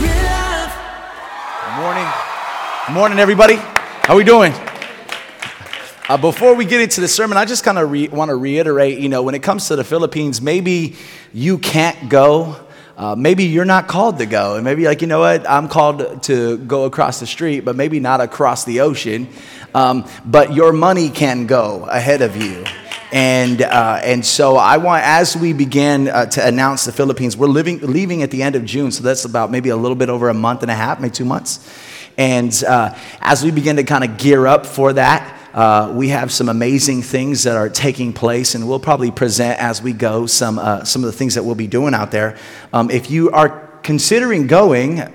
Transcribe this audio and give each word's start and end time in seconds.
love. 0.00 0.72
Morning. 1.76 2.08
Morning, 2.92 3.18
everybody. 3.18 3.56
How 3.56 4.16
we 4.16 4.24
doing? 4.24 4.52
Uh, 6.06 6.18
before 6.18 6.54
we 6.54 6.64
get 6.64 6.82
into 6.82 7.00
the 7.00 7.08
sermon, 7.08 7.38
I 7.38 7.44
just 7.44 7.64
kind 7.64 7.78
of 7.78 7.90
re- 7.90 8.08
want 8.08 8.28
to 8.28 8.34
reiterate 8.34 8.98
you 8.98 9.08
know, 9.08 9.22
when 9.22 9.34
it 9.34 9.42
comes 9.42 9.68
to 9.68 9.76
the 9.76 9.84
Philippines, 9.84 10.42
maybe 10.42 10.96
you 11.32 11.58
can't 11.58 12.10
go. 12.10 12.56
Uh, 12.96 13.14
maybe 13.16 13.44
you're 13.44 13.64
not 13.64 13.88
called 13.88 14.18
to 14.18 14.26
go. 14.26 14.54
And 14.56 14.64
maybe, 14.64 14.84
like, 14.84 15.00
you 15.00 15.06
know 15.06 15.20
what? 15.20 15.48
I'm 15.48 15.68
called 15.68 16.22
to 16.24 16.58
go 16.58 16.84
across 16.84 17.20
the 17.20 17.26
street, 17.26 17.60
but 17.60 17.74
maybe 17.74 18.00
not 18.00 18.20
across 18.20 18.64
the 18.64 18.80
ocean. 18.80 19.28
Um, 19.74 20.06
but 20.24 20.54
your 20.54 20.72
money 20.72 21.10
can 21.10 21.46
go 21.46 21.84
ahead 21.86 22.22
of 22.22 22.36
you. 22.36 22.64
And, 23.14 23.62
uh, 23.62 24.00
and 24.02 24.26
so 24.26 24.56
I 24.56 24.78
want, 24.78 25.04
as 25.04 25.36
we 25.36 25.52
begin 25.52 26.08
uh, 26.08 26.26
to 26.26 26.44
announce 26.44 26.84
the 26.84 26.90
Philippines, 26.90 27.36
we're 27.36 27.46
living, 27.46 27.78
leaving 27.78 28.24
at 28.24 28.32
the 28.32 28.42
end 28.42 28.56
of 28.56 28.64
June. 28.64 28.90
So 28.90 29.04
that's 29.04 29.24
about 29.24 29.52
maybe 29.52 29.68
a 29.68 29.76
little 29.76 29.94
bit 29.94 30.08
over 30.08 30.30
a 30.30 30.34
month 30.34 30.62
and 30.62 30.70
a 30.70 30.74
half, 30.74 30.98
maybe 30.98 31.14
two 31.14 31.24
months. 31.24 31.60
And 32.18 32.52
uh, 32.64 32.92
as 33.20 33.44
we 33.44 33.52
begin 33.52 33.76
to 33.76 33.84
kind 33.84 34.02
of 34.02 34.18
gear 34.18 34.48
up 34.48 34.66
for 34.66 34.94
that, 34.94 35.38
uh, 35.54 35.92
we 35.94 36.08
have 36.08 36.32
some 36.32 36.48
amazing 36.48 37.02
things 37.02 37.44
that 37.44 37.56
are 37.56 37.68
taking 37.68 38.12
place, 38.12 38.56
and 38.56 38.66
we'll 38.66 38.80
probably 38.80 39.12
present 39.12 39.60
as 39.60 39.80
we 39.80 39.92
go 39.92 40.26
some, 40.26 40.58
uh, 40.58 40.82
some 40.82 41.04
of 41.04 41.06
the 41.06 41.16
things 41.16 41.36
that 41.36 41.44
we'll 41.44 41.54
be 41.54 41.68
doing 41.68 41.94
out 41.94 42.10
there. 42.10 42.36
Um, 42.72 42.90
if 42.90 43.12
you 43.12 43.30
are 43.30 43.78
considering 43.84 44.48
going, 44.48 45.08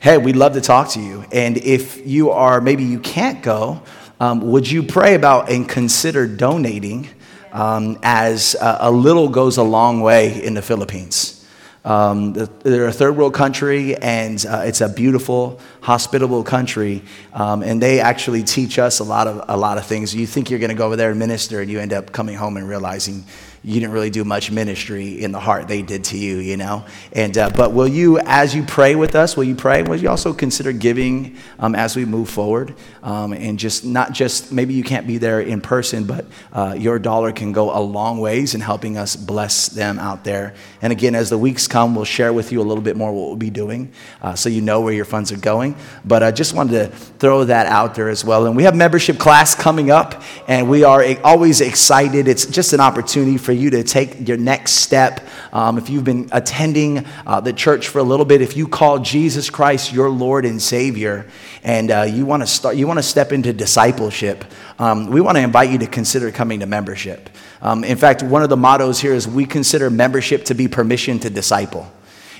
hey, 0.00 0.16
we'd 0.16 0.36
love 0.36 0.54
to 0.54 0.62
talk 0.62 0.88
to 0.92 1.00
you. 1.00 1.26
And 1.30 1.58
if 1.58 2.06
you 2.06 2.30
are, 2.30 2.62
maybe 2.62 2.84
you 2.84 3.00
can't 3.00 3.42
go, 3.42 3.82
um, 4.18 4.40
would 4.50 4.70
you 4.70 4.82
pray 4.82 5.14
about 5.14 5.50
and 5.50 5.68
consider 5.68 6.26
donating 6.26 7.10
um, 7.54 7.98
as 8.02 8.54
a, 8.60 8.76
a 8.80 8.90
little 8.90 9.30
goes 9.30 9.56
a 9.56 9.62
long 9.62 10.00
way 10.00 10.44
in 10.44 10.52
the 10.52 10.62
Philippines? 10.62 11.40
Um, 11.84 12.32
they're 12.32 12.86
a 12.86 12.92
third 12.92 13.16
world 13.16 13.34
country, 13.34 13.94
and 13.96 14.44
uh, 14.46 14.62
it's 14.64 14.80
a 14.80 14.88
beautiful, 14.88 15.60
hospitable 15.82 16.42
country. 16.42 17.02
Um, 17.34 17.62
and 17.62 17.80
they 17.80 18.00
actually 18.00 18.42
teach 18.42 18.78
us 18.78 19.00
a 19.00 19.04
lot 19.04 19.26
of 19.26 19.44
a 19.48 19.56
lot 19.56 19.76
of 19.76 19.84
things. 19.84 20.14
You 20.14 20.26
think 20.26 20.48
you're 20.48 20.60
going 20.60 20.70
to 20.70 20.76
go 20.76 20.86
over 20.86 20.96
there 20.96 21.10
and 21.10 21.18
minister, 21.18 21.60
and 21.60 21.70
you 21.70 21.78
end 21.80 21.92
up 21.92 22.10
coming 22.10 22.36
home 22.36 22.56
and 22.56 22.66
realizing 22.66 23.24
you 23.64 23.80
didn't 23.80 23.92
really 23.92 24.10
do 24.10 24.24
much 24.24 24.50
ministry 24.50 25.24
in 25.24 25.32
the 25.32 25.40
heart 25.40 25.68
they 25.68 25.80
did 25.80 26.04
to 26.04 26.18
you, 26.18 26.36
you 26.36 26.58
know. 26.58 26.84
And 27.12 27.36
uh, 27.38 27.50
but 27.56 27.72
will 27.72 27.88
you, 27.88 28.18
as 28.18 28.54
you 28.54 28.62
pray 28.62 28.94
with 28.94 29.14
us, 29.14 29.38
will 29.38 29.44
you 29.44 29.54
pray? 29.54 29.82
Will 29.82 29.96
you 29.96 30.10
also 30.10 30.34
consider 30.34 30.70
giving 30.70 31.38
um, 31.58 31.74
as 31.74 31.96
we 31.96 32.04
move 32.04 32.28
forward, 32.28 32.74
um, 33.02 33.32
and 33.32 33.58
just 33.58 33.84
not 33.86 34.12
just 34.12 34.52
maybe 34.52 34.74
you 34.74 34.84
can't 34.84 35.06
be 35.06 35.16
there 35.16 35.40
in 35.40 35.62
person, 35.62 36.04
but 36.04 36.26
uh, 36.52 36.76
your 36.78 36.98
dollar 36.98 37.32
can 37.32 37.52
go 37.52 37.74
a 37.74 37.80
long 37.80 38.18
ways 38.18 38.54
in 38.54 38.60
helping 38.60 38.98
us 38.98 39.16
bless 39.16 39.68
them 39.68 39.98
out 39.98 40.24
there. 40.24 40.54
And 40.82 40.92
again, 40.92 41.14
as 41.14 41.30
the 41.30 41.38
weeks 41.38 41.66
come, 41.66 41.94
we'll 41.94 42.04
share 42.04 42.34
with 42.34 42.52
you 42.52 42.60
a 42.60 42.66
little 42.66 42.84
bit 42.84 42.96
more 42.96 43.12
what 43.12 43.28
we'll 43.28 43.36
be 43.36 43.50
doing, 43.50 43.92
uh, 44.20 44.34
so 44.34 44.50
you 44.50 44.60
know 44.60 44.82
where 44.82 44.92
your 44.92 45.06
funds 45.06 45.32
are 45.32 45.38
going. 45.38 45.74
But 46.04 46.22
I 46.22 46.32
just 46.32 46.52
wanted 46.52 46.72
to 46.72 46.96
throw 47.18 47.44
that 47.44 47.66
out 47.66 47.94
there 47.94 48.10
as 48.10 48.26
well. 48.26 48.44
And 48.44 48.56
we 48.56 48.64
have 48.64 48.76
membership 48.76 49.18
class 49.18 49.54
coming 49.54 49.90
up, 49.90 50.22
and 50.46 50.68
we 50.68 50.84
are 50.84 51.02
always 51.24 51.62
excited. 51.62 52.28
It's 52.28 52.44
just 52.44 52.74
an 52.74 52.80
opportunity 52.80 53.38
for 53.38 53.53
you 53.54 53.70
to 53.70 53.82
take 53.82 54.28
your 54.28 54.36
next 54.36 54.72
step. 54.72 55.26
Um, 55.52 55.78
if 55.78 55.88
you've 55.88 56.04
been 56.04 56.28
attending 56.32 57.06
uh, 57.26 57.40
the 57.40 57.52
church 57.52 57.88
for 57.88 57.98
a 57.98 58.02
little 58.02 58.26
bit, 58.26 58.42
if 58.42 58.56
you 58.56 58.68
call 58.68 58.98
Jesus 58.98 59.50
Christ 59.50 59.92
your 59.92 60.10
Lord 60.10 60.44
and 60.44 60.60
Savior, 60.60 61.26
and 61.62 61.90
uh, 61.90 62.02
you 62.02 62.26
want 62.26 62.42
to 62.42 62.46
start, 62.46 62.76
you 62.76 62.86
want 62.86 62.98
to 62.98 63.02
step 63.02 63.32
into 63.32 63.52
discipleship, 63.52 64.44
um, 64.78 65.06
we 65.06 65.20
want 65.20 65.36
to 65.36 65.42
invite 65.42 65.70
you 65.70 65.78
to 65.78 65.86
consider 65.86 66.30
coming 66.30 66.60
to 66.60 66.66
membership. 66.66 67.30
Um, 67.62 67.84
in 67.84 67.96
fact, 67.96 68.22
one 68.22 68.42
of 68.42 68.50
the 68.50 68.56
mottos 68.56 69.00
here 69.00 69.14
is 69.14 69.26
we 69.26 69.46
consider 69.46 69.88
membership 69.88 70.44
to 70.46 70.54
be 70.54 70.68
permission 70.68 71.18
to 71.20 71.30
disciple. 71.30 71.90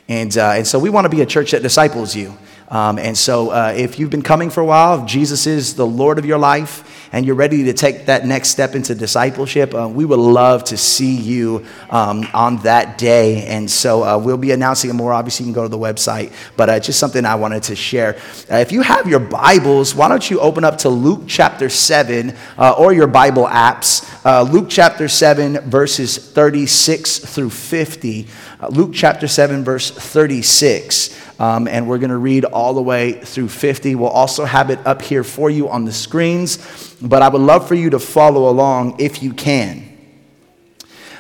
And, 0.09 0.37
uh, 0.37 0.51
and 0.57 0.67
so 0.67 0.79
we 0.79 0.91
want 0.91 1.07
to 1.07 1.09
be 1.09 1.23
a 1.23 1.27
church 1.27 1.53
that 1.53 1.63
disciples 1.63 2.15
you. 2.15 2.37
Um, 2.69 2.99
and 2.99 3.17
so, 3.17 3.51
uh, 3.51 3.75
if 3.77 3.99
you've 3.99 4.11
been 4.11 4.23
coming 4.23 4.49
for 4.49 4.61
a 4.61 4.65
while, 4.65 5.03
if 5.03 5.07
Jesus 5.07 5.47
is 5.47 5.75
the 5.75 5.87
Lord 5.87 6.19
of 6.19 6.25
your 6.25 6.39
life, 6.39 6.91
and 7.13 7.25
you're 7.25 7.35
ready 7.37 7.65
to 7.65 7.73
take 7.73 8.07
that 8.07 8.27
next 8.27 8.49
step 8.49 8.75
into 8.75 8.95
discipleship, 8.95 9.75
uh, 9.75 9.87
we 9.87 10.05
would 10.05 10.19
love 10.19 10.65
to 10.65 10.77
see 10.77 11.15
you 11.15 11.65
um, 11.91 12.27
on 12.33 12.57
that 12.59 12.97
day. 12.97 13.47
And 13.47 13.71
so, 13.71 14.03
uh, 14.03 14.19
we'll 14.19 14.39
be 14.39 14.53
announcing 14.53 14.91
it 14.91 14.95
more. 14.95 15.13
Obviously, 15.13 15.45
you 15.45 15.53
can 15.53 15.55
go 15.55 15.63
to 15.63 15.69
the 15.69 15.79
website, 15.79 16.33
but 16.57 16.71
uh, 16.71 16.81
just 16.81 16.99
something 16.99 17.25
I 17.27 17.35
wanted 17.35 17.65
to 17.65 17.77
share. 17.77 18.17
Uh, 18.51 18.57
if 18.57 18.73
you 18.73 18.81
have 18.81 19.07
your 19.07 19.21
Bibles, 19.21 19.95
why 19.95 20.09
don't 20.09 20.29
you 20.31 20.41
open 20.41 20.65
up 20.65 20.79
to 20.79 20.89
Luke 20.89 21.25
chapter 21.27 21.69
7 21.69 22.35
uh, 22.57 22.75
or 22.79 22.95
your 22.95 23.07
Bible 23.07 23.47
apps? 23.47 24.11
Luke 24.51 24.67
chapter 24.71 25.07
7, 25.07 25.59
verses 25.71 26.17
36 26.17 27.19
through 27.19 27.51
50. 27.51 28.27
Luke 28.71 28.91
chapter 28.95 29.29
7, 29.29 29.63
verse 29.65 29.91
36. 29.91 31.24
Um, 31.39 31.67
and 31.67 31.89
we're 31.89 31.99
going 31.99 32.11
to 32.11 32.17
read 32.17 32.45
all 32.45 32.75
the 32.75 32.83
way 32.83 33.13
through 33.13 33.49
50. 33.49 33.97
We'll 33.97 34.09
also 34.09 34.45
have 34.45 34.71
it 34.71 34.79
up 34.87 35.03
here 35.03 35.25
for 35.25 35.51
you 35.51 35.69
on 35.69 35.85
the 35.85 35.93
screens, 35.93 36.97
but 37.03 37.23
I 37.23 37.29
would 37.29 37.43
love 37.43 37.67
for 37.67 37.75
you 37.75 37.91
to 37.91 37.99
follow 37.99 38.49
along 38.49 39.01
if 39.01 39.23
you 39.23 39.33
can. 39.33 39.91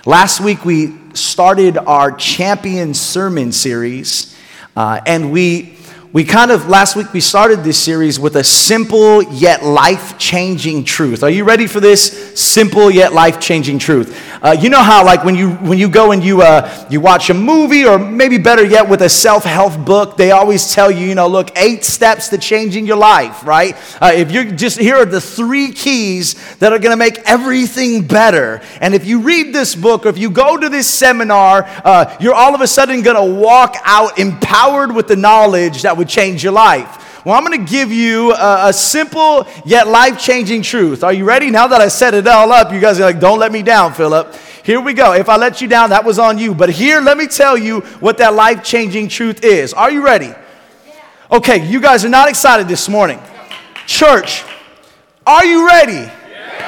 Last 0.06 0.40
week, 0.40 0.64
we 0.64 0.94
started 1.14 1.78
our 1.78 2.12
champion 2.12 2.94
sermon 2.94 3.52
series, 3.52 4.36
uh, 4.76 5.00
and 5.06 5.32
we 5.32 5.76
we 6.14 6.22
kind 6.22 6.52
of 6.52 6.68
last 6.68 6.94
week 6.94 7.12
we 7.12 7.18
started 7.18 7.64
this 7.64 7.76
series 7.76 8.20
with 8.20 8.36
a 8.36 8.44
simple 8.44 9.20
yet 9.20 9.64
life-changing 9.64 10.84
truth. 10.84 11.24
Are 11.24 11.28
you 11.28 11.42
ready 11.42 11.66
for 11.66 11.80
this 11.80 12.40
simple 12.40 12.88
yet 12.88 13.12
life-changing 13.12 13.80
truth? 13.80 14.16
Uh, 14.40 14.52
you 14.52 14.68
know 14.68 14.80
how 14.80 15.04
like 15.04 15.24
when 15.24 15.34
you 15.34 15.50
when 15.54 15.76
you 15.76 15.88
go 15.88 16.12
and 16.12 16.22
you 16.22 16.42
uh, 16.42 16.86
you 16.88 17.00
watch 17.00 17.30
a 17.30 17.34
movie 17.34 17.84
or 17.84 17.98
maybe 17.98 18.38
better 18.38 18.64
yet 18.64 18.88
with 18.88 19.02
a 19.02 19.08
self-help 19.08 19.84
book 19.84 20.16
they 20.16 20.30
always 20.30 20.72
tell 20.72 20.88
you 20.88 21.04
you 21.04 21.16
know 21.16 21.26
look 21.26 21.50
eight 21.56 21.82
steps 21.82 22.28
to 22.28 22.38
changing 22.38 22.86
your 22.86 22.96
life 22.96 23.44
right? 23.44 23.74
Uh, 24.00 24.12
if 24.14 24.30
you're 24.30 24.44
just 24.44 24.78
here 24.78 24.94
are 24.94 25.04
the 25.04 25.20
three 25.20 25.72
keys 25.72 26.34
that 26.58 26.72
are 26.72 26.78
going 26.78 26.92
to 26.92 26.96
make 26.96 27.18
everything 27.28 28.06
better. 28.06 28.60
And 28.80 28.94
if 28.94 29.04
you 29.04 29.18
read 29.18 29.52
this 29.52 29.74
book 29.74 30.06
or 30.06 30.10
if 30.10 30.18
you 30.18 30.30
go 30.30 30.56
to 30.56 30.68
this 30.68 30.86
seminar 30.86 31.64
uh, 31.84 32.16
you're 32.20 32.34
all 32.34 32.54
of 32.54 32.60
a 32.60 32.68
sudden 32.68 33.02
going 33.02 33.16
to 33.16 33.40
walk 33.42 33.74
out 33.82 34.16
empowered 34.16 34.94
with 34.94 35.08
the 35.08 35.16
knowledge 35.16 35.82
that 35.82 36.03
would 36.04 36.10
change 36.10 36.44
your 36.44 36.52
life. 36.52 37.24
Well, 37.24 37.34
I'm 37.34 37.44
going 37.46 37.64
to 37.64 37.70
give 37.70 37.90
you 37.90 38.34
a, 38.34 38.68
a 38.68 38.72
simple 38.72 39.46
yet 39.64 39.88
life 39.88 40.20
changing 40.20 40.60
truth. 40.62 41.02
Are 41.02 41.12
you 41.12 41.24
ready? 41.24 41.50
Now 41.50 41.66
that 41.68 41.80
I 41.80 41.88
set 41.88 42.12
it 42.12 42.26
all 42.26 42.52
up, 42.52 42.72
you 42.72 42.80
guys 42.80 43.00
are 43.00 43.04
like, 43.04 43.18
don't 43.18 43.38
let 43.38 43.50
me 43.50 43.62
down, 43.62 43.94
Philip. 43.94 44.34
Here 44.62 44.80
we 44.80 44.92
go. 44.92 45.14
If 45.14 45.30
I 45.30 45.36
let 45.36 45.62
you 45.62 45.68
down, 45.68 45.90
that 45.90 46.04
was 46.04 46.18
on 46.18 46.36
you. 46.36 46.54
But 46.54 46.68
here, 46.68 47.00
let 47.00 47.16
me 47.16 47.26
tell 47.26 47.56
you 47.56 47.80
what 48.00 48.18
that 48.18 48.34
life 48.34 48.62
changing 48.62 49.08
truth 49.08 49.42
is. 49.42 49.72
Are 49.72 49.90
you 49.90 50.04
ready? 50.04 50.34
Okay, 51.32 51.66
you 51.66 51.80
guys 51.80 52.04
are 52.04 52.10
not 52.10 52.28
excited 52.28 52.68
this 52.68 52.88
morning. 52.88 53.18
Church, 53.86 54.44
are 55.26 55.44
you 55.44 55.66
ready? 55.66 56.10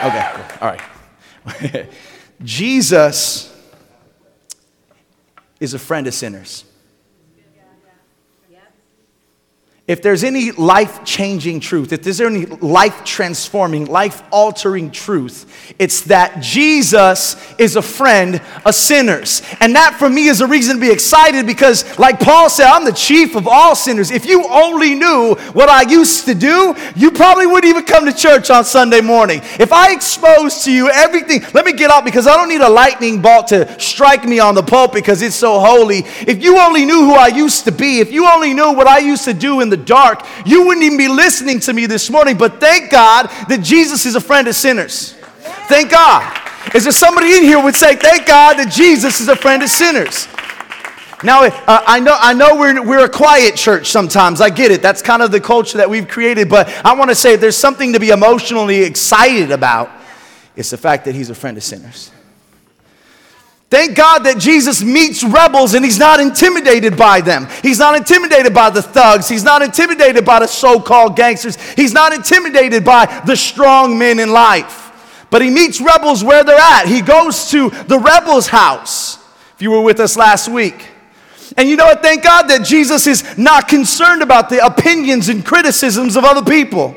Okay, 0.05 0.49
all 0.61 0.75
right. 0.75 1.91
Jesus 2.43 3.55
is 5.61 5.75
a 5.75 5.79
friend 5.79 6.07
of 6.07 6.15
sinners. 6.15 6.65
If 9.89 10.03
there's 10.03 10.25
any 10.25 10.51
life 10.51 11.05
changing 11.05 11.61
truth, 11.61 11.93
if 11.93 12.03
there's 12.03 12.21
any 12.21 12.45
life 12.47 13.05
transforming, 13.05 13.87
life 13.87 14.21
altering 14.33 14.91
truth, 14.91 15.47
it's 15.79 16.01
that 16.03 16.41
Jesus 16.41 17.37
is 17.57 17.77
a 17.77 17.83
friend 17.83 18.43
of 18.65 18.75
sinners. 18.75 19.43
And 19.61 19.77
that 19.77 19.95
for 19.97 20.11
me 20.11 20.27
is 20.27 20.41
a 20.41 20.47
reason 20.49 20.77
to 20.77 20.81
be 20.81 20.91
excited 20.91 21.47
because, 21.47 21.97
like 22.01 22.19
Paul 22.19 22.51
said, 22.51 22.67
I'm 22.67 22.85
the 22.85 22.91
chief 22.91 23.37
of 23.37 23.47
all 23.47 23.77
sinners. 23.77 24.11
If 24.11 24.27
you 24.27 24.49
only 24.49 24.97
knew 24.97 25.37
what 25.53 25.69
I 25.69 25.83
used 25.83 26.25
to 26.25 26.35
do, 26.35 26.75
you 26.97 27.13
probably 27.13 27.47
wouldn't 27.47 27.71
even 27.71 27.85
come 27.85 28.07
to 28.07 28.13
church 28.13 28.51
on 28.51 28.65
Sunday 28.65 29.01
morning. 29.01 29.41
If 29.61 29.73
I 29.73 29.93
expose 29.93 30.65
to 30.65 30.73
you 30.73 30.91
everything, 30.91 31.43
let 31.55 31.65
me 31.65 31.73
get 31.73 31.93
out 31.93 32.05
because 32.05 32.27
I 32.27 32.37
don't 32.37 32.49
need 32.49 32.61
a 32.61 32.69
lightning 32.69 33.23
bolt 33.23 33.49
to 33.49 33.79
strike 33.79 34.25
me 34.25 34.41
on 34.41 34.57
the 34.57 34.65
pulpit 34.65 34.95
because 34.95 35.23
it's 35.23 35.37
so 35.37 35.61
holy. 35.61 35.99
If 36.27 36.43
you 36.43 36.59
only 36.59 36.85
knew 36.85 37.05
who 37.05 37.15
I 37.15 37.29
used 37.29 37.67
to 37.67 37.73
be, 37.73 38.01
if 38.01 38.11
you 38.11 38.27
only 38.27 38.53
knew 38.53 38.73
what 38.73 38.89
I 38.89 38.99
used 38.99 39.25
to 39.27 39.35
do 39.35 39.61
in 39.61 39.69
the 39.69 39.76
the 39.77 39.85
dark, 39.85 40.25
you 40.45 40.67
wouldn't 40.67 40.85
even 40.85 40.99
be 40.99 41.09
listening 41.09 41.61
to 41.61 41.73
me 41.73 41.87
this 41.87 42.11
morning. 42.11 42.37
But 42.37 42.61
thank 42.61 42.91
God 42.91 43.29
that 43.49 43.61
Jesus 43.63 44.07
is 44.07 44.15
a 44.15 44.21
friend 44.21 44.49
of 44.49 44.55
sinners. 44.55 45.13
Thank 45.69 45.91
God. 45.91 46.43
Is 46.75 46.85
there 46.85 46.93
somebody 46.93 47.35
in 47.35 47.43
here 47.43 47.63
would 47.63 47.77
say, 47.77 47.97
Thank 47.97 48.27
God 48.27 48.59
that 48.59 48.71
Jesus 48.71 49.21
is 49.21 49.29
a 49.29 49.37
friend 49.37 49.63
of 49.63 49.69
sinners? 49.69 50.29
Now, 51.23 51.45
uh, 51.45 51.83
I 51.87 51.99
know, 51.99 52.17
I 52.21 52.35
know 52.35 52.57
we're, 52.57 52.87
we're 52.87 53.05
a 53.05 53.09
quiet 53.09 53.57
church 53.57 53.87
sometimes. 53.87 54.41
I 54.41 54.51
get 54.51 54.71
it. 54.71 54.83
That's 54.83 55.01
kind 55.01 55.23
of 55.23 55.31
the 55.31 55.41
culture 55.41 55.79
that 55.79 55.89
we've 55.89 56.07
created. 56.07 56.51
But 56.51 56.69
I 56.85 56.95
want 56.95 57.11
to 57.11 57.15
say 57.15 57.37
there's 57.37 57.57
something 57.57 57.95
to 57.95 58.01
be 58.01 58.11
emotionally 58.11 58.83
excited 58.83 59.51
about. 59.51 59.91
It's 60.57 60.71
the 60.71 60.77
fact 60.77 61.07
that 61.07 61.15
he's 61.15 61.31
a 61.31 61.35
friend 61.35 61.57
of 61.57 61.63
sinners. 61.63 62.11
Thank 63.69 63.97
God 63.97 64.21
that 64.21 64.39
Jesus 64.39 64.83
meets 64.83 65.25
rebels 65.25 65.75
and 65.75 65.85
he's 65.85 65.99
not 65.99 66.21
intimidated 66.21 66.97
by 66.97 67.21
them. 67.21 67.49
He's 67.63 67.81
not 67.81 67.97
intimidated 67.97 68.55
by 68.55 68.71
the 68.71 68.81
thugs. 68.81 69.29
He's 69.29 69.43
not 69.43 69.61
intimidated 69.61 70.25
by 70.25 70.39
the 70.39 70.47
so 70.47 70.81
called 70.81 71.17
gangsters. 71.17 71.57
He's 71.73 71.93
not 71.93 72.13
intimidated 72.13 72.85
by 72.85 73.07
the 73.27 73.37
strong 73.37 73.99
men 73.99 74.21
in 74.21 74.33
life. 74.33 75.27
But 75.31 75.43
he 75.43 75.51
meets 75.51 75.81
rebels 75.81 76.23
where 76.23 76.45
they're 76.45 76.57
at. 76.57 76.87
He 76.87 77.03
goes 77.03 77.51
to 77.51 77.71
the 77.71 77.99
rebel's 77.99 78.47
house. 78.47 79.17
If 79.57 79.63
you 79.63 79.73
were 79.73 79.81
with 79.81 79.99
us 79.99 80.17
last 80.17 80.49
week, 80.49 80.93
And 81.57 81.69
you 81.69 81.77
know 81.77 81.87
what? 81.87 82.03
Thank 82.03 82.23
God 82.23 82.49
that 82.49 82.65
Jesus 82.65 83.07
is 83.07 83.39
not 83.39 83.69
concerned 83.69 84.23
about 84.23 84.51
the 84.51 84.65
opinions 84.65 85.29
and 85.29 85.45
criticisms 85.45 86.17
of 86.17 86.25
other 86.25 86.43
people. 86.49 86.95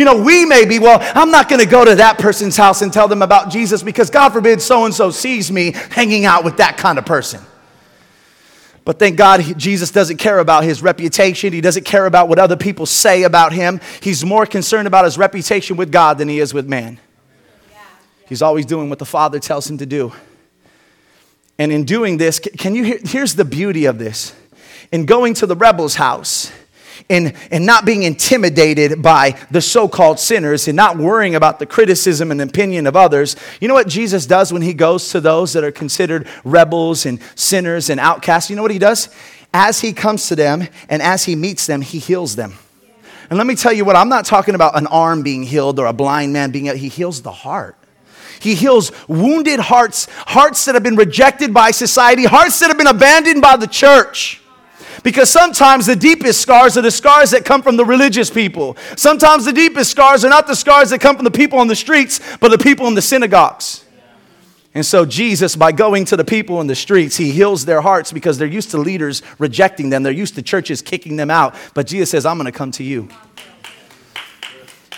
You 0.00 0.06
know, 0.06 0.22
we 0.22 0.46
may 0.46 0.64
be, 0.64 0.78
well, 0.78 0.98
I'm 1.14 1.30
not 1.30 1.50
going 1.50 1.60
to 1.60 1.66
go 1.66 1.84
to 1.84 1.96
that 1.96 2.16
person's 2.16 2.56
house 2.56 2.80
and 2.80 2.90
tell 2.90 3.06
them 3.06 3.20
about 3.20 3.50
Jesus 3.50 3.82
because 3.82 4.08
God 4.08 4.30
forbid 4.30 4.62
so 4.62 4.86
and 4.86 4.94
so 4.94 5.10
sees 5.10 5.52
me 5.52 5.72
hanging 5.72 6.24
out 6.24 6.42
with 6.42 6.56
that 6.56 6.78
kind 6.78 6.98
of 6.98 7.04
person. 7.04 7.42
But 8.86 8.98
thank 8.98 9.18
God 9.18 9.42
Jesus 9.58 9.90
doesn't 9.90 10.16
care 10.16 10.38
about 10.38 10.64
his 10.64 10.80
reputation. 10.80 11.52
He 11.52 11.60
doesn't 11.60 11.84
care 11.84 12.06
about 12.06 12.30
what 12.30 12.38
other 12.38 12.56
people 12.56 12.86
say 12.86 13.24
about 13.24 13.52
him. 13.52 13.78
He's 14.00 14.24
more 14.24 14.46
concerned 14.46 14.86
about 14.86 15.04
his 15.04 15.18
reputation 15.18 15.76
with 15.76 15.92
God 15.92 16.16
than 16.16 16.30
he 16.30 16.40
is 16.40 16.54
with 16.54 16.66
man. 16.66 16.98
He's 18.26 18.40
always 18.40 18.64
doing 18.64 18.88
what 18.88 19.00
the 19.00 19.04
Father 19.04 19.38
tells 19.38 19.68
him 19.68 19.76
to 19.76 19.86
do. 19.86 20.14
And 21.58 21.70
in 21.70 21.84
doing 21.84 22.16
this, 22.16 22.38
can 22.38 22.74
you 22.74 22.84
hear? 22.84 23.00
Here's 23.04 23.34
the 23.34 23.44
beauty 23.44 23.84
of 23.84 23.98
this. 23.98 24.34
In 24.92 25.04
going 25.04 25.34
to 25.34 25.46
the 25.46 25.56
rebel's 25.56 25.96
house, 25.96 26.50
in, 27.10 27.34
in 27.50 27.66
not 27.66 27.84
being 27.84 28.04
intimidated 28.04 29.02
by 29.02 29.36
the 29.50 29.60
so 29.60 29.88
called 29.88 30.20
sinners 30.20 30.68
and 30.68 30.76
not 30.76 30.96
worrying 30.96 31.34
about 31.34 31.58
the 31.58 31.66
criticism 31.66 32.30
and 32.30 32.40
opinion 32.40 32.86
of 32.86 32.94
others. 32.94 33.34
You 33.60 33.66
know 33.66 33.74
what 33.74 33.88
Jesus 33.88 34.26
does 34.26 34.52
when 34.52 34.62
he 34.62 34.72
goes 34.72 35.10
to 35.10 35.20
those 35.20 35.52
that 35.54 35.64
are 35.64 35.72
considered 35.72 36.28
rebels 36.44 37.04
and 37.06 37.20
sinners 37.34 37.90
and 37.90 37.98
outcasts? 37.98 38.48
You 38.48 38.54
know 38.54 38.62
what 38.62 38.70
he 38.70 38.78
does? 38.78 39.08
As 39.52 39.80
he 39.80 39.92
comes 39.92 40.28
to 40.28 40.36
them 40.36 40.68
and 40.88 41.02
as 41.02 41.24
he 41.24 41.34
meets 41.34 41.66
them, 41.66 41.82
he 41.82 41.98
heals 41.98 42.36
them. 42.36 42.54
And 43.28 43.36
let 43.36 43.46
me 43.46 43.56
tell 43.56 43.72
you 43.72 43.84
what, 43.84 43.96
I'm 43.96 44.08
not 44.08 44.24
talking 44.24 44.54
about 44.54 44.78
an 44.78 44.86
arm 44.86 45.22
being 45.22 45.42
healed 45.42 45.80
or 45.80 45.86
a 45.86 45.92
blind 45.92 46.32
man 46.32 46.52
being 46.52 46.66
healed. 46.66 46.78
He 46.78 46.88
heals 46.88 47.22
the 47.22 47.32
heart. 47.32 47.76
He 48.38 48.54
heals 48.54 48.92
wounded 49.08 49.58
hearts, 49.58 50.06
hearts 50.10 50.64
that 50.64 50.76
have 50.76 50.84
been 50.84 50.96
rejected 50.96 51.52
by 51.52 51.72
society, 51.72 52.24
hearts 52.24 52.60
that 52.60 52.68
have 52.68 52.78
been 52.78 52.86
abandoned 52.86 53.42
by 53.42 53.56
the 53.56 53.66
church. 53.66 54.39
Because 55.02 55.30
sometimes 55.30 55.86
the 55.86 55.96
deepest 55.96 56.40
scars 56.40 56.76
are 56.76 56.82
the 56.82 56.90
scars 56.90 57.30
that 57.30 57.44
come 57.44 57.62
from 57.62 57.76
the 57.76 57.84
religious 57.84 58.30
people. 58.30 58.76
Sometimes 58.96 59.44
the 59.44 59.52
deepest 59.52 59.90
scars 59.90 60.24
are 60.24 60.30
not 60.30 60.46
the 60.46 60.56
scars 60.56 60.90
that 60.90 61.00
come 61.00 61.16
from 61.16 61.24
the 61.24 61.30
people 61.30 61.58
on 61.58 61.66
the 61.66 61.76
streets, 61.76 62.20
but 62.38 62.50
the 62.50 62.58
people 62.58 62.86
in 62.86 62.94
the 62.94 63.02
synagogues. 63.02 63.84
And 64.72 64.86
so, 64.86 65.04
Jesus, 65.04 65.56
by 65.56 65.72
going 65.72 66.04
to 66.06 66.16
the 66.16 66.24
people 66.24 66.60
in 66.60 66.68
the 66.68 66.76
streets, 66.76 67.16
he 67.16 67.32
heals 67.32 67.64
their 67.64 67.80
hearts 67.80 68.12
because 68.12 68.38
they're 68.38 68.46
used 68.46 68.70
to 68.70 68.78
leaders 68.78 69.22
rejecting 69.38 69.90
them. 69.90 70.04
They're 70.04 70.12
used 70.12 70.36
to 70.36 70.42
churches 70.42 70.80
kicking 70.80 71.16
them 71.16 71.30
out. 71.30 71.56
But 71.74 71.88
Jesus 71.88 72.10
says, 72.10 72.24
I'm 72.24 72.36
going 72.38 72.46
to 72.46 72.56
come 72.56 72.70
to 72.72 72.84
you. 72.84 73.08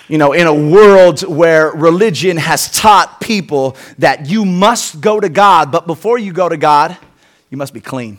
You 0.08 0.18
know, 0.18 0.32
in 0.34 0.46
a 0.46 0.54
world 0.54 1.22
where 1.22 1.70
religion 1.70 2.36
has 2.36 2.70
taught 2.70 3.18
people 3.20 3.76
that 3.98 4.26
you 4.26 4.44
must 4.44 5.00
go 5.00 5.18
to 5.18 5.30
God, 5.30 5.72
but 5.72 5.86
before 5.86 6.18
you 6.18 6.34
go 6.34 6.50
to 6.50 6.58
God, 6.58 6.98
you 7.48 7.56
must 7.56 7.72
be 7.72 7.80
clean. 7.80 8.18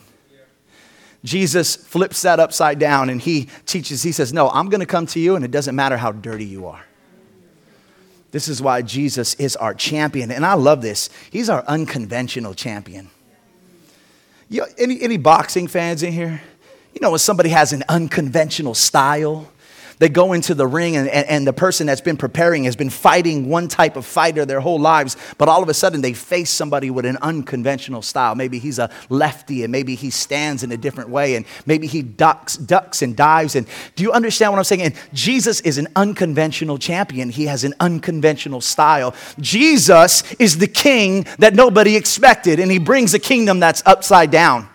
Jesus 1.24 1.74
flips 1.74 2.22
that 2.22 2.38
upside 2.38 2.78
down 2.78 3.08
and 3.08 3.20
he 3.20 3.48
teaches, 3.64 4.02
he 4.02 4.12
says, 4.12 4.32
No, 4.32 4.50
I'm 4.50 4.68
going 4.68 4.80
to 4.80 4.86
come 4.86 5.06
to 5.06 5.18
you 5.18 5.36
and 5.36 5.44
it 5.44 5.50
doesn't 5.50 5.74
matter 5.74 5.96
how 5.96 6.12
dirty 6.12 6.44
you 6.44 6.66
are. 6.66 6.84
This 8.30 8.48
is 8.48 8.60
why 8.60 8.82
Jesus 8.82 9.34
is 9.34 9.56
our 9.56 9.74
champion. 9.74 10.30
And 10.30 10.44
I 10.44 10.54
love 10.54 10.82
this. 10.82 11.08
He's 11.30 11.48
our 11.48 11.64
unconventional 11.66 12.52
champion. 12.52 13.08
You, 14.50 14.66
any, 14.76 15.00
any 15.00 15.16
boxing 15.16 15.66
fans 15.66 16.02
in 16.02 16.12
here? 16.12 16.42
You 16.92 17.00
know, 17.00 17.10
when 17.10 17.18
somebody 17.20 17.48
has 17.50 17.72
an 17.72 17.84
unconventional 17.88 18.74
style, 18.74 19.48
they 19.98 20.08
go 20.08 20.32
into 20.32 20.54
the 20.54 20.66
ring, 20.66 20.96
and, 20.96 21.08
and, 21.08 21.28
and, 21.28 21.46
the 21.46 21.52
person 21.52 21.86
that's 21.86 22.00
been 22.00 22.16
preparing 22.16 22.64
has 22.64 22.76
been 22.76 22.90
fighting 22.90 23.48
one 23.48 23.68
type 23.68 23.96
of 23.96 24.04
fighter 24.04 24.44
their 24.44 24.60
whole 24.60 24.80
lives, 24.80 25.16
but 25.38 25.48
all 25.48 25.62
of 25.62 25.68
a 25.68 25.74
sudden 25.74 26.00
they 26.00 26.12
face 26.12 26.50
somebody 26.50 26.90
with 26.90 27.04
an 27.04 27.16
unconventional 27.18 28.02
style. 28.02 28.34
Maybe 28.34 28.58
he's 28.58 28.78
a 28.78 28.90
lefty, 29.08 29.62
and 29.62 29.70
maybe 29.70 29.94
he 29.94 30.10
stands 30.10 30.62
in 30.62 30.72
a 30.72 30.76
different 30.76 31.10
way, 31.10 31.36
and 31.36 31.44
maybe 31.66 31.86
he 31.86 32.02
ducks, 32.02 32.56
ducks 32.56 33.02
and 33.02 33.16
dives. 33.16 33.54
And 33.54 33.66
do 33.94 34.02
you 34.02 34.12
understand 34.12 34.52
what 34.52 34.58
I'm 34.58 34.64
saying? 34.64 34.82
And 34.82 34.94
Jesus 35.12 35.60
is 35.60 35.78
an 35.78 35.88
unconventional 35.96 36.78
champion, 36.78 37.30
he 37.30 37.46
has 37.46 37.64
an 37.64 37.74
unconventional 37.80 38.60
style. 38.60 39.14
Jesus 39.38 40.32
is 40.34 40.58
the 40.58 40.68
king 40.68 41.26
that 41.38 41.54
nobody 41.54 41.96
expected, 41.96 42.58
and 42.58 42.70
he 42.70 42.78
brings 42.78 43.14
a 43.14 43.18
kingdom 43.18 43.60
that's 43.60 43.82
upside 43.86 44.30
down. 44.30 44.68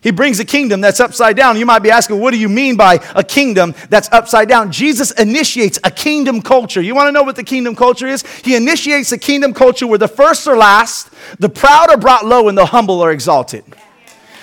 He 0.00 0.12
brings 0.12 0.38
a 0.38 0.44
kingdom 0.44 0.80
that's 0.80 1.00
upside 1.00 1.36
down. 1.36 1.58
You 1.58 1.66
might 1.66 1.80
be 1.80 1.90
asking, 1.90 2.20
what 2.20 2.30
do 2.30 2.38
you 2.38 2.48
mean 2.48 2.76
by 2.76 3.00
a 3.16 3.24
kingdom 3.24 3.74
that's 3.90 4.08
upside 4.12 4.48
down? 4.48 4.70
Jesus 4.70 5.10
initiates 5.12 5.78
a 5.82 5.90
kingdom 5.90 6.40
culture. 6.40 6.80
You 6.80 6.94
want 6.94 7.08
to 7.08 7.12
know 7.12 7.24
what 7.24 7.36
the 7.36 7.42
kingdom 7.42 7.74
culture 7.74 8.06
is? 8.06 8.22
He 8.38 8.54
initiates 8.54 9.10
a 9.10 9.18
kingdom 9.18 9.52
culture 9.52 9.86
where 9.86 9.98
the 9.98 10.08
first 10.08 10.46
are 10.46 10.56
last, 10.56 11.10
the 11.40 11.48
proud 11.48 11.90
are 11.90 11.96
brought 11.96 12.24
low, 12.24 12.48
and 12.48 12.56
the 12.56 12.66
humble 12.66 13.00
are 13.00 13.10
exalted. 13.10 13.64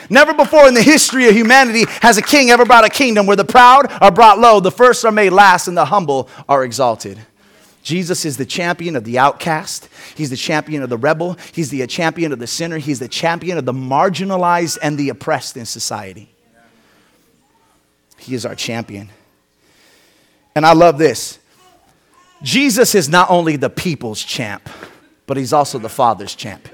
Never 0.09 0.33
before 0.33 0.67
in 0.67 0.73
the 0.73 0.83
history 0.83 1.27
of 1.27 1.35
humanity 1.35 1.85
has 2.01 2.17
a 2.17 2.21
king 2.21 2.51
ever 2.51 2.65
brought 2.65 2.85
a 2.85 2.89
kingdom 2.89 3.25
where 3.25 3.37
the 3.37 3.45
proud 3.45 3.91
are 4.01 4.11
brought 4.11 4.39
low, 4.39 4.59
the 4.59 4.71
first 4.71 5.05
are 5.05 5.11
made 5.11 5.31
last, 5.31 5.67
and 5.67 5.77
the 5.77 5.85
humble 5.85 6.29
are 6.47 6.63
exalted. 6.63 7.19
Jesus 7.85 8.25
is 8.25 8.35
the 8.35 8.47
champion 8.47 8.95
of 8.95 9.03
the 9.03 9.19
outcast. 9.19 9.87
He's 10.15 10.31
the 10.31 10.35
champion 10.35 10.81
of 10.81 10.89
the 10.89 10.97
rebel. 10.97 11.37
He's 11.53 11.69
the 11.69 11.85
champion 11.85 12.33
of 12.33 12.39
the 12.39 12.47
sinner. 12.47 12.79
He's 12.79 12.97
the 12.97 13.07
champion 13.07 13.59
of 13.59 13.65
the 13.65 13.73
marginalized 13.73 14.79
and 14.81 14.97
the 14.97 15.09
oppressed 15.09 15.55
in 15.55 15.67
society. 15.67 16.27
He 18.17 18.33
is 18.33 18.43
our 18.43 18.55
champion. 18.55 19.09
And 20.55 20.65
I 20.65 20.73
love 20.73 20.97
this. 20.97 21.37
Jesus 22.41 22.95
is 22.95 23.07
not 23.07 23.29
only 23.29 23.55
the 23.55 23.69
people's 23.69 24.23
champ, 24.23 24.67
but 25.27 25.37
he's 25.37 25.53
also 25.53 25.77
the 25.77 25.87
Father's 25.87 26.33
champ. 26.33 26.67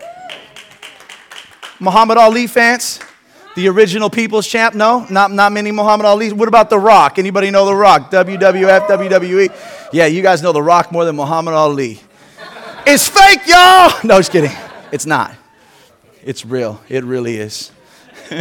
Muhammad 1.82 2.18
Ali 2.18 2.48
fans, 2.48 3.02
the 3.56 3.68
original 3.68 4.10
people's 4.10 4.48
champ? 4.48 4.76
No, 4.76 5.06
not, 5.10 5.32
not 5.32 5.52
many 5.52 5.72
Muhammad 5.72 6.06
Ali. 6.06 6.32
What 6.32 6.48
about 6.48 6.70
The 6.70 6.80
Rock? 6.80 7.20
Anybody 7.20 7.52
know 7.52 7.66
The 7.66 7.76
Rock? 7.76 8.12
WWF, 8.12 8.88
WWE? 8.88 9.90
Yeah, 9.94 10.06
you 10.06 10.22
guys 10.22 10.42
know 10.42 10.52
The 10.52 10.62
Rock 10.64 10.92
more 10.92 11.06
than 11.06 11.16
Muhammad 11.16 11.54
Ali. 11.54 12.00
It's 12.86 13.08
fake, 13.08 13.42
y'all! 13.46 13.92
No, 14.04 14.18
just 14.18 14.32
kidding. 14.32 14.52
It's 14.92 15.06
not. 15.06 15.36
It's 16.24 16.46
real. 16.46 16.82
It 16.90 17.04
really 17.04 17.38
is. 17.38 17.72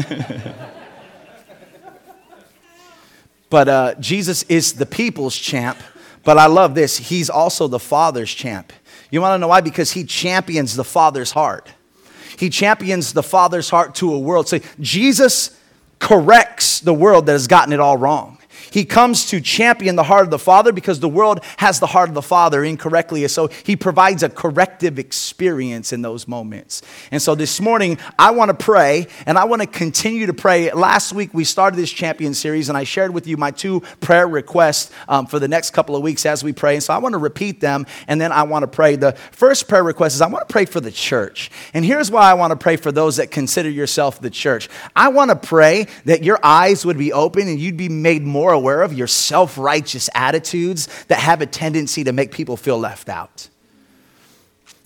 but 3.50 3.68
uh, 3.68 3.94
Jesus 4.00 4.42
is 4.44 4.74
the 4.74 4.86
people's 4.86 5.36
champ. 5.36 5.78
But 6.22 6.38
I 6.38 6.46
love 6.46 6.74
this. 6.74 6.98
He's 6.98 7.30
also 7.30 7.66
the 7.66 7.78
Father's 7.78 8.32
champ. 8.32 8.72
You 9.10 9.20
want 9.20 9.34
to 9.34 9.38
know 9.38 9.48
why? 9.48 9.60
Because 9.60 9.92
he 9.92 10.04
champions 10.04 10.76
the 10.76 10.84
Father's 10.84 11.32
heart. 11.32 11.68
He 12.40 12.48
champions 12.48 13.12
the 13.12 13.22
Father's 13.22 13.68
heart 13.68 13.94
to 13.96 14.14
a 14.14 14.18
world. 14.18 14.48
Say, 14.48 14.62
Jesus 14.80 15.54
corrects 15.98 16.80
the 16.80 16.94
world 16.94 17.26
that 17.26 17.32
has 17.32 17.46
gotten 17.46 17.74
it 17.74 17.80
all 17.80 17.98
wrong. 17.98 18.38
He 18.70 18.84
comes 18.84 19.26
to 19.26 19.40
champion 19.40 19.96
the 19.96 20.04
heart 20.04 20.24
of 20.24 20.30
the 20.30 20.38
Father 20.38 20.72
because 20.72 21.00
the 21.00 21.08
world 21.08 21.40
has 21.58 21.80
the 21.80 21.86
heart 21.86 22.08
of 22.08 22.14
the 22.14 22.22
Father 22.22 22.64
incorrectly. 22.64 23.26
So 23.28 23.48
he 23.48 23.76
provides 23.76 24.22
a 24.22 24.28
corrective 24.28 24.98
experience 24.98 25.92
in 25.92 26.02
those 26.02 26.26
moments. 26.28 26.82
And 27.10 27.20
so 27.20 27.34
this 27.34 27.60
morning, 27.60 27.98
I 28.18 28.30
want 28.30 28.50
to 28.50 28.64
pray 28.64 29.06
and 29.26 29.36
I 29.38 29.44
want 29.44 29.62
to 29.62 29.68
continue 29.68 30.26
to 30.26 30.34
pray. 30.34 30.72
Last 30.72 31.12
week, 31.12 31.34
we 31.34 31.44
started 31.44 31.76
this 31.76 31.90
champion 31.90 32.34
series 32.34 32.68
and 32.68 32.78
I 32.78 32.84
shared 32.84 33.12
with 33.12 33.26
you 33.26 33.36
my 33.36 33.50
two 33.50 33.80
prayer 34.00 34.28
requests 34.28 34.90
um, 35.08 35.26
for 35.26 35.38
the 35.38 35.48
next 35.48 35.70
couple 35.70 35.96
of 35.96 36.02
weeks 36.02 36.24
as 36.24 36.44
we 36.44 36.52
pray. 36.52 36.74
And 36.74 36.82
so 36.82 36.94
I 36.94 36.98
want 36.98 37.14
to 37.14 37.18
repeat 37.18 37.60
them 37.60 37.86
and 38.06 38.20
then 38.20 38.32
I 38.32 38.44
want 38.44 38.62
to 38.62 38.68
pray. 38.68 38.96
The 38.96 39.12
first 39.32 39.68
prayer 39.68 39.82
request 39.82 40.14
is 40.14 40.20
I 40.20 40.28
want 40.28 40.48
to 40.48 40.52
pray 40.52 40.64
for 40.64 40.80
the 40.80 40.90
church. 40.90 41.50
And 41.74 41.84
here's 41.84 42.10
why 42.10 42.30
I 42.30 42.34
want 42.34 42.52
to 42.52 42.56
pray 42.56 42.76
for 42.76 42.92
those 42.92 43.16
that 43.16 43.30
consider 43.30 43.68
yourself 43.68 44.20
the 44.20 44.30
church. 44.30 44.68
I 44.94 45.08
want 45.08 45.30
to 45.30 45.36
pray 45.36 45.86
that 46.04 46.22
your 46.22 46.38
eyes 46.42 46.84
would 46.86 46.98
be 46.98 47.12
open 47.12 47.48
and 47.48 47.58
you'd 47.58 47.76
be 47.76 47.88
made 47.88 48.22
more 48.22 48.59
aware 48.60 48.82
of 48.82 48.92
your 48.92 49.06
self 49.06 49.58
righteous 49.58 50.10
attitudes 50.14 50.88
that 51.08 51.18
have 51.18 51.40
a 51.40 51.46
tendency 51.46 52.04
to 52.04 52.12
make 52.12 52.30
people 52.30 52.56
feel 52.56 52.78
left 52.78 53.08
out. 53.08 53.48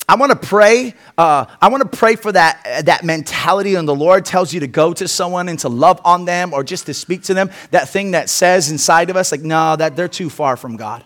I 0.07 0.17
want 0.17 0.33
to 0.33 0.49
pray. 0.49 0.95
Uh, 1.17 1.47
I 1.63 1.69
want 1.69 1.91
to 1.91 1.97
pray 1.99 2.17
for 2.17 2.31
that, 2.31 2.85
that 2.85 3.05
mentality 3.05 3.75
when 3.75 3.87
the 3.87 3.95
Lord 3.95 4.27
tells 4.27 4.53
you 4.53 4.61
to 4.61 4.67
go 4.67 4.93
to 4.93 5.09
someone 5.09 5.49
and 5.49 5.59
to 5.61 5.69
love 5.71 6.01
on 6.05 6.27
them 6.27 6.53
or 6.53 6.63
just 6.63 6.87
to 6.87 6.95
speak 6.95 7.23
to 7.25 7.35
them. 7.35 7.51
That 7.71 7.89
thing 7.89 8.11
that 8.11 8.29
says 8.29 8.71
inside 8.71 9.09
of 9.09 9.17
us, 9.17 9.33
like, 9.33 9.41
no, 9.41 9.77
that 9.77 9.97
they're 9.97 10.09
too 10.09 10.29
far 10.29 10.57
from 10.57 10.77
God. 10.77 11.05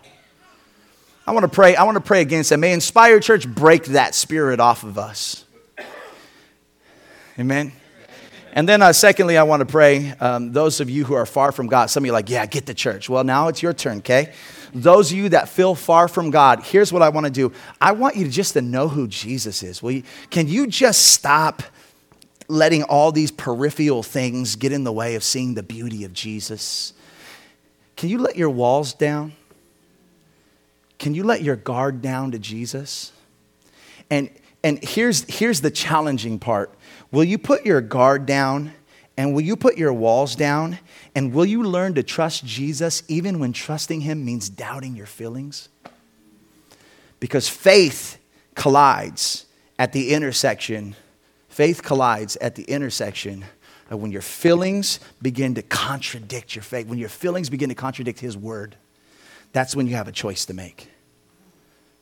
I 1.25 1.31
want 1.31 1.43
to 1.43 1.49
pray. 1.49 1.75
I 1.75 1.83
want 1.83 1.95
to 1.95 2.03
pray 2.03 2.21
against 2.21 2.49
that. 2.49 2.57
May 2.57 2.73
Inspire 2.73 3.19
Church 3.19 3.47
break 3.47 3.85
that 3.85 4.15
spirit 4.15 4.59
off 4.59 4.83
of 4.83 4.97
us. 4.97 5.45
Amen. 7.37 7.71
And 8.59 8.67
then, 8.67 8.81
uh, 8.81 8.91
secondly, 8.91 9.37
I 9.37 9.43
want 9.43 9.61
to 9.61 9.65
pray. 9.65 10.11
Um, 10.19 10.51
those 10.51 10.81
of 10.81 10.89
you 10.89 11.05
who 11.05 11.13
are 11.13 11.25
far 11.25 11.53
from 11.53 11.67
God, 11.67 11.89
some 11.89 12.03
of 12.03 12.07
you 12.07 12.11
are 12.11 12.17
like, 12.17 12.29
yeah, 12.29 12.45
get 12.45 12.65
the 12.65 12.73
church. 12.73 13.07
Well, 13.09 13.23
now 13.23 13.47
it's 13.47 13.61
your 13.61 13.71
turn, 13.71 13.99
okay? 13.99 14.33
Those 14.73 15.13
of 15.13 15.17
you 15.17 15.29
that 15.29 15.47
feel 15.47 15.75
far 15.75 16.09
from 16.09 16.29
God, 16.29 16.61
here's 16.65 16.91
what 16.91 17.01
I 17.01 17.07
want 17.07 17.25
to 17.25 17.31
do. 17.31 17.53
I 17.79 17.93
want 17.93 18.17
you 18.17 18.25
to 18.25 18.29
just 18.29 18.51
to 18.55 18.61
know 18.61 18.89
who 18.89 19.07
Jesus 19.07 19.63
is. 19.63 19.81
Will 19.81 19.91
you, 19.91 20.03
can 20.29 20.49
you 20.49 20.67
just 20.67 21.07
stop 21.07 21.63
letting 22.49 22.83
all 22.83 23.13
these 23.13 23.31
peripheral 23.31 24.03
things 24.03 24.57
get 24.57 24.73
in 24.73 24.83
the 24.83 24.91
way 24.91 25.15
of 25.15 25.23
seeing 25.23 25.53
the 25.53 25.63
beauty 25.63 26.03
of 26.03 26.11
Jesus? 26.11 26.91
Can 27.95 28.09
you 28.09 28.17
let 28.17 28.35
your 28.35 28.49
walls 28.49 28.93
down? 28.93 29.31
Can 30.97 31.15
you 31.15 31.23
let 31.23 31.43
your 31.43 31.55
guard 31.55 32.01
down 32.01 32.31
to 32.31 32.39
Jesus? 32.39 33.13
And, 34.09 34.29
and 34.65 34.83
here's, 34.83 35.23
here's 35.33 35.61
the 35.61 35.71
challenging 35.71 36.39
part 36.39 36.73
Will 37.11 37.23
you 37.23 37.37
put 37.37 37.65
your 37.65 37.81
guard 37.81 38.25
down 38.25 38.73
And 39.19 39.33
will 39.33 39.41
you 39.41 39.57
put 39.57 39.77
your 39.77 39.91
walls 39.91 40.33
down? 40.33 40.79
And 41.13 41.33
will 41.33 41.43
you 41.43 41.61
learn 41.61 41.95
to 41.95 42.03
trust 42.03 42.45
Jesus 42.45 43.03
even 43.09 43.37
when 43.39 43.51
trusting 43.51 43.99
Him 43.99 44.23
means 44.23 44.47
doubting 44.47 44.95
your 44.95 45.07
feelings? 45.07 45.67
Because 47.19 47.49
faith 47.49 48.17
collides 48.55 49.45
at 49.77 49.91
the 49.91 50.13
intersection. 50.13 50.95
Faith 51.49 51.83
collides 51.83 52.37
at 52.37 52.55
the 52.55 52.63
intersection 52.63 53.43
of 53.89 54.01
when 54.01 54.13
your 54.13 54.21
feelings 54.21 55.01
begin 55.21 55.53
to 55.55 55.63
contradict 55.63 56.55
your 56.55 56.63
faith, 56.63 56.87
when 56.87 56.97
your 56.97 57.09
feelings 57.09 57.49
begin 57.49 57.67
to 57.67 57.75
contradict 57.75 58.21
His 58.21 58.37
word. 58.37 58.77
That's 59.51 59.75
when 59.75 59.85
you 59.85 59.95
have 59.95 60.07
a 60.07 60.13
choice 60.13 60.45
to 60.45 60.53
make. 60.53 60.89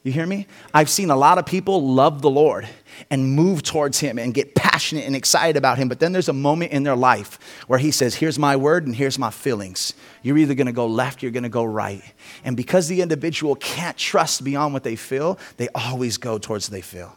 You 0.08 0.14
hear 0.14 0.26
me? 0.26 0.48
I've 0.74 0.90
seen 0.90 1.10
a 1.10 1.18
lot 1.18 1.38
of 1.38 1.46
people 1.46 1.86
love 1.86 2.22
the 2.22 2.30
Lord 2.30 2.66
and 3.10 3.36
move 3.36 3.62
towards 3.62 4.00
Him 4.00 4.18
and 4.18 4.34
get 4.34 4.56
passionate 4.56 5.04
and 5.04 5.14
excited 5.14 5.58
about 5.58 5.78
Him, 5.78 5.90
but 5.90 6.00
then 6.00 6.14
there's 6.14 6.30
a 6.30 6.34
moment 6.34 6.72
in 6.72 6.84
their 6.84 6.96
life 6.96 7.38
where 7.68 7.78
He 7.78 7.92
says, 7.92 8.16
Here's 8.16 8.40
my 8.40 8.56
word 8.56 8.86
and 8.86 8.96
here's 8.96 9.20
my 9.20 9.32
feelings. 9.32 9.94
You're 10.24 10.38
either 10.38 10.54
gonna 10.54 10.72
go 10.72 10.88
left, 10.88 11.22
you're 11.22 11.34
gonna 11.34 11.50
go 11.50 11.66
right. 11.66 12.02
And 12.46 12.56
because 12.56 12.88
the 12.88 13.02
individual 13.02 13.56
can't 13.56 13.98
trust 13.98 14.46
beyond 14.46 14.74
what 14.74 14.86
they 14.86 14.96
feel, 14.96 15.38
they 15.58 15.68
always 15.76 16.16
go 16.16 16.38
towards 16.38 16.70
they 16.70 16.80
feel. 16.80 17.14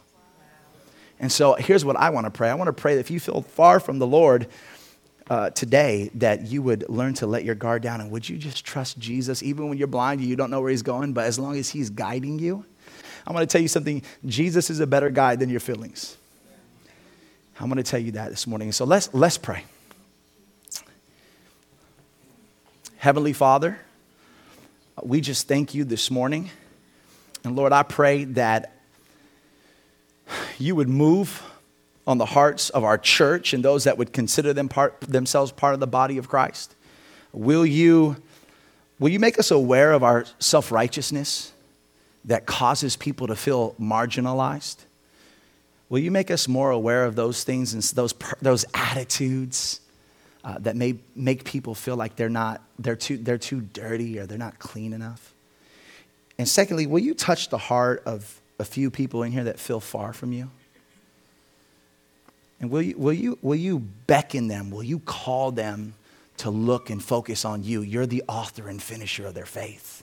And 1.20 1.30
so 1.30 1.54
here's 1.54 1.85
what 1.85 1.94
I 1.94 2.11
wanna 2.11 2.32
pray 2.32 2.50
I 2.50 2.54
wanna 2.54 2.73
pray 2.73 2.94
that 2.94 3.00
if 3.02 3.11
you 3.12 3.20
feel 3.20 3.42
far 3.42 3.78
from 3.78 4.00
the 4.00 4.06
Lord, 4.09 4.49
uh, 5.28 5.50
today 5.50 6.11
that 6.16 6.49
you 6.49 6.61
would 6.61 6.88
learn 6.88 7.14
to 7.14 7.26
let 7.28 7.44
your 7.44 7.54
guard 7.54 7.82
down 7.82 8.00
and 8.00 8.11
would 8.11 8.28
you 8.28 8.37
just 8.37 8.64
trust 8.64 8.99
Jesus 8.99 9.44
even 9.44 9.68
when 9.68 9.78
you're 9.78 9.87
blind, 9.87 10.20
you 10.20 10.35
don't 10.35 10.50
know 10.50 10.61
where 10.61 10.73
he's 10.73 10.82
going, 10.82 11.12
but 11.12 11.25
as 11.26 11.38
long 11.38 11.56
as 11.56 11.70
he's 11.70 11.88
guiding 11.88 12.40
you, 12.40 12.64
I'm 13.26 13.34
going 13.34 13.46
to 13.46 13.50
tell 13.50 13.60
you 13.60 13.68
something 13.68 14.02
Jesus 14.26 14.70
is 14.70 14.80
a 14.80 14.86
better 14.86 15.10
guide 15.10 15.40
than 15.40 15.50
your 15.50 15.60
feelings. 15.60 16.16
I'm 17.60 17.66
going 17.66 17.76
to 17.76 17.82
tell 17.82 18.00
you 18.00 18.12
that 18.12 18.30
this 18.30 18.46
morning. 18.46 18.72
So 18.72 18.84
let's, 18.84 19.12
let's 19.12 19.36
pray. 19.36 19.64
Heavenly 22.96 23.32
Father, 23.32 23.78
we 25.02 25.20
just 25.20 25.48
thank 25.48 25.74
you 25.74 25.84
this 25.84 26.10
morning. 26.10 26.50
And 27.44 27.56
Lord, 27.56 27.72
I 27.72 27.82
pray 27.82 28.24
that 28.24 28.74
you 30.58 30.74
would 30.74 30.88
move 30.88 31.42
on 32.06 32.18
the 32.18 32.26
hearts 32.26 32.70
of 32.70 32.84
our 32.84 32.98
church 32.98 33.52
and 33.52 33.64
those 33.64 33.84
that 33.84 33.98
would 33.98 34.12
consider 34.12 34.52
them 34.52 34.68
part, 34.68 35.00
themselves 35.00 35.52
part 35.52 35.74
of 35.74 35.80
the 35.80 35.86
body 35.86 36.18
of 36.18 36.28
Christ. 36.28 36.74
Will 37.32 37.64
you, 37.64 38.16
will 38.98 39.10
you 39.10 39.18
make 39.18 39.38
us 39.38 39.50
aware 39.50 39.92
of 39.92 40.02
our 40.02 40.24
self 40.38 40.72
righteousness? 40.72 41.52
That 42.24 42.46
causes 42.46 42.96
people 42.96 43.26
to 43.26 43.36
feel 43.36 43.74
marginalized? 43.80 44.76
Will 45.88 45.98
you 45.98 46.10
make 46.10 46.30
us 46.30 46.46
more 46.46 46.70
aware 46.70 47.04
of 47.04 47.16
those 47.16 47.42
things 47.42 47.74
and 47.74 47.82
those, 47.82 48.14
those 48.40 48.64
attitudes 48.74 49.80
uh, 50.44 50.58
that 50.60 50.76
may 50.76 50.96
make 51.16 51.44
people 51.44 51.74
feel 51.74 51.96
like 51.96 52.16
they're, 52.16 52.28
not, 52.28 52.62
they're, 52.78 52.96
too, 52.96 53.16
they're 53.16 53.38
too 53.38 53.60
dirty 53.60 54.18
or 54.18 54.26
they're 54.26 54.38
not 54.38 54.58
clean 54.58 54.92
enough? 54.92 55.34
And 56.38 56.48
secondly, 56.48 56.86
will 56.86 57.00
you 57.00 57.12
touch 57.12 57.48
the 57.48 57.58
heart 57.58 58.02
of 58.06 58.40
a 58.58 58.64
few 58.64 58.90
people 58.90 59.22
in 59.24 59.32
here 59.32 59.44
that 59.44 59.58
feel 59.58 59.80
far 59.80 60.12
from 60.12 60.32
you? 60.32 60.50
And 62.60 62.70
will 62.70 62.82
you, 62.82 62.96
will 62.96 63.12
you, 63.12 63.38
will 63.42 63.56
you 63.56 63.80
beckon 64.06 64.48
them? 64.48 64.70
Will 64.70 64.82
you 64.82 65.00
call 65.00 65.50
them 65.50 65.94
to 66.36 66.50
look 66.50 66.90
and 66.90 67.02
focus 67.02 67.44
on 67.44 67.64
you? 67.64 67.82
You're 67.82 68.06
the 68.06 68.22
author 68.28 68.68
and 68.68 68.80
finisher 68.80 69.26
of 69.26 69.34
their 69.34 69.46
faith. 69.46 70.00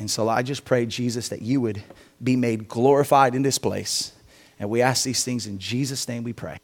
And 0.00 0.10
so 0.10 0.30
I 0.30 0.42
just 0.42 0.64
pray, 0.64 0.86
Jesus, 0.86 1.28
that 1.28 1.42
you 1.42 1.60
would 1.60 1.82
be 2.24 2.34
made 2.34 2.68
glorified 2.68 3.34
in 3.34 3.42
this 3.42 3.58
place. 3.58 4.12
And 4.58 4.70
we 4.70 4.80
ask 4.80 5.04
these 5.04 5.22
things 5.22 5.46
in 5.46 5.58
Jesus' 5.58 6.08
name 6.08 6.24
we 6.24 6.32
pray. 6.32 6.56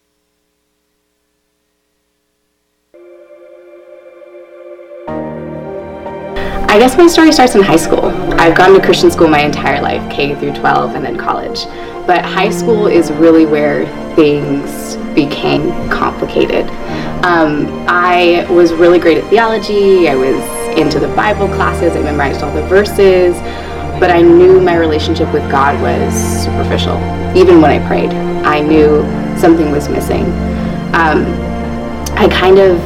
I 6.67 6.79
guess 6.79 6.97
my 6.97 7.07
story 7.09 7.31
starts 7.31 7.55
in 7.55 7.61
high 7.61 7.77
school. 7.77 8.07
I've 8.41 8.57
gone 8.57 8.73
to 8.73 8.81
Christian 8.81 9.11
school 9.11 9.29
my 9.29 9.41
entire 9.41 9.83
life, 9.83 10.11
K 10.11 10.35
through 10.37 10.55
12 10.55 10.95
and 10.95 11.05
then 11.05 11.19
college. 11.19 11.67
But 12.07 12.25
high 12.25 12.51
school 12.51 12.87
is 12.87 13.13
really 13.13 13.45
where 13.45 13.85
things 14.17 14.97
became 15.15 15.91
complicated. 15.91 16.67
Um, 17.23 17.67
I 17.87 18.47
was 18.49 18.73
really 18.73 18.99
great 18.99 19.19
at 19.19 19.29
theology. 19.29 20.09
I 20.09 20.15
was 20.15 20.56
into 20.77 21.01
the 21.01 21.09
Bible 21.15 21.49
classes, 21.49 21.97
I 21.97 22.03
memorized 22.03 22.43
all 22.43 22.55
the 22.55 22.67
verses, 22.67 23.35
but 23.99 24.11
I 24.11 24.21
knew 24.21 24.61
my 24.61 24.77
relationship 24.77 25.33
with 25.33 25.51
God 25.51 25.81
was 25.81 26.13
superficial. 26.45 26.97
Even 27.37 27.61
when 27.61 27.71
I 27.71 27.87
prayed, 27.87 28.11
I 28.45 28.61
knew 28.61 29.03
something 29.39 29.71
was 29.71 29.89
missing. 29.89 30.25
Um, 30.95 31.25
I 32.17 32.29
kind 32.31 32.59
of 32.59 32.81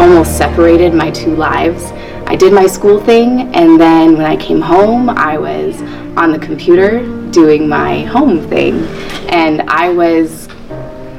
almost 0.00 0.36
separated 0.36 0.94
my 0.94 1.10
two 1.10 1.34
lives. 1.34 1.92
I 2.26 2.36
did 2.36 2.52
my 2.52 2.66
school 2.66 3.00
thing, 3.00 3.54
and 3.54 3.78
then 3.78 4.16
when 4.16 4.26
I 4.26 4.36
came 4.36 4.60
home, 4.60 5.10
I 5.10 5.36
was 5.38 5.80
on 6.16 6.32
the 6.32 6.38
computer 6.38 7.00
doing 7.30 7.68
my 7.68 8.02
home 8.04 8.48
thing. 8.48 8.86
And 9.28 9.62
I 9.62 9.90
was 9.90 10.48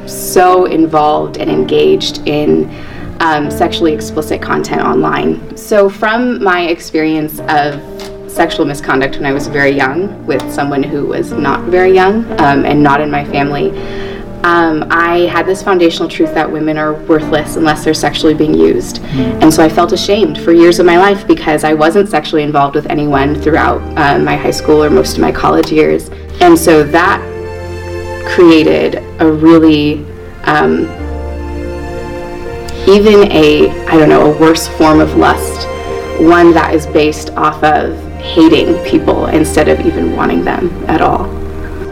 so 0.07 0.65
involved 0.65 1.37
and 1.37 1.49
engaged 1.49 2.27
in 2.27 2.69
um, 3.25 3.49
sexually 3.49 3.91
explicit 3.93 4.39
content 4.39 4.83
online. 4.83 5.57
So, 5.57 5.89
from 5.89 6.43
my 6.43 6.67
experience 6.67 7.39
of 7.49 7.81
sexual 8.29 8.65
misconduct 8.65 9.15
when 9.15 9.25
I 9.25 9.33
was 9.33 9.47
very 9.47 9.71
young 9.71 10.25
with 10.27 10.41
someone 10.53 10.83
who 10.83 11.07
was 11.07 11.31
not 11.31 11.61
very 11.63 11.91
young 11.91 12.23
um, 12.39 12.65
and 12.65 12.83
not 12.83 13.01
in 13.01 13.09
my 13.09 13.25
family, 13.25 13.71
um, 14.43 14.85
I 14.91 15.21
had 15.21 15.47
this 15.47 15.63
foundational 15.63 16.07
truth 16.07 16.35
that 16.35 16.51
women 16.51 16.77
are 16.77 16.93
worthless 17.05 17.55
unless 17.55 17.83
they're 17.83 17.95
sexually 17.95 18.35
being 18.35 18.53
used. 18.53 18.99
And 19.41 19.51
so 19.51 19.63
I 19.63 19.69
felt 19.69 19.91
ashamed 19.91 20.37
for 20.37 20.51
years 20.51 20.79
of 20.79 20.85
my 20.85 20.97
life 20.97 21.25
because 21.25 21.63
I 21.63 21.73
wasn't 21.73 22.09
sexually 22.09 22.43
involved 22.43 22.75
with 22.75 22.85
anyone 22.91 23.33
throughout 23.33 23.81
uh, 23.97 24.19
my 24.19 24.35
high 24.35 24.51
school 24.51 24.83
or 24.83 24.91
most 24.91 25.15
of 25.15 25.21
my 25.21 25.31
college 25.31 25.71
years. 25.71 26.09
And 26.41 26.59
so 26.59 26.83
that 26.83 27.19
created 28.35 28.95
a 29.19 29.31
really 29.31 30.05
um, 30.43 30.85
even 32.87 33.31
a, 33.31 33.69
I 33.87 33.97
don't 33.97 34.09
know, 34.09 34.33
a 34.33 34.39
worse 34.39 34.67
form 34.67 34.99
of 34.99 35.15
lust, 35.15 35.67
one 36.21 36.53
that 36.53 36.73
is 36.73 36.85
based 36.85 37.31
off 37.31 37.63
of 37.63 37.97
hating 38.17 38.83
people 38.85 39.27
instead 39.27 39.67
of 39.67 39.79
even 39.85 40.15
wanting 40.15 40.43
them 40.43 40.69
at 40.87 41.01
all. 41.01 41.25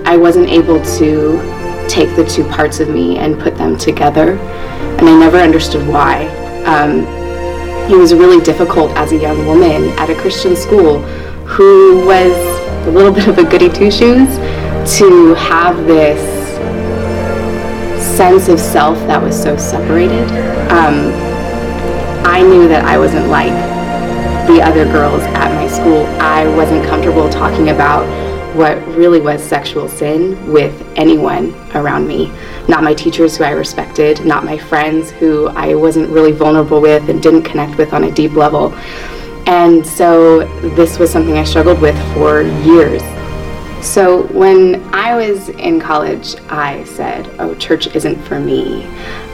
I 0.05 0.17
wasn't 0.17 0.49
able 0.49 0.83
to 0.97 1.87
take 1.89 2.15
the 2.15 2.25
two 2.25 2.43
parts 2.49 2.79
of 2.79 2.89
me 2.89 3.17
and 3.17 3.39
put 3.39 3.57
them 3.57 3.77
together, 3.77 4.37
and 4.37 5.09
I 5.09 5.17
never 5.19 5.37
understood 5.37 5.87
why. 5.87 6.27
Um, 6.65 7.05
it 7.91 7.97
was 7.97 8.13
really 8.13 8.43
difficult 8.43 8.91
as 8.91 9.11
a 9.11 9.17
young 9.17 9.45
woman 9.45 9.89
at 9.99 10.09
a 10.09 10.15
Christian 10.15 10.55
school 10.55 10.99
who 11.45 12.05
was 12.05 12.31
a 12.87 12.91
little 12.91 13.11
bit 13.11 13.27
of 13.27 13.37
a 13.37 13.43
goody 13.43 13.69
two 13.69 13.91
shoes 13.91 14.37
to 14.97 15.33
have 15.35 15.85
this 15.85 16.19
sense 18.15 18.47
of 18.47 18.59
self 18.59 18.97
that 19.07 19.21
was 19.21 19.41
so 19.41 19.57
separated. 19.57 20.52
Um, 20.73 21.13
I 22.25 22.41
knew 22.41 22.67
that 22.67 22.83
I 22.83 22.97
wasn't 22.97 23.27
like 23.27 23.53
the 24.47 24.59
other 24.59 24.85
girls 24.85 25.21
at 25.21 25.53
my 25.53 25.67
school. 25.67 26.07
I 26.19 26.47
wasn't 26.55 26.83
comfortable 26.83 27.29
talking 27.29 27.69
about 27.69 28.03
what 28.55 28.75
really 28.87 29.21
was 29.21 29.41
sexual 29.41 29.87
sin 29.87 30.51
with 30.51 30.73
anyone 30.95 31.53
around 31.75 32.07
me. 32.07 32.31
Not 32.67 32.83
my 32.83 32.95
teachers 32.95 33.37
who 33.37 33.43
I 33.43 33.51
respected, 33.51 34.25
not 34.25 34.45
my 34.45 34.57
friends 34.57 35.11
who 35.11 35.47
I 35.49 35.75
wasn't 35.75 36.09
really 36.09 36.31
vulnerable 36.31 36.81
with 36.81 37.07
and 37.07 37.21
didn't 37.21 37.43
connect 37.43 37.77
with 37.77 37.93
on 37.93 38.05
a 38.05 38.11
deep 38.11 38.31
level. 38.31 38.73
And 39.45 39.85
so 39.85 40.39
this 40.75 40.97
was 40.97 41.11
something 41.11 41.37
I 41.37 41.43
struggled 41.43 41.81
with 41.81 41.95
for 42.15 42.41
years. 42.41 43.03
So 43.83 44.27
when 44.27 44.81
I 44.93 45.13
was 45.13 45.49
in 45.49 45.79
college, 45.79 46.35
I 46.49 46.85
said, 46.85 47.29
oh, 47.37 47.53
church 47.55 47.93
isn't 47.93 48.15
for 48.23 48.39
me. 48.39 48.85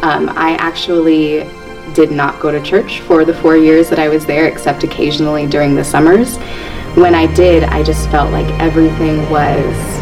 Um, 0.01 0.27
I 0.29 0.57
actually 0.59 1.47
did 1.93 2.11
not 2.11 2.41
go 2.41 2.51
to 2.51 2.61
church 2.61 2.99
for 3.01 3.25
the 3.25 3.33
four 3.33 3.55
years 3.55 3.89
that 3.89 3.99
I 3.99 4.09
was 4.09 4.25
there, 4.25 4.47
except 4.47 4.83
occasionally 4.83 5.45
during 5.45 5.75
the 5.75 5.83
summers. 5.83 6.37
When 6.95 7.13
I 7.13 7.31
did, 7.35 7.63
I 7.63 7.83
just 7.83 8.09
felt 8.09 8.31
like 8.31 8.47
everything 8.59 9.29
was 9.29 9.99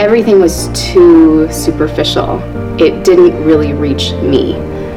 everything 0.00 0.40
was 0.40 0.68
too 0.68 1.50
superficial. 1.52 2.40
It 2.80 3.04
didn't 3.04 3.44
really 3.44 3.74
reach 3.74 4.12
me. 4.12 4.54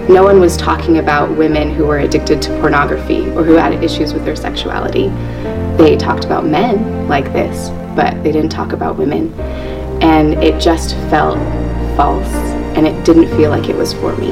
No 0.09 0.23
one 0.23 0.39
was 0.39 0.57
talking 0.57 0.97
about 0.97 1.37
women 1.37 1.69
who 1.69 1.85
were 1.85 1.99
addicted 1.99 2.41
to 2.41 2.49
pornography 2.61 3.29
or 3.29 3.43
who 3.43 3.53
had 3.53 3.83
issues 3.83 4.11
with 4.11 4.25
their 4.25 4.35
sexuality. 4.35 5.09
They 5.77 5.95
talked 5.97 6.25
about 6.25 6.47
men 6.47 7.07
like 7.07 7.31
this, 7.31 7.69
but 7.95 8.23
they 8.23 8.31
didn't 8.31 8.49
talk 8.49 8.71
about 8.71 8.97
women. 8.97 9.31
And 10.01 10.43
it 10.43 10.59
just 10.59 10.95
felt 11.11 11.37
false, 11.95 12.33
and 12.75 12.87
it 12.87 13.05
didn't 13.05 13.27
feel 13.37 13.51
like 13.51 13.69
it 13.69 13.75
was 13.75 13.93
for 13.93 14.17
me. 14.17 14.31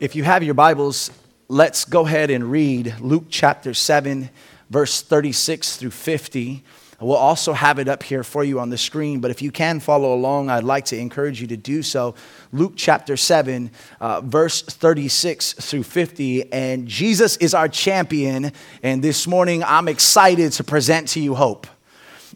If 0.00 0.16
you 0.16 0.24
have 0.24 0.42
your 0.42 0.54
Bibles, 0.54 1.10
let's 1.48 1.84
go 1.84 2.06
ahead 2.06 2.30
and 2.30 2.50
read 2.50 2.94
Luke 2.98 3.26
chapter 3.28 3.74
7, 3.74 4.30
verse 4.70 5.02
36 5.02 5.76
through 5.76 5.90
50. 5.90 6.64
We'll 7.00 7.16
also 7.16 7.52
have 7.52 7.78
it 7.78 7.88
up 7.88 8.02
here 8.02 8.22
for 8.22 8.44
you 8.44 8.60
on 8.60 8.70
the 8.70 8.78
screen, 8.78 9.20
but 9.20 9.30
if 9.30 9.42
you 9.42 9.50
can 9.50 9.80
follow 9.80 10.14
along, 10.14 10.50
I'd 10.50 10.64
like 10.64 10.84
to 10.86 10.96
encourage 10.96 11.40
you 11.40 11.46
to 11.48 11.56
do 11.56 11.82
so. 11.82 12.14
Luke 12.52 12.74
chapter 12.76 13.16
7, 13.16 13.70
uh, 14.00 14.20
verse 14.22 14.62
36 14.62 15.54
through 15.54 15.82
50. 15.82 16.52
And 16.52 16.86
Jesus 16.86 17.36
is 17.38 17.54
our 17.54 17.68
champion, 17.68 18.52
and 18.82 19.02
this 19.02 19.26
morning 19.26 19.62
I'm 19.64 19.88
excited 19.88 20.52
to 20.52 20.64
present 20.64 21.08
to 21.08 21.20
you 21.20 21.34
hope. 21.34 21.66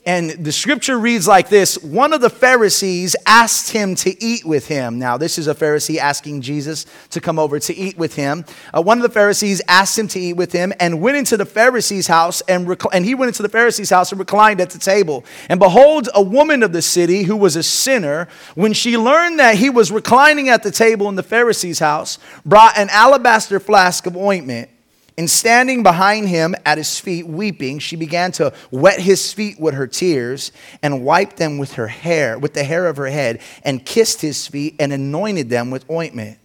And 0.05 0.31
the 0.31 0.53
scripture 0.53 0.99
reads 0.99 1.27
like 1.27 1.49
this 1.49 1.83
One 1.83 2.13
of 2.13 2.21
the 2.21 2.31
Pharisees 2.31 3.17
asked 3.27 3.71
him 3.71 3.95
to 3.97 4.23
eat 4.23 4.45
with 4.45 4.69
him. 4.69 4.99
Now, 4.99 5.17
this 5.17 5.39
is 5.39 5.49
a 5.49 5.55
Pharisee 5.55 5.99
asking 5.99 6.43
Jesus 6.43 6.87
to 7.11 7.21
come 7.21 7.39
over 7.39 7.59
to 7.59 7.75
eat 7.75 7.97
with 7.97 8.15
him. 8.15 8.45
Uh, 8.73 8.83
one 8.83 8.99
of 8.99 9.03
the 9.03 9.09
Pharisees 9.09 9.63
asked 9.69 9.99
him 9.99 10.09
to 10.09 10.21
eat 10.21 10.35
with 10.35 10.53
him 10.53 10.73
and 10.79 11.01
went 11.01 11.17
into 11.17 11.37
the 11.37 11.47
Pharisee's 11.47 12.07
house, 12.07 12.41
and, 12.43 12.69
rec- 12.69 12.93
and 12.93 13.05
he 13.05 13.15
went 13.15 13.29
into 13.29 13.43
the 13.43 13.49
Pharisee's 13.49 13.91
house 13.91 14.13
and 14.13 14.19
reclined 14.19 14.61
at 14.61 14.71
the 14.71 14.79
table. 14.79 15.25
And 15.49 15.59
behold, 15.59 16.09
a 16.15 16.23
woman 16.23 16.63
of 16.63 16.73
the 16.73 16.83
city 16.83 17.23
who 17.23 17.37
was 17.37 17.57
a 17.57 17.63
sinner, 17.63 18.29
when 18.55 18.73
she 18.73 18.97
learned 18.97 19.39
that 19.39 19.57
he 19.57 19.71
was 19.71 19.91
reclining 19.91 20.49
at 20.49 20.63
the 20.63 20.71
table 20.71 21.09
in 21.09 21.15
the 21.15 21.23
Pharisee's 21.23 21.79
house, 21.79 22.19
brought 22.45 22.77
an 22.77 22.89
alabaster 22.91 23.59
flask 23.59 24.07
of 24.07 24.17
ointment 24.17 24.69
and 25.19 25.29
standing 25.29 25.83
behind 25.83 26.29
him 26.29 26.55
at 26.65 26.79
his 26.79 27.01
feet, 27.01 27.27
weeping, 27.27 27.81
she 27.81 27.97
began 27.97 28.31
to 28.33 28.53
wet 28.71 29.01
his 29.01 29.33
feet 29.33 29.59
with 29.59 29.75
her 29.75 29.89
tears 29.89 30.53
and 30.81 31.05
wiped 31.05 31.39
them 31.39 31.59
with 31.59 31.73
her 31.73 31.89
hair, 31.89 32.39
with 32.39 32.55
the 32.55 32.63
hair 32.63 32.87
of 32.87 32.97
her 32.97 33.09
head, 33.09 33.41
and 33.65 33.85
kissed 33.85 34.23
his 34.23 34.47
feet 34.47 34.77
and 34.79 34.93
anointed 34.93 35.51
them 35.51 35.73
with 35.73 35.91
ointment. 35.91 36.39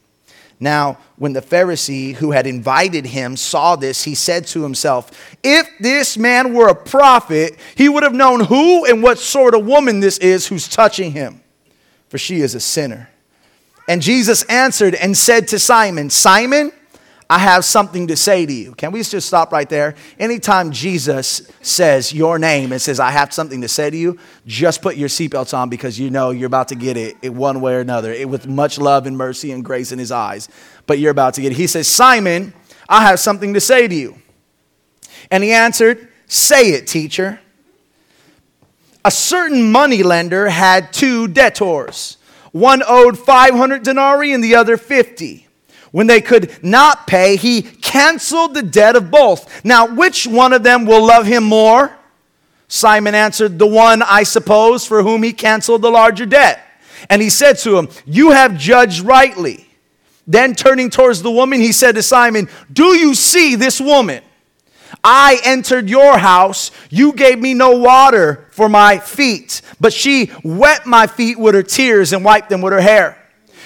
Now, 0.60 0.98
when 1.18 1.34
the 1.34 1.42
Pharisee 1.42 2.16
who 2.16 2.32
had 2.32 2.48
invited 2.48 3.06
him 3.06 3.38
saw 3.38 3.76
this, 3.76 4.06
he 4.06 4.16
said 4.16 4.48
to 4.48 4.64
himself, 4.64 5.36
If 5.44 5.70
this 5.80 6.18
man 6.18 6.56
were 6.56 6.70
a 6.70 6.76
prophet, 6.76 7.60
he 7.76 7.90
would 7.90 8.02
have 8.02 8.16
known 8.16 8.40
who 8.40 8.86
and 8.86 9.04
what 9.04 9.20
sort 9.20 9.54
of 9.54 9.68
woman 9.68 10.00
this 10.00 10.18
is 10.18 10.48
who's 10.48 10.68
touching 10.68 11.12
him, 11.12 11.42
for 12.10 12.18
she 12.18 12.42
is 12.42 12.56
a 12.56 12.60
sinner. 12.60 13.10
And 13.88 14.02
Jesus 14.02 14.42
answered 14.44 14.96
and 14.96 15.16
said 15.16 15.50
to 15.50 15.60
Simon, 15.60 16.10
Simon, 16.10 16.72
I 17.34 17.40
have 17.40 17.66
something 17.66 18.10
to 18.10 18.16
say 18.16 18.46
to 18.46 18.54
you. 18.54 18.74
Can 18.76 18.92
we 18.92 19.02
just 19.02 19.26
stop 19.26 19.52
right 19.52 19.68
there? 19.68 19.96
Anytime 20.20 20.72
Jesus 20.72 21.52
says 21.64 22.14
your 22.14 22.38
name 22.38 22.72
and 22.72 22.80
says, 22.80 23.00
I 23.00 23.10
have 23.10 23.34
something 23.34 23.62
to 23.62 23.68
say 23.68 23.90
to 23.90 23.98
you, 23.98 24.20
just 24.46 24.84
put 24.84 24.98
your 24.98 25.10
seatbelts 25.10 25.52
on 25.58 25.68
because 25.68 25.98
you 26.00 26.12
know 26.12 26.30
you're 26.30 26.46
about 26.46 26.68
to 26.68 26.76
get 26.76 26.96
it 26.96 27.34
one 27.34 27.60
way 27.60 27.74
or 27.74 27.80
another, 27.80 28.14
it, 28.14 28.30
with 28.30 28.48
much 28.48 28.78
love 28.78 29.08
and 29.08 29.18
mercy 29.18 29.52
and 29.52 29.66
grace 29.66 29.92
in 29.92 29.98
his 29.98 30.12
eyes. 30.12 30.48
But 30.86 31.00
you're 31.00 31.10
about 31.10 31.34
to 31.34 31.42
get 31.42 31.54
it. 31.54 31.56
He 31.56 31.66
says, 31.66 31.88
Simon, 31.88 32.54
I 32.88 33.02
have 33.02 33.20
something 33.20 33.56
to 33.56 33.60
say 33.60 33.88
to 33.88 33.96
you. 33.96 34.16
And 35.32 35.44
he 35.44 35.54
answered, 35.54 36.10
Say 36.28 36.74
it, 36.74 36.86
teacher. 36.86 37.40
A 39.04 39.10
certain 39.10 39.72
money 39.72 40.04
lender 40.04 40.50
had 40.50 40.94
two 40.94 41.28
debtors. 41.28 42.18
One 42.52 42.84
owed 42.88 43.18
500 43.18 43.82
denarii 43.82 44.34
and 44.34 44.44
the 44.44 44.54
other 44.54 44.78
50. 44.78 45.48
When 45.94 46.08
they 46.08 46.22
could 46.22 46.52
not 46.64 47.06
pay, 47.06 47.36
he 47.36 47.62
canceled 47.62 48.56
the 48.56 48.64
debt 48.64 48.96
of 48.96 49.12
both. 49.12 49.64
Now, 49.64 49.86
which 49.86 50.26
one 50.26 50.52
of 50.52 50.64
them 50.64 50.88
will 50.88 51.06
love 51.06 51.28
him 51.28 51.44
more? 51.44 51.96
Simon 52.68 53.14
answered, 53.14 53.60
The 53.60 53.68
one, 53.68 54.02
I 54.02 54.24
suppose, 54.24 54.88
for 54.88 55.04
whom 55.04 55.22
he 55.22 55.34
canceled 55.34 55.84
the 55.84 55.92
larger 55.92 56.26
debt. 56.26 56.60
And 57.12 57.22
he 57.22 57.30
said 57.30 57.60
to 57.60 57.78
him, 57.78 57.90
You 58.08 58.32
have 58.32 58.58
judged 58.58 59.02
rightly. 59.02 59.70
Then 60.26 60.56
turning 60.56 60.90
towards 60.90 61.22
the 61.22 61.30
woman, 61.30 61.62
he 61.62 61.72
said 61.72 61.94
to 61.94 62.02
Simon, 62.02 62.50
Do 62.72 62.98
you 62.98 63.14
see 63.14 63.54
this 63.54 63.80
woman? 63.80 64.24
I 65.04 65.42
entered 65.46 65.92
your 65.92 66.18
house. 66.18 66.72
You 66.90 67.14
gave 67.14 67.38
me 67.38 67.54
no 67.54 67.78
water 67.78 68.48
for 68.50 68.68
my 68.68 68.98
feet, 68.98 69.62
but 69.80 69.94
she 69.94 70.32
wet 70.44 70.88
my 70.88 71.06
feet 71.06 71.38
with 71.38 71.54
her 71.54 71.62
tears 71.62 72.14
and 72.14 72.26
wiped 72.26 72.50
them 72.50 72.62
with 72.62 72.74
her 72.74 72.82
hair. 72.82 73.23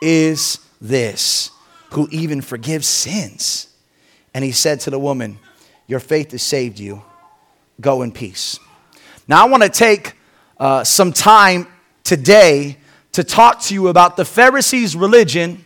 is 0.00 0.58
this 0.80 1.50
who 1.92 2.08
even 2.10 2.40
forgives 2.40 2.86
sins? 2.86 3.68
And 4.32 4.44
he 4.44 4.52
said 4.52 4.80
to 4.80 4.90
the 4.90 4.98
woman, 4.98 5.38
Your 5.86 6.00
faith 6.00 6.32
has 6.32 6.42
saved 6.42 6.78
you. 6.78 7.02
Go 7.80 8.02
in 8.02 8.12
peace. 8.12 8.58
Now, 9.26 9.44
I 9.44 9.48
want 9.48 9.62
to 9.62 9.68
take 9.68 10.14
uh, 10.58 10.84
some 10.84 11.12
time 11.12 11.66
today 12.04 12.76
to 13.12 13.24
talk 13.24 13.60
to 13.62 13.74
you 13.74 13.88
about 13.88 14.16
the 14.16 14.24
Pharisees' 14.24 14.94
religion, 14.94 15.64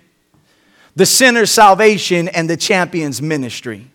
the 0.96 1.06
sinner's 1.06 1.50
salvation, 1.50 2.28
and 2.28 2.48
the 2.48 2.56
champion's 2.56 3.20
ministry 3.20 3.90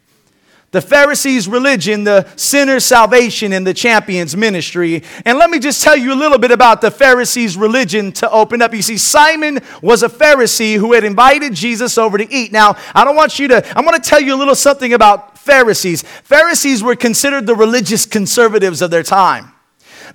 the 0.71 0.82
Pharisees' 0.82 1.47
religion, 1.47 2.03
the 2.03 2.27
sinner's 2.36 2.86
salvation, 2.86 3.53
and 3.53 3.65
the 3.65 3.73
champion's 3.73 4.38
ministry. 4.38 5.03
And 5.25 5.39
let 5.39 5.49
me 5.49 5.58
just 5.58 5.84
tell 5.84 5.97
you 5.97 6.13
a 6.13 6.15
little 6.15 6.38
bit 6.38 6.51
about 6.51 6.82
the 6.82 6.91
Pharisees' 6.91 7.58
religion 7.58 8.12
to 8.13 8.29
open 8.29 8.62
up. 8.62 8.73
You 8.73 8.84
see, 8.84 8.97
Simon 8.97 9.60
was 9.82 10.03
a 10.03 10.10
Pharisee 10.10 10.77
who 10.77 10.93
had 10.93 11.03
invited 11.03 11.55
Jesus 11.55 11.97
over 11.97 12.19
to 12.19 12.32
eat. 12.32 12.51
Now, 12.51 12.75
I 12.93 13.03
don't 13.03 13.15
want 13.15 13.39
you 13.39 13.47
to, 13.47 13.77
I 13.77 13.82
want 13.82 14.01
to 14.01 14.10
tell 14.10 14.21
you 14.21 14.36
a 14.36 14.38
little 14.38 14.55
something 14.55 14.93
about 14.93 15.39
Pharisees. 15.39 16.03
Pharisees 16.03 16.84
were 16.84 16.95
considered 16.95 17.47
the 17.47 17.55
religious 17.55 18.05
conservatives 18.05 18.84
of 18.84 18.91
their 18.91 19.03
time. 19.03 19.53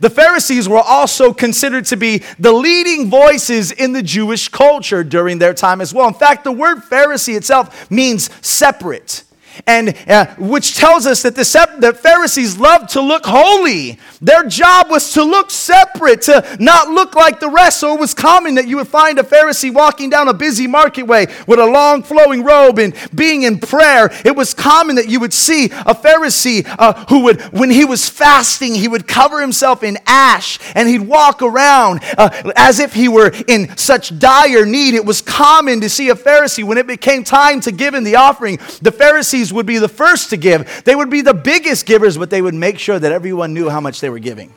The 0.00 0.10
Pharisees 0.10 0.68
were 0.68 0.80
also 0.80 1.32
considered 1.32 1.84
to 1.86 1.96
be 1.96 2.22
the 2.38 2.52
leading 2.52 3.10
voices 3.10 3.72
in 3.72 3.92
the 3.92 4.02
Jewish 4.02 4.48
culture 4.48 5.02
during 5.04 5.38
their 5.38 5.54
time 5.54 5.80
as 5.80 5.94
well. 5.94 6.08
In 6.08 6.14
fact, 6.14 6.44
the 6.44 6.52
word 6.52 6.78
Pharisee 6.78 7.36
itself 7.36 7.90
means 7.90 8.28
separate 8.44 9.24
and 9.66 9.96
uh, 10.08 10.26
which 10.38 10.76
tells 10.76 11.06
us 11.06 11.22
that 11.22 11.34
the, 11.34 11.44
sep- 11.44 11.80
the 11.80 11.92
Pharisees 11.92 12.58
loved 12.58 12.90
to 12.90 13.00
look 13.00 13.24
holy. 13.24 13.98
Their 14.20 14.44
job 14.44 14.90
was 14.90 15.12
to 15.12 15.22
look 15.22 15.50
separate, 15.50 16.22
to 16.22 16.56
not 16.58 16.88
look 16.88 17.14
like 17.14 17.40
the 17.40 17.50
rest. 17.50 17.80
So 17.80 17.94
it 17.94 18.00
was 18.00 18.14
common 18.14 18.54
that 18.54 18.66
you 18.66 18.76
would 18.76 18.88
find 18.88 19.18
a 19.18 19.22
Pharisee 19.22 19.72
walking 19.72 20.10
down 20.10 20.28
a 20.28 20.34
busy 20.34 20.66
marketway 20.66 21.28
with 21.46 21.58
a 21.58 21.66
long 21.66 22.02
flowing 22.02 22.44
robe 22.44 22.78
and 22.78 22.94
being 23.14 23.42
in 23.42 23.58
prayer. 23.58 24.10
It 24.24 24.34
was 24.34 24.54
common 24.54 24.96
that 24.96 25.08
you 25.08 25.20
would 25.20 25.32
see 25.32 25.66
a 25.66 25.94
Pharisee 25.94 26.64
uh, 26.78 27.04
who 27.08 27.24
would, 27.24 27.40
when 27.52 27.70
he 27.70 27.84
was 27.84 28.08
fasting, 28.08 28.74
he 28.74 28.88
would 28.88 29.06
cover 29.06 29.40
himself 29.40 29.82
in 29.82 29.98
ash 30.06 30.58
and 30.74 30.88
he'd 30.88 31.02
walk 31.02 31.42
around 31.42 32.00
uh, 32.16 32.52
as 32.56 32.80
if 32.80 32.94
he 32.94 33.08
were 33.08 33.32
in 33.48 33.76
such 33.76 34.18
dire 34.18 34.64
need. 34.64 34.94
It 34.94 35.04
was 35.04 35.20
common 35.20 35.80
to 35.80 35.88
see 35.88 36.08
a 36.08 36.14
Pharisee 36.14 36.64
when 36.64 36.78
it 36.78 36.86
became 36.86 37.24
time 37.24 37.60
to 37.60 37.72
give 37.72 37.94
in 37.94 38.04
the 38.04 38.16
offering. 38.16 38.58
The 38.80 38.92
Pharisees 38.92 39.43
Pharisees 39.44 39.54
would 39.54 39.66
be 39.66 39.78
the 39.78 39.88
first 39.88 40.30
to 40.30 40.36
give. 40.36 40.84
They 40.84 40.94
would 40.94 41.10
be 41.10 41.20
the 41.20 41.34
biggest 41.34 41.86
givers, 41.86 42.16
but 42.16 42.30
they 42.30 42.40
would 42.40 42.54
make 42.54 42.78
sure 42.78 42.98
that 42.98 43.12
everyone 43.12 43.52
knew 43.52 43.68
how 43.68 43.80
much 43.80 44.00
they 44.00 44.08
were 44.08 44.18
giving. 44.18 44.54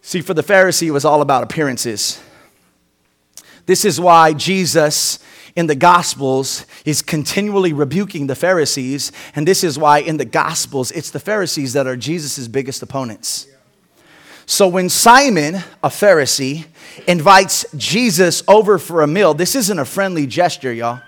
See, 0.00 0.20
for 0.20 0.34
the 0.34 0.42
Pharisee, 0.42 0.88
it 0.88 0.90
was 0.92 1.04
all 1.04 1.22
about 1.22 1.42
appearances. 1.42 2.20
This 3.66 3.84
is 3.84 4.00
why 4.00 4.32
Jesus 4.32 5.18
in 5.54 5.66
the 5.66 5.74
Gospels 5.74 6.66
is 6.84 7.02
continually 7.02 7.72
rebuking 7.72 8.26
the 8.26 8.34
Pharisees, 8.34 9.12
and 9.34 9.46
this 9.46 9.62
is 9.64 9.78
why 9.78 9.98
in 9.98 10.16
the 10.16 10.24
Gospels 10.24 10.90
it's 10.92 11.10
the 11.10 11.20
Pharisees 11.20 11.72
that 11.72 11.86
are 11.86 11.96
Jesus' 11.96 12.48
biggest 12.48 12.82
opponents. 12.82 13.48
So 14.46 14.66
when 14.66 14.88
Simon, 14.88 15.56
a 15.82 15.88
Pharisee, 15.88 16.66
invites 17.06 17.64
Jesus 17.76 18.42
over 18.48 18.78
for 18.78 19.02
a 19.02 19.06
meal, 19.06 19.34
this 19.34 19.54
isn't 19.54 19.78
a 19.78 19.84
friendly 19.84 20.26
gesture, 20.26 20.72
y'all. 20.72 21.00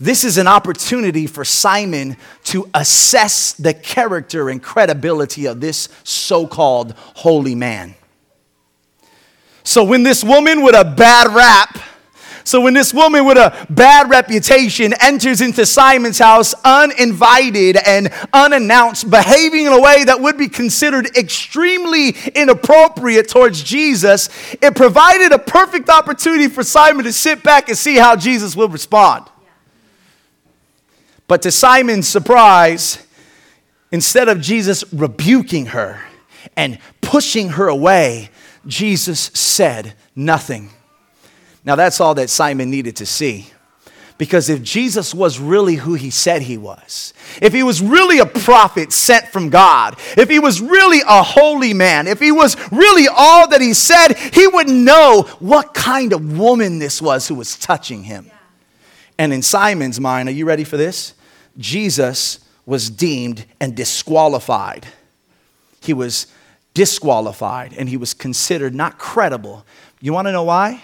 This 0.00 0.24
is 0.24 0.38
an 0.38 0.46
opportunity 0.46 1.26
for 1.26 1.44
Simon 1.44 2.16
to 2.44 2.68
assess 2.74 3.52
the 3.52 3.74
character 3.74 4.48
and 4.50 4.62
credibility 4.62 5.46
of 5.46 5.60
this 5.60 5.88
so 6.02 6.46
called 6.46 6.94
holy 6.96 7.54
man. 7.54 7.94
So, 9.62 9.84
when 9.84 10.02
this 10.02 10.22
woman 10.22 10.62
with 10.62 10.74
a 10.74 10.84
bad 10.84 11.34
rap, 11.34 11.78
so 12.46 12.60
when 12.60 12.74
this 12.74 12.92
woman 12.92 13.24
with 13.24 13.38
a 13.38 13.66
bad 13.70 14.10
reputation 14.10 14.92
enters 15.00 15.40
into 15.40 15.64
Simon's 15.64 16.18
house 16.18 16.54
uninvited 16.62 17.78
and 17.78 18.12
unannounced, 18.34 19.08
behaving 19.08 19.64
in 19.64 19.72
a 19.72 19.80
way 19.80 20.04
that 20.04 20.20
would 20.20 20.36
be 20.36 20.48
considered 20.48 21.16
extremely 21.16 22.10
inappropriate 22.34 23.28
towards 23.28 23.62
Jesus, 23.62 24.28
it 24.60 24.76
provided 24.76 25.32
a 25.32 25.38
perfect 25.38 25.88
opportunity 25.88 26.48
for 26.48 26.62
Simon 26.62 27.04
to 27.06 27.12
sit 27.14 27.42
back 27.42 27.70
and 27.70 27.78
see 27.78 27.96
how 27.96 28.14
Jesus 28.14 28.54
will 28.54 28.68
respond. 28.68 29.30
But 31.26 31.42
to 31.42 31.50
Simon's 31.50 32.06
surprise, 32.06 33.04
instead 33.90 34.28
of 34.28 34.40
Jesus 34.40 34.84
rebuking 34.92 35.66
her 35.66 36.00
and 36.56 36.78
pushing 37.00 37.50
her 37.50 37.68
away, 37.68 38.30
Jesus 38.66 39.20
said 39.34 39.94
nothing. 40.14 40.70
Now, 41.64 41.76
that's 41.76 42.00
all 42.00 42.14
that 42.16 42.28
Simon 42.28 42.70
needed 42.70 42.96
to 42.96 43.06
see. 43.06 43.48
Because 44.16 44.48
if 44.48 44.62
Jesus 44.62 45.12
was 45.12 45.40
really 45.40 45.74
who 45.74 45.94
he 45.94 46.10
said 46.10 46.42
he 46.42 46.56
was, 46.56 47.12
if 47.42 47.52
he 47.52 47.64
was 47.64 47.82
really 47.82 48.20
a 48.20 48.26
prophet 48.26 48.92
sent 48.92 49.26
from 49.28 49.50
God, 49.50 49.96
if 50.16 50.30
he 50.30 50.38
was 50.38 50.60
really 50.60 51.00
a 51.06 51.22
holy 51.22 51.74
man, 51.74 52.06
if 52.06 52.20
he 52.20 52.30
was 52.30 52.56
really 52.70 53.08
all 53.08 53.48
that 53.48 53.60
he 53.60 53.74
said, 53.74 54.14
he 54.32 54.46
would 54.46 54.68
know 54.68 55.22
what 55.40 55.74
kind 55.74 56.12
of 56.12 56.38
woman 56.38 56.78
this 56.78 57.02
was 57.02 57.26
who 57.26 57.34
was 57.34 57.56
touching 57.56 58.04
him. 58.04 58.30
And 59.18 59.32
in 59.32 59.42
Simon's 59.42 59.98
mind, 59.98 60.28
are 60.28 60.32
you 60.32 60.44
ready 60.44 60.64
for 60.64 60.76
this? 60.76 61.13
Jesus 61.56 62.40
was 62.66 62.90
deemed 62.90 63.44
and 63.60 63.76
disqualified. 63.76 64.86
He 65.80 65.92
was 65.92 66.26
disqualified 66.72 67.74
and 67.76 67.88
he 67.88 67.96
was 67.96 68.14
considered 68.14 68.74
not 68.74 68.98
credible. 68.98 69.64
You 70.00 70.12
want 70.12 70.26
to 70.28 70.32
know 70.32 70.44
why? 70.44 70.82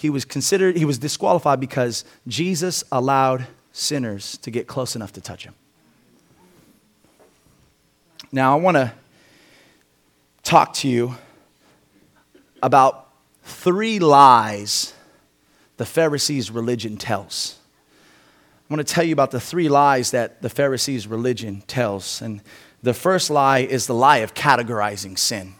he 0.00 0.08
was 0.08 0.24
considered, 0.24 0.78
he 0.78 0.86
was 0.86 0.96
disqualified 0.96 1.60
because 1.60 2.06
Jesus 2.26 2.82
allowed 2.90 3.46
sinners 3.70 4.38
to 4.38 4.50
get 4.50 4.66
close 4.66 4.96
enough 4.96 5.12
to 5.12 5.20
touch 5.20 5.44
him. 5.44 5.54
Now, 8.32 8.56
I 8.56 8.60
want 8.62 8.78
to 8.78 8.94
talk 10.42 10.72
to 10.74 10.88
you 10.88 11.16
about 12.62 13.08
three 13.42 13.98
lies 13.98 14.94
the 15.76 15.84
Pharisees' 15.84 16.50
religion 16.50 16.96
tells. 16.96 17.58
I 18.70 18.74
want 18.74 18.86
to 18.86 18.94
tell 18.94 19.02
you 19.02 19.12
about 19.12 19.32
the 19.32 19.40
three 19.40 19.68
lies 19.68 20.12
that 20.12 20.42
the 20.42 20.48
Pharisees' 20.48 21.08
religion 21.08 21.64
tells. 21.66 22.22
And 22.22 22.40
the 22.84 22.94
first 22.94 23.28
lie 23.28 23.58
is 23.58 23.88
the 23.88 23.94
lie 23.94 24.18
of 24.18 24.32
categorizing 24.32 25.18
sin. 25.18 25.54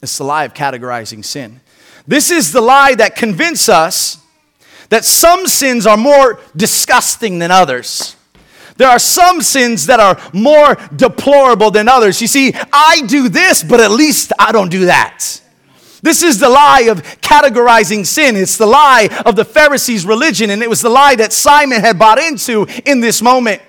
It's 0.00 0.16
the 0.16 0.22
lie 0.22 0.44
of 0.44 0.54
categorizing 0.54 1.24
sin. 1.24 1.60
This 2.06 2.30
is 2.30 2.52
the 2.52 2.60
lie 2.60 2.94
that 2.94 3.16
convinces 3.16 3.68
us 3.68 4.18
that 4.90 5.04
some 5.04 5.48
sins 5.48 5.88
are 5.88 5.96
more 5.96 6.38
disgusting 6.54 7.40
than 7.40 7.50
others. 7.50 8.14
There 8.76 8.88
are 8.88 9.00
some 9.00 9.40
sins 9.40 9.86
that 9.86 9.98
are 9.98 10.20
more 10.32 10.76
deplorable 10.94 11.72
than 11.72 11.88
others. 11.88 12.22
You 12.22 12.28
see, 12.28 12.52
I 12.72 13.02
do 13.08 13.28
this, 13.28 13.64
but 13.64 13.80
at 13.80 13.90
least 13.90 14.32
I 14.38 14.52
don't 14.52 14.70
do 14.70 14.84
that. 14.84 15.40
This 16.06 16.22
is 16.22 16.38
the 16.38 16.48
lie 16.48 16.82
of 16.82 17.02
categorizing 17.20 18.06
sin. 18.06 18.36
It's 18.36 18.56
the 18.56 18.64
lie 18.64 19.08
of 19.26 19.34
the 19.34 19.44
Pharisees' 19.44 20.06
religion, 20.06 20.50
and 20.50 20.62
it 20.62 20.70
was 20.70 20.80
the 20.80 20.88
lie 20.88 21.16
that 21.16 21.32
Simon 21.32 21.80
had 21.80 21.98
bought 21.98 22.20
into 22.20 22.64
in 22.84 23.00
this 23.00 23.20
moment. 23.20 23.60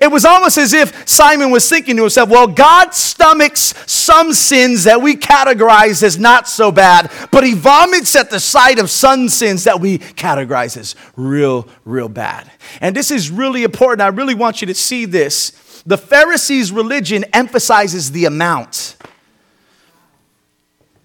It 0.00 0.10
was 0.10 0.24
almost 0.24 0.58
as 0.58 0.72
if 0.72 1.08
Simon 1.08 1.52
was 1.52 1.68
thinking 1.68 1.94
to 1.94 2.02
himself, 2.02 2.28
well, 2.28 2.48
God 2.48 2.92
stomachs 2.92 3.72
some 3.86 4.32
sins 4.32 4.82
that 4.82 5.00
we 5.00 5.14
categorize 5.14 6.02
as 6.02 6.18
not 6.18 6.48
so 6.48 6.72
bad, 6.72 7.08
but 7.30 7.44
he 7.44 7.54
vomits 7.54 8.16
at 8.16 8.30
the 8.30 8.40
sight 8.40 8.80
of 8.80 8.90
some 8.90 9.28
sins 9.28 9.62
that 9.62 9.78
we 9.78 9.98
categorize 9.98 10.76
as 10.76 10.96
real, 11.14 11.68
real 11.84 12.08
bad. 12.08 12.50
And 12.80 12.96
this 12.96 13.12
is 13.12 13.30
really 13.30 13.62
important. 13.62 14.00
I 14.00 14.08
really 14.08 14.34
want 14.34 14.60
you 14.60 14.66
to 14.66 14.74
see 14.74 15.04
this. 15.04 15.52
The 15.86 15.98
Pharisees' 15.98 16.72
religion 16.72 17.24
emphasizes 17.32 18.10
the 18.10 18.24
amount. 18.24 18.96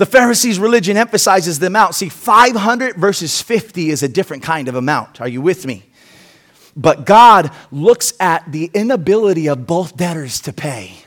The 0.04 0.12
Pharisees' 0.12 0.60
religion 0.60 0.98
emphasizes 0.98 1.60
the 1.60 1.68
amount. 1.68 1.96
See, 1.96 2.10
500 2.10 2.98
versus 2.98 3.42
50 3.42 3.90
is 3.90 4.04
a 4.04 4.10
different 4.10 4.44
kind 4.44 4.68
of 4.68 4.76
amount. 4.76 5.22
Are 5.22 5.30
you 5.30 5.40
with 5.40 5.66
me? 5.66 5.86
But 6.76 7.06
God 7.06 7.52
looks 7.72 8.12
at 8.20 8.52
the 8.52 8.70
inability 8.74 9.48
of 9.48 9.66
both 9.66 9.96
debtors 9.96 10.42
to 10.42 10.52
pay. 10.52 10.98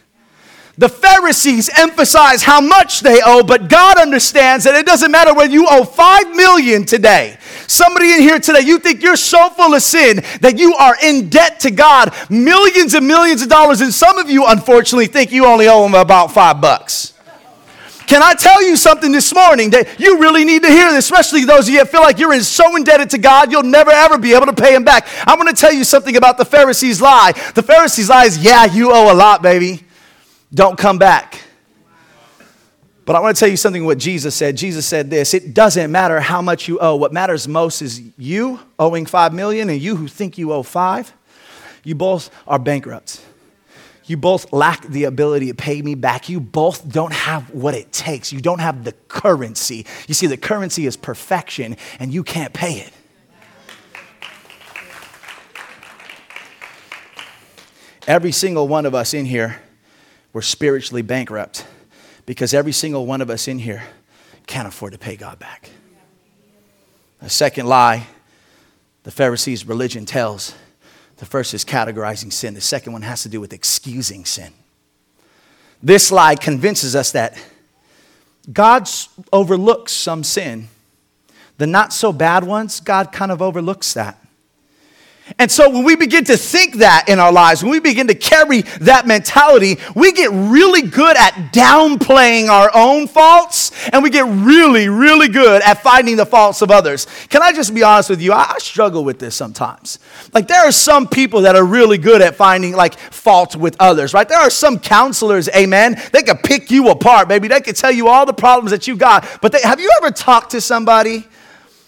The 0.79 0.89
Pharisees 0.89 1.69
emphasize 1.79 2.43
how 2.43 2.63
much 2.63 3.01
they 3.01 3.21
owe, 3.23 3.43
but 3.43 3.69
God 3.69 3.99
understands 3.99 4.65
that 4.65 4.75
it 4.75 4.87
doesn't 4.87 5.11
matter 5.11 5.35
whether 5.35 5.53
you 5.53 5.67
owe 5.69 5.85
5 5.85 6.35
million 6.35 6.87
today. 6.87 7.37
Somebody 7.67 8.15
in 8.15 8.23
here 8.23 8.39
today, 8.39 8.61
you 8.61 8.79
think 8.79 9.03
you're 9.03 9.17
so 9.17 9.51
full 9.51 9.75
of 9.75 9.83
sin 9.83 10.23
that 10.41 10.59
you 10.59 10.75
are 10.75 10.97
in 11.03 11.29
debt 11.29 11.61
to 11.61 11.71
God, 11.71 12.15
millions 12.31 12.95
and 12.95 13.07
millions 13.07 13.43
of 13.43 13.51
dollars, 13.51 13.83
and 13.83 13.93
some 13.93 14.17
of 14.17 14.31
you 14.31 14.47
unfortunately 14.47 15.07
think 15.07 15.33
you 15.33 15.45
only 15.45 15.69
owe 15.69 15.85
him 15.85 15.93
about 15.93 16.33
5 16.33 16.63
bucks. 16.63 17.13
Can 18.07 18.23
I 18.23 18.35
tell 18.35 18.63
you 18.63 18.77
something 18.77 19.11
this 19.11 19.35
morning 19.35 19.71
that 19.71 19.99
you 19.99 20.21
really 20.21 20.45
need 20.45 20.63
to 20.63 20.69
hear, 20.69 20.89
especially 20.97 21.45
those 21.45 21.67
of 21.67 21.75
you 21.75 21.79
that 21.81 21.89
feel 21.89 22.03
like 22.03 22.19
you're 22.19 22.33
in 22.33 22.43
so 22.43 22.77
indebted 22.77 23.11
to 23.11 23.19
God, 23.19 23.51
you'll 23.51 23.65
never 23.65 23.91
ever 23.91 24.17
be 24.17 24.33
able 24.33 24.47
to 24.47 24.53
pay 24.53 24.75
Him 24.75 24.85
back? 24.85 25.09
I'm 25.27 25.39
going 25.39 25.53
to 25.53 25.61
tell 25.61 25.73
you 25.73 25.85
something 25.85 26.17
about 26.17 26.39
the 26.39 26.45
Pharisees' 26.45 27.01
lie. 27.01 27.33
The 27.55 27.63
Pharisees' 27.63 28.09
lie 28.09 28.27
is, 28.27 28.39
yeah, 28.39 28.65
you 28.65 28.93
owe 28.93 29.13
a 29.13 29.15
lot, 29.15 29.43
baby. 29.43 29.85
Don't 30.55 30.79
come 30.79 30.99
back. 30.99 31.43
But 33.05 33.15
I 33.15 33.21
want 33.21 33.37
to 33.37 33.41
tell 33.41 33.49
you 33.49 33.57
something 33.57 33.85
what 33.85 33.99
Jesus 33.99 34.35
said. 34.35 34.57
Jesus 34.57 34.85
said 34.85 35.11
this 35.11 35.33
It 35.33 35.55
doesn't 35.55 35.91
matter 35.91 36.21
how 36.21 36.43
much 36.43 36.69
you 36.69 36.79
owe. 36.81 36.97
What 36.97 37.13
matters 37.13 37.47
most 37.47 37.81
is 37.81 38.03
you 38.19 38.61
owing 38.79 39.07
five 39.07 39.33
million 39.33 39.71
and 39.71 39.81
you 39.81 39.97
who 39.97 40.09
think 40.09 40.39
you 40.39 40.53
owe 40.53 40.65
five. 40.65 41.13
You 41.85 41.95
both 41.95 42.31
are 42.49 42.59
bankrupt. 42.59 43.21
You 44.07 44.17
both 44.17 44.53
lack 44.53 44.87
the 44.87 45.05
ability 45.05 45.49
to 45.49 45.55
pay 45.55 45.83
me 45.83 45.97
back. 45.97 46.29
You 46.29 46.41
both 46.41 46.89
don't 46.89 47.13
have 47.13 47.51
what 47.51 47.75
it 47.75 47.93
takes. 47.93 48.33
You 48.33 48.41
don't 48.41 48.61
have 48.61 48.85
the 48.85 48.93
currency. 49.09 49.85
You 50.07 50.15
see, 50.15 50.29
the 50.29 50.37
currency 50.37 50.87
is 50.87 50.97
perfection, 50.97 51.77
and 51.99 52.15
you 52.15 52.23
can't 52.23 52.53
pay 52.53 52.75
it. 52.75 52.93
Every 58.07 58.31
single 58.31 58.69
one 58.69 58.87
of 58.87 58.95
us 58.95 59.13
in 59.13 59.25
here, 59.25 59.61
we're 60.33 60.43
spiritually 60.43 61.03
bankrupt 61.03 61.67
because 62.25 62.55
every 62.55 62.71
single 62.71 63.07
one 63.07 63.21
of 63.21 63.31
us 63.31 63.49
in 63.49 63.59
here 63.59 63.83
can't 64.47 64.69
afford 64.69 64.93
to 64.93 64.99
pay 64.99 65.17
God 65.17 65.41
back. 65.41 65.71
The 67.21 67.31
second 67.31 67.67
lie 67.67 68.07
the 69.03 69.11
Pharisees' 69.11 69.67
religion 69.67 70.05
tells 70.05 70.55
the 71.19 71.27
first 71.27 71.55
is 71.55 71.65
categorizing 71.65 72.33
sin, 72.33 72.55
the 72.55 72.61
second 72.61 72.93
one 72.93 73.03
has 73.03 73.23
to 73.23 73.29
do 73.29 73.41
with 73.41 73.53
excusing 73.53 74.25
sin. 74.25 74.53
This 75.83 76.11
lie 76.11 76.35
convinces 76.35 76.95
us 76.97 77.13
that 77.13 77.39
God 78.53 78.89
overlooks 79.33 79.93
some 79.93 80.25
sin. 80.25 80.69
The 81.59 81.67
not 81.67 81.93
so 81.93 82.13
bad 82.13 82.45
ones, 82.45 82.81
God 82.81 83.13
kind 83.13 83.33
of 83.33 83.41
overlooks 83.41 83.95
that. 83.95 84.19
And 85.39 85.51
so 85.51 85.69
when 85.69 85.83
we 85.83 85.97
begin 85.97 86.23
to 86.25 86.37
think 86.37 86.77
that 86.77 87.09
in 87.09 87.19
our 87.19 87.33
lives, 87.33 87.61
when 87.61 87.73
we 87.73 87.81
begin 87.81 88.07
to 88.07 88.15
carry 88.15 88.63
that 88.81 89.09
mentality, 89.09 89.77
we 89.97 90.13
get 90.13 90.31
really 90.31 90.83
good 90.83 91.17
at 91.17 91.53
downplaying 91.53 92.49
our 92.49 92.71
own 92.73 93.09
faults 93.09 93.73
and 93.89 94.05
we 94.05 94.11
get 94.11 94.25
really, 94.25 94.89
really 94.89 95.27
good 95.29 95.63
at 95.63 95.83
finding 95.83 96.17
the 96.17 96.27
faults 96.27 96.63
of 96.63 96.71
others. 96.71 97.09
Can 97.29 97.43
I 97.43 97.53
just 97.53 97.75
be 97.75 97.83
honest 97.83 98.09
with 98.09 98.23
you? 98.23 98.33
I, 98.33 98.53
I 98.55 98.59
struggle 98.59 99.05
with 99.05 99.19
this 99.19 99.35
sometimes. 99.35 99.99
Like 100.33 100.47
there 100.47 100.65
are 100.65 100.73
some 100.73 101.09
people 101.09 101.41
that 101.41 101.57
are 101.57 101.65
really 101.65 101.99
good 101.99 102.23
at 102.23 102.37
finding 102.37 102.73
like 102.73 102.97
fault 102.97 103.57
with 103.57 103.75
others, 103.81 104.15
right? 104.15 104.29
There 104.29 104.39
are 104.39 104.51
some 104.51 104.79
counselors, 104.79 105.49
amen. 105.49 106.01
They 106.13 106.23
can 106.23 106.37
pick 106.39 106.71
you 106.71 106.89
apart, 106.91 107.27
baby. 107.27 107.49
They 107.49 107.61
can 107.61 107.75
tell 107.75 107.93
you 107.93 108.07
all 108.07 108.27
the 108.27 108.33
problems 108.33 108.71
that 108.71 108.87
you 108.87 108.97
got. 108.97 109.27
But 109.43 109.51
they, 109.51 109.61
have 109.63 109.81
you 109.81 109.91
ever 110.01 110.13
talked 110.13 110.53
to 110.53 110.61
somebody 110.61 111.27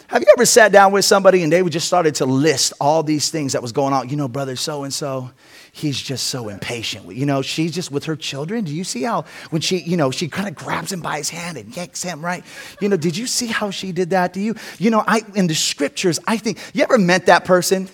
have 0.08 0.22
you 0.22 0.28
ever 0.36 0.46
sat 0.46 0.72
down 0.72 0.90
with 0.92 1.04
somebody 1.04 1.42
and 1.42 1.52
they 1.52 1.62
just 1.64 1.86
started 1.86 2.14
to 2.16 2.24
list 2.24 2.72
all 2.80 3.02
these 3.02 3.30
things 3.30 3.52
that 3.52 3.60
was 3.60 3.72
going 3.72 3.92
on? 3.92 4.08
You 4.08 4.16
know, 4.16 4.26
brother 4.26 4.56
so 4.56 4.84
and 4.84 4.92
so, 4.92 5.30
he's 5.70 6.00
just 6.00 6.28
so 6.28 6.48
impatient. 6.48 7.14
You 7.14 7.26
know, 7.26 7.42
she's 7.42 7.72
just 7.72 7.92
with 7.92 8.04
her 8.04 8.16
children. 8.16 8.64
Do 8.64 8.74
you 8.74 8.84
see 8.84 9.02
how 9.02 9.26
when 9.50 9.60
she, 9.60 9.76
you 9.80 9.98
know, 9.98 10.10
she 10.10 10.28
kind 10.28 10.48
of 10.48 10.54
grabs 10.54 10.92
him 10.92 11.02
by 11.02 11.18
his 11.18 11.28
hand 11.28 11.58
and 11.58 11.76
yanks 11.76 12.02
him, 12.02 12.24
right? 12.24 12.42
You 12.80 12.88
know, 12.88 12.96
did 12.96 13.18
you 13.18 13.26
see 13.26 13.48
how 13.48 13.70
she 13.70 13.92
did 13.92 14.08
that 14.10 14.32
to 14.32 14.40
you? 14.40 14.54
You 14.78 14.90
know, 14.90 15.04
I 15.06 15.20
in 15.34 15.46
the 15.46 15.54
scriptures, 15.54 16.18
I 16.26 16.38
think, 16.38 16.58
you 16.72 16.82
ever 16.82 16.96
met 16.96 17.26
that 17.26 17.44
person? 17.44 17.90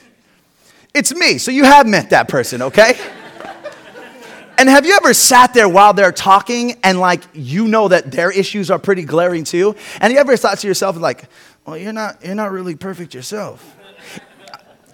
It's 0.94 1.12
me. 1.12 1.38
So 1.38 1.50
you 1.50 1.64
have 1.64 1.84
met 1.88 2.10
that 2.10 2.28
person, 2.28 2.62
okay? 2.62 2.96
And 4.56 4.68
have 4.68 4.86
you 4.86 4.94
ever 4.94 5.12
sat 5.14 5.52
there 5.52 5.68
while 5.68 5.92
they're 5.92 6.12
talking 6.12 6.78
and 6.84 7.00
like 7.00 7.22
you 7.32 7.66
know 7.66 7.88
that 7.88 8.12
their 8.12 8.30
issues 8.30 8.70
are 8.70 8.78
pretty 8.78 9.04
glaring 9.04 9.42
too? 9.42 9.74
And 10.00 10.12
you 10.12 10.18
ever 10.18 10.36
thought 10.36 10.58
to 10.58 10.68
yourself 10.68 10.96
like, 10.96 11.24
well, 11.66 11.76
you're 11.76 11.92
not, 11.92 12.24
you're 12.24 12.34
not 12.34 12.52
really 12.52 12.74
perfect 12.74 13.14
yourself. 13.14 13.76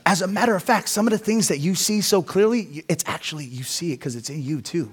As 0.06 0.22
a 0.22 0.26
matter 0.26 0.54
of 0.54 0.62
fact, 0.62 0.88
some 0.88 1.06
of 1.06 1.11
the 1.11 1.18
things 1.18 1.48
that 1.48 1.59
you 1.59 1.74
see 1.74 2.00
so 2.00 2.22
clearly, 2.22 2.85
it's 2.88 3.04
actually, 3.06 3.44
you 3.44 3.62
see 3.62 3.92
it 3.92 3.98
because 3.98 4.16
it's 4.16 4.30
in 4.30 4.42
you 4.42 4.61
too. 4.61 4.90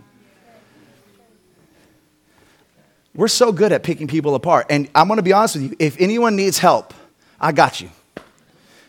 We're 3.16 3.28
so 3.28 3.52
good 3.52 3.72
at 3.72 3.82
picking 3.84 4.08
people 4.08 4.36
apart. 4.36 4.68
And 4.70 4.90
I'm 4.94 5.08
going 5.08 5.18
to 5.18 5.24
be 5.24 5.34
honest 5.34 5.56
with 5.56 5.64
you 5.64 5.76
if 5.80 6.00
anyone 6.00 6.36
needs 6.36 6.60
help, 6.60 6.94
I 7.40 7.52
got 7.52 7.82
you. 7.82 7.90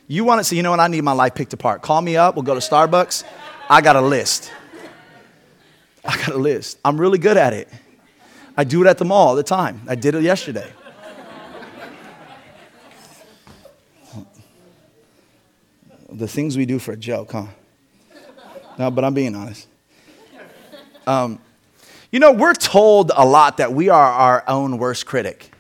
You 0.07 0.24
want 0.24 0.40
to 0.40 0.44
say, 0.44 0.57
you 0.57 0.62
know 0.62 0.70
what, 0.70 0.81
I 0.81 0.88
need 0.88 1.03
my 1.03 1.12
life 1.12 1.35
picked 1.35 1.53
apart. 1.53 1.83
Call 1.83 2.01
me 2.01 2.16
up, 2.16 2.35
we'll 2.35 2.42
go 2.42 2.55
to 2.55 2.61
Starbucks. 2.61 3.24
I 3.70 3.81
got 3.81 3.96
a 3.96 4.01
list. 4.01 4.51
I 6.05 6.16
got 6.16 6.31
a 6.31 6.38
list. 6.38 6.79
I'm 6.85 6.98
really 6.98 7.18
good 7.18 7.37
at 7.37 7.53
it. 7.53 7.68
I 8.57 8.64
do 8.64 8.83
it 8.83 8.88
at 8.88 8.98
the 8.98 9.05
mall 9.05 9.29
all 9.29 9.37
the 9.37 9.42
time. 9.42 9.83
I 9.87 9.94
did 9.94 10.14
it 10.14 10.22
yesterday. 10.22 10.70
The 16.11 16.29
things 16.29 16.57
we 16.57 16.66
do 16.66 16.79
for 16.79 16.92
a 16.92 16.97
joke, 16.97 17.33
huh? 17.33 17.47
No, 18.79 18.90
but 18.90 19.05
I'm 19.05 19.14
being 19.14 19.35
honest. 19.35 19.66
Um, 21.07 21.40
You 22.11 22.21
know, 22.21 22.33
we're 22.33 22.55
told 22.55 23.12
a 23.14 23.27
lot 23.27 23.59
that 23.59 23.73
we 23.75 23.90
are 23.90 24.12
our 24.12 24.42
own 24.49 24.79
worst 24.79 25.05
critic. 25.05 25.51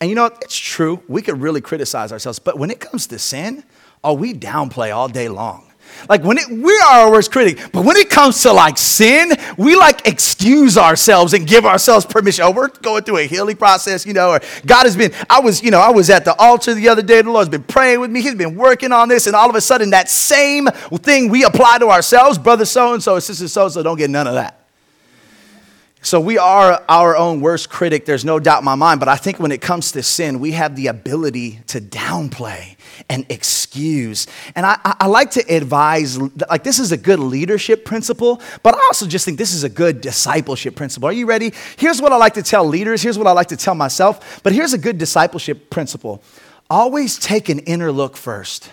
And 0.00 0.08
you 0.08 0.14
know, 0.14 0.26
it's 0.26 0.56
true. 0.56 1.02
We 1.08 1.22
could 1.22 1.40
really 1.40 1.60
criticize 1.60 2.12
ourselves. 2.12 2.38
But 2.38 2.56
when 2.56 2.70
it 2.70 2.78
comes 2.78 3.08
to 3.08 3.18
sin, 3.18 3.64
oh, 4.04 4.12
we 4.12 4.32
downplay 4.32 4.94
all 4.94 5.08
day 5.08 5.28
long. 5.28 5.71
Like 6.08 6.22
when 6.22 6.38
it, 6.38 6.48
we 6.48 6.72
are 6.80 7.02
our 7.02 7.10
worst 7.10 7.32
critic, 7.32 7.58
but 7.72 7.84
when 7.84 7.96
it 7.96 8.10
comes 8.10 8.42
to 8.42 8.52
like 8.52 8.78
sin, 8.78 9.32
we 9.56 9.76
like 9.76 10.06
excuse 10.06 10.76
ourselves 10.76 11.34
and 11.34 11.46
give 11.46 11.64
ourselves 11.64 12.04
permission. 12.04 12.44
Oh, 12.44 12.50
we're 12.50 12.68
going 12.68 13.04
through 13.04 13.18
a 13.18 13.26
healing 13.26 13.56
process, 13.56 14.06
you 14.06 14.12
know, 14.12 14.30
or 14.30 14.40
God 14.66 14.84
has 14.84 14.96
been, 14.96 15.12
I 15.28 15.40
was, 15.40 15.62
you 15.62 15.70
know, 15.70 15.80
I 15.80 15.90
was 15.90 16.10
at 16.10 16.24
the 16.24 16.34
altar 16.36 16.74
the 16.74 16.88
other 16.88 17.02
day. 17.02 17.22
The 17.22 17.30
Lord's 17.30 17.48
been 17.48 17.62
praying 17.62 18.00
with 18.00 18.10
me. 18.10 18.22
He's 18.22 18.34
been 18.34 18.56
working 18.56 18.92
on 18.92 19.08
this. 19.08 19.26
And 19.26 19.36
all 19.36 19.48
of 19.48 19.56
a 19.56 19.60
sudden, 19.60 19.90
that 19.90 20.08
same 20.08 20.66
thing 20.66 21.28
we 21.28 21.44
apply 21.44 21.78
to 21.78 21.88
ourselves, 21.88 22.38
brother 22.38 22.64
so 22.64 22.94
and 22.94 23.02
so, 23.02 23.18
sister 23.18 23.48
so 23.48 23.64
and 23.64 23.72
so, 23.72 23.82
don't 23.82 23.98
get 23.98 24.10
none 24.10 24.26
of 24.26 24.34
that. 24.34 24.61
So 26.04 26.20
we 26.20 26.36
are 26.36 26.82
our 26.88 27.16
own 27.16 27.40
worst 27.40 27.70
critic, 27.70 28.06
there's 28.06 28.24
no 28.24 28.40
doubt 28.40 28.58
in 28.58 28.64
my 28.64 28.74
mind. 28.74 29.00
But 29.00 29.08
I 29.08 29.16
think 29.16 29.38
when 29.38 29.52
it 29.52 29.60
comes 29.60 29.92
to 29.92 30.02
sin, 30.02 30.40
we 30.40 30.50
have 30.52 30.74
the 30.74 30.88
ability 30.88 31.60
to 31.68 31.80
downplay 31.80 32.76
and 33.08 33.24
excuse. 33.30 34.26
And 34.56 34.66
I, 34.66 34.78
I, 34.84 35.06
like 35.06 35.30
to 35.32 35.40
advise, 35.48 36.18
like, 36.18 36.64
this 36.64 36.78
is 36.78 36.92
a 36.92 36.96
good 36.96 37.20
leadership 37.20 37.84
principle, 37.84 38.42
but 38.62 38.74
I 38.74 38.78
also 38.78 39.06
just 39.06 39.24
think 39.24 39.38
this 39.38 39.54
is 39.54 39.64
a 39.64 39.68
good 39.68 40.00
discipleship 40.00 40.74
principle. 40.74 41.08
Are 41.08 41.12
you 41.12 41.26
ready? 41.26 41.52
Here's 41.76 42.02
what 42.02 42.12
I 42.12 42.16
like 42.16 42.34
to 42.34 42.42
tell 42.42 42.64
leaders, 42.64 43.00
here's 43.00 43.16
what 43.16 43.26
I 43.26 43.32
like 43.32 43.48
to 43.48 43.56
tell 43.56 43.74
myself, 43.74 44.42
but 44.42 44.52
here's 44.52 44.72
a 44.72 44.78
good 44.78 44.98
discipleship 44.98 45.70
principle 45.70 46.22
always 46.72 47.18
take 47.18 47.50
an 47.50 47.58
inner 47.60 47.92
look 47.92 48.16
first. 48.16 48.70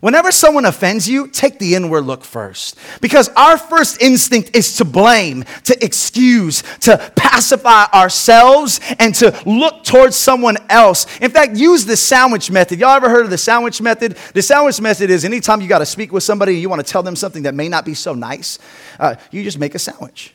Whenever 0.00 0.30
someone 0.30 0.64
offends 0.64 1.08
you, 1.08 1.28
take 1.28 1.58
the 1.58 1.74
inward 1.74 2.02
look 2.02 2.22
first. 2.22 2.78
Because 3.00 3.28
our 3.30 3.56
first 3.56 4.00
instinct 4.02 4.54
is 4.54 4.76
to 4.76 4.84
blame, 4.84 5.44
to 5.64 5.84
excuse, 5.84 6.62
to 6.80 6.98
pacify 7.16 7.84
ourselves, 7.94 8.80
and 8.98 9.14
to 9.16 9.38
look 9.46 9.84
towards 9.84 10.16
someone 10.16 10.56
else. 10.68 11.06
In 11.20 11.30
fact, 11.30 11.56
use 11.56 11.86
the 11.86 11.96
sandwich 11.96 12.50
method. 12.50 12.78
Y'all 12.78 12.90
ever 12.90 13.08
heard 13.08 13.24
of 13.24 13.30
the 13.30 13.38
sandwich 13.38 13.80
method? 13.80 14.16
The 14.34 14.42
sandwich 14.42 14.80
method 14.80 15.10
is 15.10 15.24
anytime 15.24 15.60
you 15.60 15.68
got 15.68 15.78
to 15.78 15.86
speak 15.86 16.12
with 16.12 16.22
somebody 16.22 16.52
and 16.52 16.62
you 16.62 16.68
want 16.68 16.84
to 16.84 16.90
tell 16.90 17.02
them 17.02 17.16
something 17.16 17.44
that 17.44 17.54
may 17.54 17.68
not 17.68 17.84
be 17.84 17.94
so 17.94 18.14
nice, 18.14 18.58
uh, 19.00 19.16
you 19.30 19.42
just 19.42 19.58
make 19.58 19.74
a 19.74 19.78
sandwich. 19.78 20.34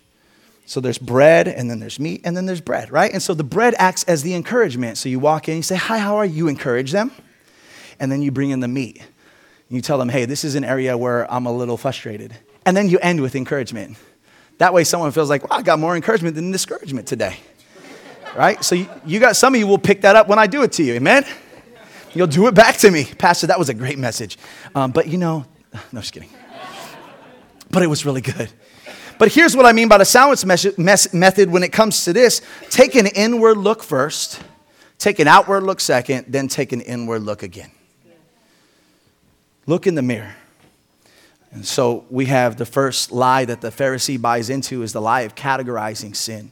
So 0.65 0.79
there's 0.79 0.97
bread, 0.97 1.47
and 1.47 1.69
then 1.69 1.79
there's 1.79 1.99
meat, 1.99 2.21
and 2.23 2.35
then 2.35 2.45
there's 2.45 2.61
bread, 2.61 2.91
right? 2.91 3.11
And 3.11 3.21
so 3.21 3.33
the 3.33 3.43
bread 3.43 3.75
acts 3.77 4.03
as 4.05 4.23
the 4.23 4.33
encouragement. 4.33 4.97
So 4.97 5.09
you 5.09 5.19
walk 5.19 5.49
in, 5.49 5.57
you 5.57 5.63
say, 5.63 5.75
Hi, 5.75 5.97
how 5.97 6.15
are 6.15 6.25
you? 6.25 6.47
Encourage 6.47 6.91
them. 6.91 7.11
And 7.99 8.11
then 8.11 8.21
you 8.21 8.31
bring 8.31 8.51
in 8.51 8.61
the 8.61 8.67
meat. 8.67 9.01
You 9.71 9.79
tell 9.79 9.97
them, 9.97 10.09
hey, 10.09 10.25
this 10.25 10.43
is 10.43 10.55
an 10.55 10.65
area 10.65 10.97
where 10.97 11.31
I'm 11.31 11.45
a 11.45 11.51
little 11.51 11.77
frustrated. 11.77 12.35
And 12.65 12.75
then 12.75 12.89
you 12.89 12.99
end 12.99 13.21
with 13.21 13.35
encouragement. 13.35 13.97
That 14.57 14.73
way, 14.73 14.83
someone 14.83 15.11
feels 15.13 15.29
like, 15.29 15.49
well, 15.49 15.57
I 15.57 15.61
got 15.63 15.79
more 15.79 15.95
encouragement 15.95 16.35
than 16.35 16.51
discouragement 16.51 17.07
today. 17.07 17.37
right? 18.35 18.61
So, 18.63 18.75
you, 18.75 18.89
you, 19.05 19.19
got 19.21 19.37
some 19.37 19.55
of 19.55 19.59
you 19.59 19.65
will 19.65 19.77
pick 19.77 20.01
that 20.01 20.17
up 20.17 20.27
when 20.27 20.39
I 20.39 20.45
do 20.45 20.63
it 20.63 20.73
to 20.73 20.83
you. 20.83 20.95
Amen? 20.95 21.25
You'll 22.13 22.27
do 22.27 22.47
it 22.47 22.53
back 22.53 22.75
to 22.79 22.91
me. 22.91 23.05
Pastor, 23.05 23.47
that 23.47 23.57
was 23.57 23.69
a 23.69 23.73
great 23.73 23.97
message. 23.97 24.37
Um, 24.75 24.91
but 24.91 25.07
you 25.07 25.17
know, 25.17 25.45
no, 25.93 26.01
just 26.01 26.13
kidding. 26.13 26.29
But 27.69 27.81
it 27.81 27.87
was 27.87 28.05
really 28.05 28.21
good. 28.21 28.51
But 29.17 29.31
here's 29.31 29.55
what 29.55 29.65
I 29.65 29.71
mean 29.71 29.87
by 29.87 29.99
the 29.99 30.05
sandwich 30.05 30.45
method 30.45 31.49
when 31.49 31.63
it 31.63 31.71
comes 31.71 32.03
to 32.03 32.11
this 32.11 32.41
take 32.69 32.95
an 32.95 33.07
inward 33.07 33.57
look 33.57 33.83
first, 33.83 34.41
take 34.97 35.19
an 35.19 35.29
outward 35.29 35.63
look 35.63 35.79
second, 35.79 36.25
then 36.27 36.49
take 36.49 36.73
an 36.73 36.81
inward 36.81 37.21
look 37.21 37.41
again. 37.41 37.71
Look 39.65 39.87
in 39.87 39.95
the 39.95 40.01
mirror. 40.01 40.35
And 41.51 41.65
so 41.65 42.05
we 42.09 42.25
have 42.27 42.57
the 42.57 42.65
first 42.65 43.11
lie 43.11 43.45
that 43.45 43.61
the 43.61 43.69
Pharisee 43.69 44.19
buys 44.19 44.49
into 44.49 44.83
is 44.83 44.93
the 44.93 45.01
lie 45.01 45.21
of 45.21 45.35
categorizing 45.35 46.15
sin. 46.15 46.51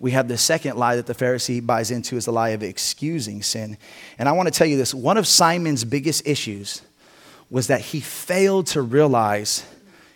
We 0.00 0.12
have 0.12 0.28
the 0.28 0.38
second 0.38 0.76
lie 0.76 0.96
that 0.96 1.06
the 1.06 1.14
Pharisee 1.14 1.64
buys 1.64 1.90
into 1.90 2.16
is 2.16 2.24
the 2.24 2.32
lie 2.32 2.50
of 2.50 2.62
excusing 2.62 3.42
sin. 3.42 3.78
And 4.18 4.28
I 4.28 4.32
want 4.32 4.48
to 4.48 4.52
tell 4.52 4.66
you 4.66 4.76
this 4.76 4.94
one 4.94 5.16
of 5.16 5.26
Simon's 5.26 5.84
biggest 5.84 6.26
issues 6.26 6.82
was 7.48 7.68
that 7.68 7.80
he 7.80 8.00
failed 8.00 8.66
to 8.68 8.82
realize 8.82 9.64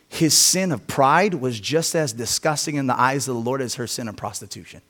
his 0.09 0.37
sin 0.37 0.73
of 0.73 0.87
pride 0.87 1.35
was 1.35 1.59
just 1.59 1.95
as 1.95 2.13
disgusting 2.13 2.77
in 2.77 2.87
the 2.87 2.99
eyes 2.99 3.29
of 3.29 3.35
the 3.35 3.41
Lord 3.41 3.61
as 3.61 3.75
her 3.75 3.87
sin 3.87 4.09
of 4.09 4.17
prostitution. 4.17 4.81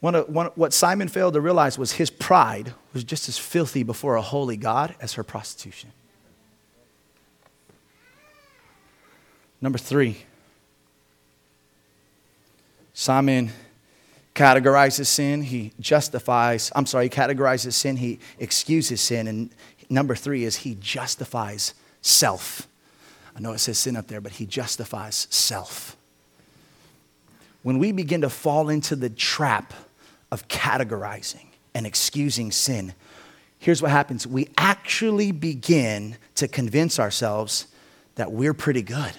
One, 0.00 0.14
one, 0.14 0.46
what 0.54 0.72
Simon 0.72 1.08
failed 1.08 1.34
to 1.34 1.40
realize 1.40 1.76
was 1.76 1.92
his 1.92 2.08
pride 2.08 2.72
was 2.92 3.02
just 3.02 3.28
as 3.28 3.36
filthy 3.36 3.82
before 3.82 4.14
a 4.14 4.22
holy 4.22 4.56
God 4.56 4.94
as 5.00 5.14
her 5.14 5.24
prostitution. 5.24 5.90
Number 9.60 9.78
three, 9.78 10.18
Simon 12.94 13.50
categorizes 14.36 15.06
sin, 15.06 15.42
he 15.42 15.72
justifies, 15.80 16.70
I'm 16.76 16.86
sorry, 16.86 17.06
he 17.06 17.10
categorizes 17.10 17.72
sin, 17.72 17.96
he 17.96 18.20
excuses 18.38 19.00
sin. 19.00 19.26
And 19.26 19.50
number 19.90 20.14
three 20.14 20.44
is 20.44 20.58
he 20.58 20.76
justifies 20.80 21.74
self. 22.02 22.68
I 23.36 23.40
know 23.40 23.52
it 23.52 23.58
says 23.58 23.78
sin 23.78 23.96
up 23.96 24.06
there, 24.06 24.20
but 24.20 24.32
he 24.32 24.46
justifies 24.46 25.26
self. 25.30 25.96
When 27.64 27.80
we 27.80 27.90
begin 27.90 28.20
to 28.20 28.30
fall 28.30 28.68
into 28.68 28.94
the 28.94 29.10
trap 29.10 29.74
of 30.30 30.48
categorizing 30.48 31.46
and 31.74 31.86
excusing 31.86 32.50
sin, 32.50 32.94
here's 33.58 33.82
what 33.82 33.90
happens 33.90 34.26
we 34.26 34.48
actually 34.56 35.32
begin 35.32 36.16
to 36.36 36.48
convince 36.48 36.98
ourselves 36.98 37.66
that 38.14 38.32
we're 38.32 38.54
pretty 38.54 38.82
good. 38.82 39.12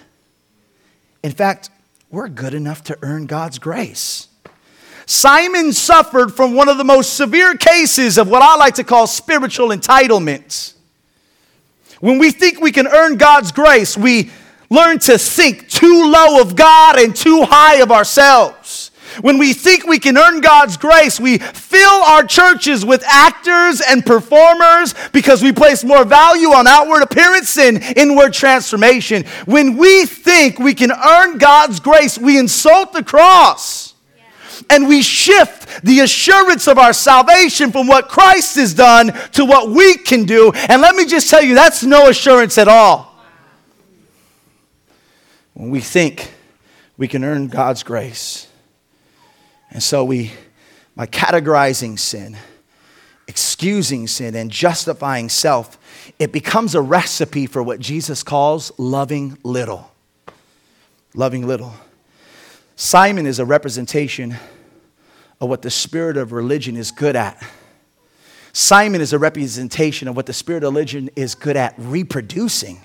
In 1.22 1.32
fact, 1.32 1.70
we're 2.10 2.28
good 2.28 2.54
enough 2.54 2.84
to 2.84 2.98
earn 3.02 3.26
God's 3.26 3.58
grace. 3.58 4.28
Simon 5.06 5.72
suffered 5.72 6.32
from 6.34 6.54
one 6.54 6.68
of 6.68 6.78
the 6.78 6.84
most 6.84 7.14
severe 7.14 7.56
cases 7.56 8.16
of 8.16 8.28
what 8.28 8.42
I 8.42 8.56
like 8.56 8.74
to 8.74 8.84
call 8.84 9.06
spiritual 9.06 9.70
entitlement. 9.70 10.74
When 12.00 12.18
we 12.18 12.30
think 12.30 12.60
we 12.60 12.72
can 12.72 12.86
earn 12.86 13.16
God's 13.16 13.52
grace, 13.52 13.96
we 13.96 14.30
learn 14.70 14.98
to 15.00 15.18
think 15.18 15.68
too 15.68 16.10
low 16.10 16.40
of 16.40 16.56
God 16.56 16.98
and 16.98 17.14
too 17.14 17.42
high 17.42 17.82
of 17.82 17.90
ourselves. 17.90 18.89
When 19.20 19.38
we 19.38 19.52
think 19.52 19.86
we 19.86 19.98
can 19.98 20.16
earn 20.16 20.40
God's 20.40 20.76
grace, 20.76 21.20
we 21.20 21.38
fill 21.38 22.02
our 22.02 22.24
churches 22.24 22.84
with 22.84 23.02
actors 23.06 23.80
and 23.80 24.04
performers 24.04 24.94
because 25.12 25.42
we 25.42 25.52
place 25.52 25.84
more 25.84 26.04
value 26.04 26.48
on 26.48 26.66
outward 26.66 27.02
appearance 27.02 27.54
than 27.54 27.82
inward 27.96 28.32
transformation. 28.32 29.24
When 29.46 29.76
we 29.76 30.06
think 30.06 30.58
we 30.58 30.74
can 30.74 30.92
earn 30.92 31.38
God's 31.38 31.80
grace, 31.80 32.18
we 32.18 32.38
insult 32.38 32.92
the 32.92 33.04
cross 33.04 33.94
and 34.68 34.86
we 34.86 35.02
shift 35.02 35.82
the 35.84 36.00
assurance 36.00 36.68
of 36.68 36.78
our 36.78 36.92
salvation 36.92 37.72
from 37.72 37.86
what 37.86 38.08
Christ 38.08 38.56
has 38.56 38.74
done 38.74 39.12
to 39.32 39.44
what 39.44 39.70
we 39.70 39.96
can 39.96 40.24
do. 40.24 40.52
And 40.52 40.82
let 40.82 40.94
me 40.94 41.06
just 41.06 41.30
tell 41.30 41.42
you, 41.42 41.54
that's 41.54 41.82
no 41.82 42.08
assurance 42.08 42.58
at 42.58 42.68
all. 42.68 43.10
When 45.54 45.70
we 45.70 45.80
think 45.80 46.32
we 46.96 47.08
can 47.08 47.24
earn 47.24 47.48
God's 47.48 47.82
grace, 47.82 48.46
and 49.70 49.82
so 49.82 50.04
we, 50.04 50.32
by 50.96 51.06
categorizing 51.06 51.98
sin, 51.98 52.36
excusing 53.28 54.06
sin, 54.06 54.34
and 54.34 54.50
justifying 54.50 55.28
self, 55.28 55.78
it 56.18 56.32
becomes 56.32 56.74
a 56.74 56.80
recipe 56.80 57.46
for 57.46 57.62
what 57.62 57.78
Jesus 57.78 58.22
calls 58.22 58.72
loving 58.78 59.38
little. 59.44 59.92
Loving 61.14 61.46
little. 61.46 61.74
Simon 62.74 63.26
is 63.26 63.38
a 63.38 63.44
representation 63.44 64.34
of 65.40 65.48
what 65.48 65.62
the 65.62 65.70
spirit 65.70 66.16
of 66.16 66.32
religion 66.32 66.76
is 66.76 66.90
good 66.90 67.14
at. 67.14 67.42
Simon 68.52 69.00
is 69.00 69.12
a 69.12 69.18
representation 69.18 70.08
of 70.08 70.16
what 70.16 70.26
the 70.26 70.32
spirit 70.32 70.64
of 70.64 70.72
religion 70.72 71.08
is 71.14 71.34
good 71.34 71.56
at 71.56 71.74
reproducing. 71.78 72.80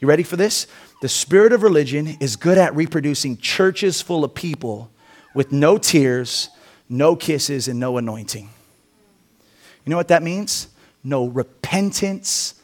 You 0.00 0.08
ready 0.08 0.24
for 0.24 0.36
this? 0.36 0.66
The 1.02 1.08
spirit 1.08 1.52
of 1.52 1.62
religion 1.62 2.16
is 2.20 2.36
good 2.36 2.58
at 2.58 2.74
reproducing 2.74 3.36
churches 3.36 4.02
full 4.02 4.24
of 4.24 4.34
people 4.34 4.90
with 5.34 5.52
no 5.52 5.78
tears, 5.78 6.48
no 6.88 7.16
kisses, 7.16 7.68
and 7.68 7.78
no 7.78 7.96
anointing. 7.98 8.48
You 9.84 9.90
know 9.90 9.96
what 9.96 10.08
that 10.08 10.22
means? 10.22 10.68
No 11.02 11.26
repentance, 11.26 12.54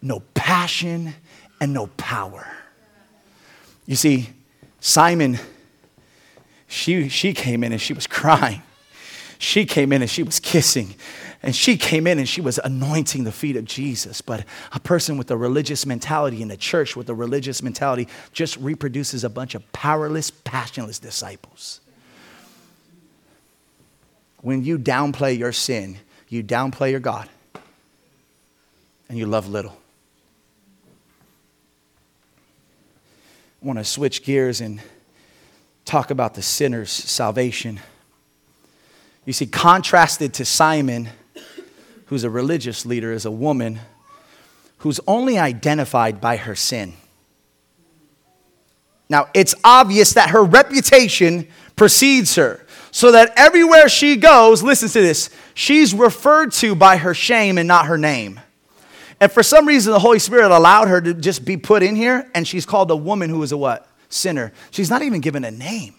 no 0.00 0.20
passion, 0.34 1.14
and 1.60 1.72
no 1.72 1.88
power. 1.96 2.46
You 3.86 3.96
see, 3.96 4.30
Simon, 4.80 5.38
she, 6.66 7.08
she 7.08 7.32
came 7.32 7.64
in 7.64 7.72
and 7.72 7.80
she 7.80 7.94
was 7.94 8.06
crying. 8.06 8.62
She 9.38 9.64
came 9.64 9.92
in 9.92 10.02
and 10.02 10.10
she 10.10 10.22
was 10.22 10.38
kissing. 10.38 10.94
And 11.42 11.54
she 11.54 11.76
came 11.76 12.06
in 12.06 12.18
and 12.18 12.28
she 12.28 12.40
was 12.40 12.58
anointing 12.62 13.24
the 13.24 13.32
feet 13.32 13.56
of 13.56 13.64
Jesus. 13.64 14.20
But 14.20 14.44
a 14.72 14.80
person 14.80 15.16
with 15.16 15.30
a 15.30 15.36
religious 15.36 15.86
mentality 15.86 16.42
in 16.42 16.50
a 16.50 16.56
church 16.56 16.96
with 16.96 17.08
a 17.08 17.14
religious 17.14 17.62
mentality 17.62 18.08
just 18.32 18.56
reproduces 18.56 19.24
a 19.24 19.30
bunch 19.30 19.54
of 19.54 19.72
powerless, 19.72 20.30
passionless 20.30 20.98
disciples. 20.98 21.80
When 24.40 24.64
you 24.64 24.78
downplay 24.78 25.36
your 25.36 25.52
sin, 25.52 25.98
you 26.28 26.42
downplay 26.44 26.90
your 26.90 27.00
God, 27.00 27.28
and 29.08 29.18
you 29.18 29.26
love 29.26 29.48
little. 29.48 29.76
I 33.62 33.66
want 33.66 33.78
to 33.78 33.84
switch 33.84 34.22
gears 34.22 34.60
and 34.60 34.80
talk 35.84 36.10
about 36.10 36.34
the 36.34 36.42
sinner's 36.42 36.90
salvation. 36.90 37.80
You 39.24 39.32
see, 39.32 39.46
contrasted 39.46 40.34
to 40.34 40.44
Simon, 40.44 41.08
who's 42.06 42.24
a 42.24 42.30
religious 42.30 42.86
leader, 42.86 43.12
is 43.12 43.24
a 43.24 43.30
woman 43.30 43.80
who's 44.78 45.00
only 45.06 45.38
identified 45.38 46.20
by 46.20 46.36
her 46.36 46.54
sin. 46.54 46.92
Now, 49.08 49.28
it's 49.34 49.54
obvious 49.64 50.12
that 50.14 50.30
her 50.30 50.44
reputation 50.44 51.48
precedes 51.76 52.34
her, 52.34 52.64
so 52.90 53.12
that 53.12 53.32
everywhere 53.36 53.88
she 53.88 54.16
goes, 54.16 54.62
listen 54.62 54.88
to 54.88 55.00
this, 55.00 55.30
she's 55.54 55.94
referred 55.94 56.52
to 56.52 56.74
by 56.74 56.96
her 56.96 57.14
shame 57.14 57.58
and 57.58 57.68
not 57.68 57.86
her 57.86 57.96
name. 57.96 58.40
And 59.20 59.30
for 59.30 59.42
some 59.42 59.66
reason, 59.66 59.92
the 59.92 59.98
Holy 59.98 60.18
Spirit 60.18 60.50
allowed 60.50 60.88
her 60.88 61.00
to 61.00 61.14
just 61.14 61.44
be 61.44 61.56
put 61.56 61.82
in 61.82 61.96
here, 61.96 62.30
and 62.34 62.46
she's 62.46 62.66
called 62.66 62.90
a 62.90 62.96
woman 62.96 63.30
who 63.30 63.42
is 63.42 63.52
a 63.52 63.56
what? 63.56 63.88
Sinner. 64.08 64.52
She's 64.70 64.90
not 64.90 65.02
even 65.02 65.20
given 65.20 65.44
a 65.44 65.50
name. 65.50 65.94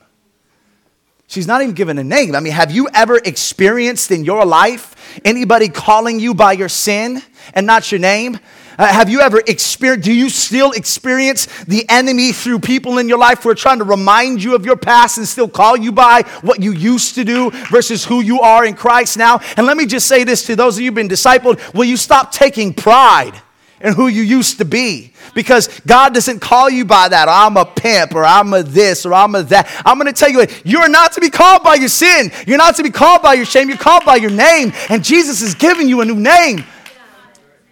She's 1.28 1.46
not 1.46 1.62
even 1.62 1.76
given 1.76 2.00
a 2.00 2.04
name. 2.04 2.34
I 2.36 2.40
mean, 2.40 2.54
have 2.54 2.72
you 2.72 2.90
ever 2.92 3.18
experienced 3.18 4.10
in 4.10 4.26
your 4.26 4.46
life 4.46 4.96
anybody 5.24 5.70
calling 5.70 6.20
you 6.20 6.34
by 6.34 6.54
your 6.54 6.70
sin 6.70 7.22
and 7.54 7.68
not 7.68 7.92
your 7.92 8.00
name? 8.00 8.40
Uh, 8.80 8.88
have 8.88 9.10
you 9.10 9.20
ever 9.20 9.42
experienced, 9.46 10.06
do 10.06 10.14
you 10.14 10.30
still 10.30 10.72
experience 10.72 11.48
the 11.66 11.86
enemy 11.90 12.32
through 12.32 12.58
people 12.58 12.98
in 12.98 13.10
your 13.10 13.18
life 13.18 13.44
who 13.44 13.50
are 13.50 13.56
trying 13.56 13.78
to 13.80 13.84
remind 13.84 14.42
you 14.42 14.56
of 14.56 14.66
your 14.66 14.78
past 14.78 15.18
and 15.18 15.28
still 15.28 15.50
call 15.50 15.76
you 15.76 15.92
by 15.92 16.22
what 16.44 16.64
you 16.64 16.72
used 16.72 17.16
to 17.16 17.26
do 17.26 17.52
versus 17.70 18.06
who 18.06 18.22
you 18.22 18.40
are 18.40 18.64
in 18.64 18.74
Christ 18.74 19.18
now? 19.18 19.42
And 19.58 19.66
let 19.66 19.76
me 19.76 19.86
just 19.86 20.08
say 20.08 20.24
this 20.24 20.46
to 20.46 20.56
those 20.56 20.78
of 20.78 20.82
you 20.82 20.88
who've 20.88 20.96
been 20.96 21.10
discipled 21.10 21.74
will 21.74 21.84
you 21.84 21.98
stop 21.98 22.32
taking 22.32 22.74
pride? 22.74 23.42
in 23.82 23.94
who 23.94 24.08
you 24.08 24.22
used 24.22 24.58
to 24.58 24.66
be. 24.66 25.14
Because 25.34 25.80
God 25.88 26.14
doesn't 26.14 26.42
call 26.42 26.70
you 26.70 26.84
by 26.84 27.08
that. 27.08 27.30
I'm 27.30 27.56
a 27.56 27.66
pimp 27.66 28.14
or 28.14 28.26
I'm 28.26 28.54
a 28.54 28.62
this 28.62 29.06
or 29.06 29.14
I'm 29.14 29.36
a 29.36 29.44
that. 29.44 29.72
I'm 29.86 29.98
going 29.98 30.14
to 30.14 30.20
tell 30.20 30.30
you, 30.30 30.46
you're 30.66 30.90
not 30.90 31.14
to 31.14 31.22
be 31.22 31.30
called 31.30 31.64
by 31.64 31.76
your 31.76 31.88
sin. 31.88 32.30
You're 32.46 32.58
not 32.58 32.76
to 32.76 32.84
be 32.84 32.90
called 32.90 33.22
by 33.22 33.36
your 33.36 33.46
shame. 33.46 33.70
You're 33.70 33.78
called 33.78 34.04
by 34.04 34.18
your 34.18 34.32
name. 34.32 34.74
And 34.90 35.02
Jesus 35.02 35.42
is 35.42 35.56
giving 35.56 35.88
you 35.88 36.02
a 36.02 36.06
new 36.06 36.20
name. 36.20 36.66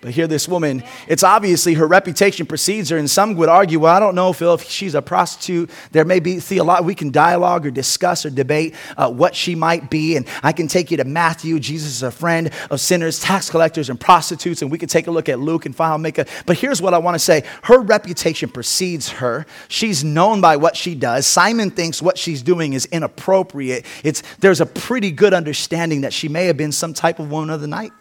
Here, 0.09 0.27
this 0.27 0.47
woman, 0.47 0.83
it's 1.07 1.23
obviously 1.23 1.73
her 1.75 1.87
reputation 1.87 2.45
precedes 2.45 2.89
her, 2.89 2.97
and 2.97 3.09
some 3.09 3.35
would 3.35 3.49
argue, 3.49 3.79
well, 3.79 3.95
I 3.95 3.99
don't 3.99 4.15
know, 4.15 4.33
Phil, 4.33 4.53
if 4.53 4.63
she's 4.63 4.95
a 4.95 5.01
prostitute. 5.01 5.69
There 5.91 6.05
may 6.05 6.19
be 6.19 6.39
theology, 6.39 6.85
we 6.85 6.95
can 6.95 7.11
dialogue 7.11 7.65
or 7.65 7.71
discuss 7.71 8.25
or 8.25 8.29
debate 8.29 8.75
uh, 8.97 9.09
what 9.11 9.35
she 9.35 9.55
might 9.55 9.89
be. 9.89 10.15
And 10.15 10.27
I 10.43 10.51
can 10.51 10.67
take 10.67 10.91
you 10.91 10.97
to 10.97 11.05
Matthew. 11.05 11.59
Jesus 11.59 11.97
is 11.97 12.03
a 12.03 12.11
friend 12.11 12.51
of 12.69 12.79
sinners, 12.79 13.19
tax 13.19 13.49
collectors, 13.49 13.89
and 13.89 13.99
prostitutes. 13.99 14.61
And 14.61 14.71
we 14.71 14.77
can 14.77 14.89
take 14.89 15.07
a 15.07 15.11
look 15.11 15.29
at 15.29 15.39
Luke 15.39 15.65
and 15.65 15.75
final 15.75 15.97
make 15.97 16.17
a. 16.17 16.25
But 16.45 16.57
here's 16.57 16.81
what 16.81 16.93
I 16.93 16.97
want 16.97 17.15
to 17.15 17.19
say 17.19 17.43
her 17.63 17.79
reputation 17.79 18.49
precedes 18.49 19.09
her. 19.09 19.45
She's 19.67 20.03
known 20.03 20.41
by 20.41 20.57
what 20.57 20.75
she 20.75 20.95
does. 20.95 21.27
Simon 21.27 21.71
thinks 21.71 22.01
what 22.01 22.17
she's 22.17 22.41
doing 22.41 22.73
is 22.73 22.85
inappropriate. 22.85 23.85
It's, 24.03 24.23
there's 24.39 24.61
a 24.61 24.65
pretty 24.65 25.11
good 25.11 25.33
understanding 25.33 26.01
that 26.01 26.13
she 26.13 26.27
may 26.27 26.45
have 26.45 26.57
been 26.57 26.71
some 26.71 26.93
type 26.93 27.19
of 27.19 27.31
woman 27.31 27.49
of 27.49 27.61
the 27.61 27.67
night. 27.67 27.91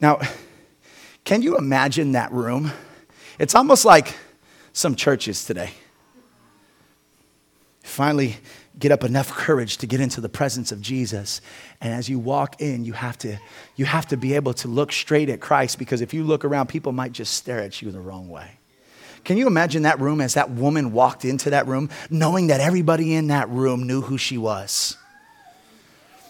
Now, 0.00 0.20
can 1.24 1.42
you 1.42 1.56
imagine 1.56 2.12
that 2.12 2.32
room? 2.32 2.72
It's 3.38 3.54
almost 3.54 3.84
like 3.84 4.16
some 4.72 4.94
churches 4.94 5.44
today. 5.44 5.70
Finally, 7.82 8.36
get 8.78 8.92
up 8.92 9.02
enough 9.02 9.30
courage 9.30 9.78
to 9.78 9.86
get 9.86 10.00
into 10.00 10.20
the 10.20 10.28
presence 10.28 10.70
of 10.70 10.80
Jesus. 10.80 11.40
And 11.80 11.92
as 11.92 12.08
you 12.08 12.18
walk 12.18 12.60
in, 12.60 12.84
you 12.84 12.92
have 12.92 13.18
to, 13.18 13.38
you 13.76 13.86
have 13.86 14.06
to 14.08 14.16
be 14.16 14.34
able 14.34 14.54
to 14.54 14.68
look 14.68 14.92
straight 14.92 15.28
at 15.28 15.40
Christ 15.40 15.78
because 15.78 16.00
if 16.00 16.14
you 16.14 16.22
look 16.22 16.44
around, 16.44 16.68
people 16.68 16.92
might 16.92 17.12
just 17.12 17.34
stare 17.34 17.60
at 17.60 17.82
you 17.82 17.90
the 17.90 18.00
wrong 18.00 18.28
way. 18.28 18.52
Can 19.24 19.36
you 19.36 19.46
imagine 19.46 19.82
that 19.82 19.98
room 19.98 20.20
as 20.20 20.34
that 20.34 20.50
woman 20.50 20.92
walked 20.92 21.24
into 21.24 21.50
that 21.50 21.66
room, 21.66 21.90
knowing 22.08 22.46
that 22.48 22.60
everybody 22.60 23.14
in 23.14 23.26
that 23.28 23.48
room 23.48 23.86
knew 23.86 24.00
who 24.00 24.16
she 24.16 24.38
was? 24.38 24.96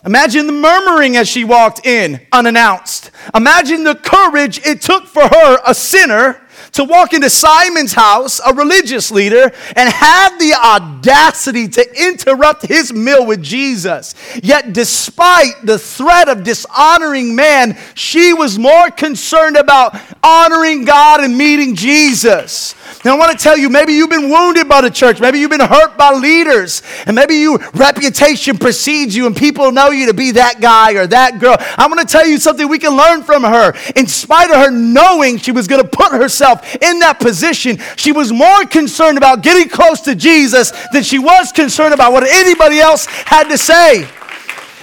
Imagine 0.04 0.46
the 0.46 0.52
murmuring 0.52 1.16
as 1.16 1.28
she 1.28 1.44
walked 1.44 1.84
in 1.84 2.20
unannounced. 2.32 3.10
Imagine 3.34 3.84
the 3.84 3.94
courage 3.94 4.60
it 4.64 4.80
took 4.80 5.06
for 5.06 5.22
her, 5.22 5.58
a 5.66 5.74
sinner, 5.74 6.40
to 6.72 6.84
walk 6.84 7.12
into 7.12 7.30
Simon's 7.30 7.92
house, 7.92 8.40
a 8.44 8.54
religious 8.54 9.10
leader, 9.10 9.52
and 9.76 9.88
have 9.88 10.38
the 10.38 10.54
audacity 10.54 11.68
to 11.68 12.06
interrupt 12.06 12.66
his 12.66 12.92
meal 12.92 13.26
with 13.26 13.42
Jesus. 13.42 14.14
Yet, 14.42 14.72
despite 14.72 15.64
the 15.64 15.78
threat 15.78 16.28
of 16.28 16.44
dishonoring 16.44 17.34
man, 17.34 17.76
she 17.94 18.32
was 18.32 18.58
more 18.58 18.90
concerned 18.90 19.56
about 19.56 19.98
honoring 20.22 20.84
God 20.84 21.22
and 21.22 21.36
meeting 21.36 21.74
Jesus. 21.74 22.74
And 23.04 23.12
I 23.12 23.16
want 23.16 23.36
to 23.36 23.42
tell 23.42 23.56
you, 23.56 23.68
maybe 23.68 23.92
you've 23.92 24.10
been 24.10 24.30
wounded 24.30 24.68
by 24.68 24.80
the 24.80 24.90
church, 24.90 25.20
maybe 25.20 25.38
you've 25.38 25.50
been 25.50 25.60
hurt 25.60 25.96
by 25.96 26.12
leaders, 26.12 26.82
and 27.06 27.14
maybe 27.14 27.34
your 27.36 27.58
reputation 27.74 28.58
precedes 28.58 29.14
you 29.14 29.26
and 29.26 29.36
people 29.36 29.70
know 29.72 29.90
you 29.90 30.06
to 30.06 30.14
be 30.14 30.32
that 30.32 30.60
guy 30.60 30.94
or 30.94 31.06
that 31.06 31.38
girl. 31.38 31.56
I'm 31.76 31.90
going 31.90 32.04
to 32.04 32.10
tell 32.10 32.26
you 32.26 32.38
something 32.38 32.68
we 32.68 32.78
can 32.78 32.96
learn 32.96 33.22
from 33.22 33.42
her. 33.42 33.74
In 33.94 34.06
spite 34.06 34.50
of 34.50 34.56
her 34.56 34.70
knowing 34.70 35.38
she 35.38 35.52
was 35.52 35.68
going 35.68 35.82
to 35.82 35.88
put 35.88 36.12
herself 36.12 36.47
in 36.82 36.98
that 37.00 37.20
position, 37.20 37.78
she 37.96 38.12
was 38.12 38.32
more 38.32 38.64
concerned 38.64 39.18
about 39.18 39.42
getting 39.42 39.68
close 39.68 40.00
to 40.02 40.14
Jesus 40.14 40.72
than 40.92 41.02
she 41.02 41.18
was 41.18 41.52
concerned 41.52 41.94
about 41.94 42.12
what 42.12 42.24
anybody 42.24 42.78
else 42.80 43.06
had 43.06 43.48
to 43.48 43.58
say. 43.58 44.08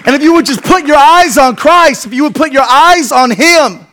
And 0.06 0.15
if 0.15 0.21
you 0.21 0.34
would 0.34 0.45
just 0.45 0.63
put 0.63 0.86
your 0.86 0.97
eyes 0.97 1.38
on 1.38 1.56
Christ, 1.56 2.06
if 2.06 2.13
you 2.13 2.23
would 2.23 2.36
put 2.36 2.51
your 2.51 2.63
eyes 2.63 3.12
on 3.12 3.32
Him, 3.32 3.86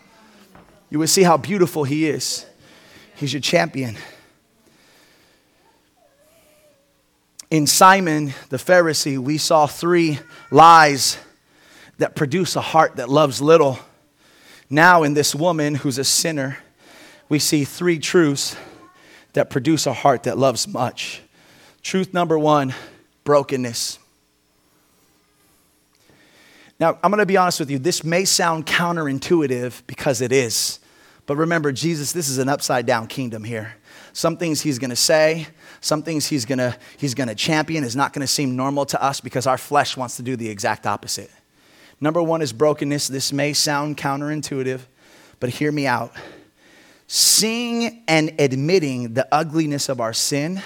you 0.91 0.99
would 0.99 1.09
see 1.09 1.23
how 1.23 1.37
beautiful 1.37 1.85
He 1.85 2.07
is. 2.09 2.45
He's 3.15 3.33
your 3.33 3.41
champion. 3.41 3.97
In 7.51 7.67
Simon 7.67 8.33
the 8.49 8.57
Pharisee, 8.57 9.19
we 9.19 9.39
saw 9.39 9.67
three 9.67 10.19
lies 10.51 11.19
that 11.99 12.17
produce 12.17 12.57
a 12.57 12.61
heart 12.61 12.97
that 12.97 13.09
loves 13.09 13.41
little. 13.41 13.79
Now, 14.69 15.03
in 15.03 15.15
this 15.15 15.35
woman 15.35 15.75
who's 15.77 15.99
a 15.99 16.05
sinner, 16.05 16.59
we 17.33 17.39
see 17.39 17.65
three 17.65 17.99
truths 17.99 18.55
that 19.33 19.49
produce 19.49 19.87
a 19.87 19.93
heart 19.95 20.25
that 20.25 20.37
loves 20.37 20.69
much. 20.69 21.23
Truth 21.81 22.13
number 22.13 22.39
one 22.39 22.75
brokenness. 23.25 23.99
Now, 26.79 26.99
I'm 27.03 27.11
going 27.11 27.21
to 27.21 27.27
be 27.27 27.39
honest 27.39 27.59
with 27.59 27.71
you. 27.71 27.79
This 27.79 28.05
may 28.05 28.27
sound 28.27 28.67
counterintuitive 28.67 29.81
because 29.87 30.21
it 30.21 30.31
is. 30.31 30.79
But 31.25 31.37
remember, 31.37 31.73
Jesus, 31.73 32.13
this 32.13 32.29
is 32.29 32.37
an 32.37 32.51
upside 32.51 32.85
down 32.85 33.07
kingdom 33.07 33.45
here. 33.45 33.77
Some 34.13 34.37
things 34.37 34.61
he's 34.61 34.79
going 34.79 34.91
to 34.91 34.97
say, 34.97 35.47
some 35.81 36.03
things 36.03 36.27
he's 36.27 36.45
going 36.45 36.59
to 36.59 36.77
he's 36.99 37.15
going 37.15 37.29
to 37.29 37.35
champion 37.35 37.83
is 37.83 37.97
not 37.97 38.13
going 38.13 38.21
to 38.21 38.27
seem 38.27 38.57
normal 38.57 38.85
to 38.85 39.03
us 39.03 39.23
because 39.23 39.47
our 39.47 39.57
flesh 39.57 39.97
wants 39.97 40.17
to 40.17 40.23
do 40.23 40.37
the 40.37 40.51
exact 40.51 40.87
opposite. 40.87 41.31
Number 41.99 42.23
1 42.23 42.43
is 42.43 42.53
brokenness. 42.53 43.09
This 43.09 43.33
may 43.33 43.55
sound 43.55 43.97
counterintuitive, 43.97 44.81
but 45.41 45.49
hear 45.49 45.73
me 45.73 45.87
out. 45.87 46.15
Seeing 47.15 48.05
and 48.09 48.33
admitting 48.39 49.13
the 49.13 49.29
ugliness 49.31 49.91
of 49.91 50.01
our 50.01 50.15
sin 50.15 50.63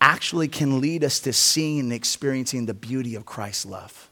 actually 0.00 0.46
can 0.46 0.80
lead 0.80 1.02
us 1.02 1.18
to 1.18 1.32
seeing 1.32 1.80
and 1.80 1.92
experiencing 1.92 2.66
the 2.66 2.72
beauty 2.72 3.16
of 3.16 3.26
Christ's 3.26 3.66
love. 3.66 4.08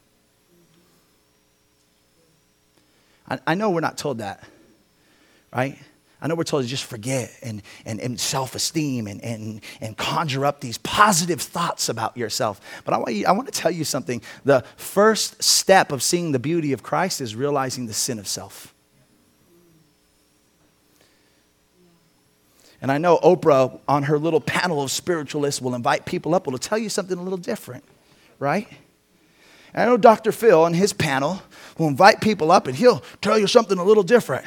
I, 3.25 3.39
I 3.47 3.55
know 3.55 3.69
we're 3.69 3.79
not 3.79 3.97
told 3.97 4.17
that, 4.17 4.43
right? 5.55 5.77
I 6.21 6.27
know 6.27 6.35
we're 6.35 6.43
told 6.43 6.63
to 6.63 6.69
just 6.69 6.83
forget 6.83 7.33
and, 7.41 7.61
and, 7.85 8.01
and 8.01 8.19
self 8.19 8.53
esteem 8.53 9.07
and, 9.07 9.23
and, 9.23 9.61
and 9.79 9.95
conjure 9.95 10.45
up 10.45 10.59
these 10.59 10.77
positive 10.79 11.41
thoughts 11.41 11.87
about 11.87 12.17
yourself. 12.17 12.59
But 12.83 12.95
I 12.95 12.97
want, 12.97 13.13
you, 13.13 13.25
I 13.25 13.31
want 13.31 13.47
to 13.47 13.57
tell 13.57 13.71
you 13.71 13.85
something. 13.85 14.21
The 14.43 14.65
first 14.75 15.41
step 15.41 15.93
of 15.93 16.03
seeing 16.03 16.33
the 16.33 16.39
beauty 16.39 16.73
of 16.73 16.83
Christ 16.83 17.21
is 17.21 17.33
realizing 17.33 17.85
the 17.85 17.93
sin 17.93 18.19
of 18.19 18.27
self. 18.27 18.73
And 22.81 22.91
I 22.91 22.97
know 22.97 23.19
Oprah, 23.19 23.79
on 23.87 24.03
her 24.03 24.17
little 24.17 24.41
panel 24.41 24.81
of 24.81 24.89
spiritualists, 24.91 25.61
will 25.61 25.75
invite 25.75 26.05
people 26.05 26.33
up, 26.33 26.47
will 26.47 26.57
tell 26.57 26.79
you 26.79 26.89
something 26.89 27.17
a 27.17 27.21
little 27.21 27.37
different, 27.37 27.83
right? 28.39 28.67
And 29.73 29.83
I 29.83 29.85
know 29.85 29.97
Dr. 29.97 30.31
Phil 30.31 30.63
on 30.63 30.73
his 30.73 30.91
panel 30.91 31.41
will 31.77 31.87
invite 31.87 32.21
people 32.21 32.51
up 32.51 32.67
and 32.67 32.75
he'll 32.75 33.03
tell 33.21 33.37
you 33.37 33.47
something 33.47 33.77
a 33.77 33.83
little 33.83 34.03
different. 34.03 34.45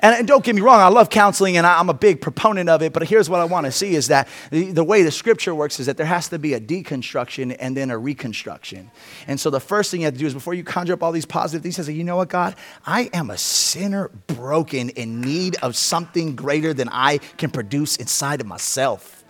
And, 0.00 0.28
don't 0.28 0.44
get 0.44 0.54
me 0.54 0.60
wrong, 0.62 0.80
I 0.80 0.88
love 0.88 1.10
counseling 1.10 1.56
and 1.56 1.66
I, 1.66 1.80
am 1.80 1.88
a 1.88 1.94
big 1.94 2.20
proponent 2.20 2.68
of 2.68 2.82
it, 2.82 2.92
but 2.92 3.06
here's 3.08 3.28
what 3.28 3.40
I 3.40 3.44
want 3.44 3.66
to 3.66 3.72
see 3.72 3.94
is 3.94 4.08
that 4.08 4.28
the, 4.50 4.84
way 4.84 5.02
the 5.02 5.10
scripture 5.10 5.54
works 5.54 5.80
is 5.80 5.86
that 5.86 5.96
there 5.96 6.06
has 6.06 6.28
to 6.28 6.38
be 6.38 6.54
a 6.54 6.60
deconstruction 6.60 7.56
and 7.58 7.76
then 7.76 7.90
a 7.90 7.98
reconstruction. 7.98 8.90
And 9.26 9.40
so 9.40 9.50
the 9.50 9.60
first 9.60 9.90
thing 9.90 10.00
you 10.00 10.06
have 10.06 10.14
to 10.14 10.20
do 10.20 10.26
is 10.26 10.34
before 10.34 10.54
you 10.54 10.62
conjure 10.62 10.94
up 10.94 11.02
all 11.02 11.12
these 11.12 11.26
positive 11.26 11.62
things, 11.62 11.84
say, 11.84 11.92
you 11.92 12.04
know 12.04 12.16
what, 12.16 12.28
God, 12.28 12.54
I 12.86 13.10
am 13.12 13.30
a 13.30 13.38
sinner 13.38 14.10
broken 14.26 14.90
in 14.90 15.20
need 15.20 15.56
of 15.62 15.74
something 15.74 16.36
greater 16.36 16.72
than 16.72 16.88
I 16.90 17.18
can 17.36 17.50
produce 17.50 17.96
inside 17.96 18.40
of 18.40 18.46
myself. 18.46 19.24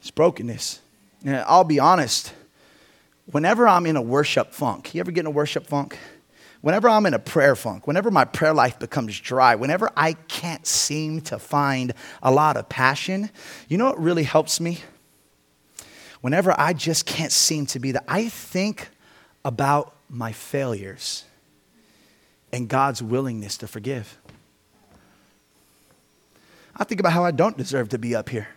It's 0.00 0.10
brokenness. 0.10 0.80
And 1.24 1.36
I'll 1.36 1.64
be 1.64 1.78
honest, 1.78 2.32
whenever 3.26 3.68
I'm 3.68 3.84
in 3.84 3.96
a 3.96 4.02
worship 4.02 4.52
funk, 4.52 4.94
you 4.94 5.00
ever 5.00 5.10
get 5.10 5.20
in 5.20 5.26
a 5.26 5.30
worship 5.30 5.66
funk? 5.66 5.98
Whenever 6.60 6.88
I'm 6.88 7.06
in 7.06 7.14
a 7.14 7.18
prayer 7.18 7.56
funk, 7.56 7.86
whenever 7.86 8.10
my 8.10 8.24
prayer 8.24 8.52
life 8.52 8.78
becomes 8.78 9.18
dry, 9.18 9.54
whenever 9.54 9.90
I 9.96 10.14
can't 10.14 10.66
seem 10.66 11.20
to 11.22 11.38
find 11.38 11.92
a 12.22 12.30
lot 12.30 12.56
of 12.56 12.68
passion, 12.68 13.30
you 13.68 13.78
know 13.78 13.86
what 13.86 14.00
really 14.00 14.24
helps 14.24 14.60
me? 14.60 14.80
Whenever 16.20 16.54
I 16.58 16.72
just 16.72 17.06
can't 17.06 17.32
seem 17.32 17.66
to 17.66 17.78
be 17.78 17.92
that, 17.92 18.04
I 18.06 18.28
think 18.28 18.90
about 19.44 19.94
my 20.08 20.32
failures 20.32 21.24
and 22.52 22.68
God's 22.68 23.02
willingness 23.02 23.56
to 23.58 23.68
forgive. 23.68 24.18
I 26.76 26.84
think 26.84 27.00
about 27.00 27.12
how 27.12 27.24
I 27.24 27.30
don't 27.30 27.56
deserve 27.56 27.90
to 27.90 27.98
be 27.98 28.14
up 28.14 28.28
here. 28.28 28.48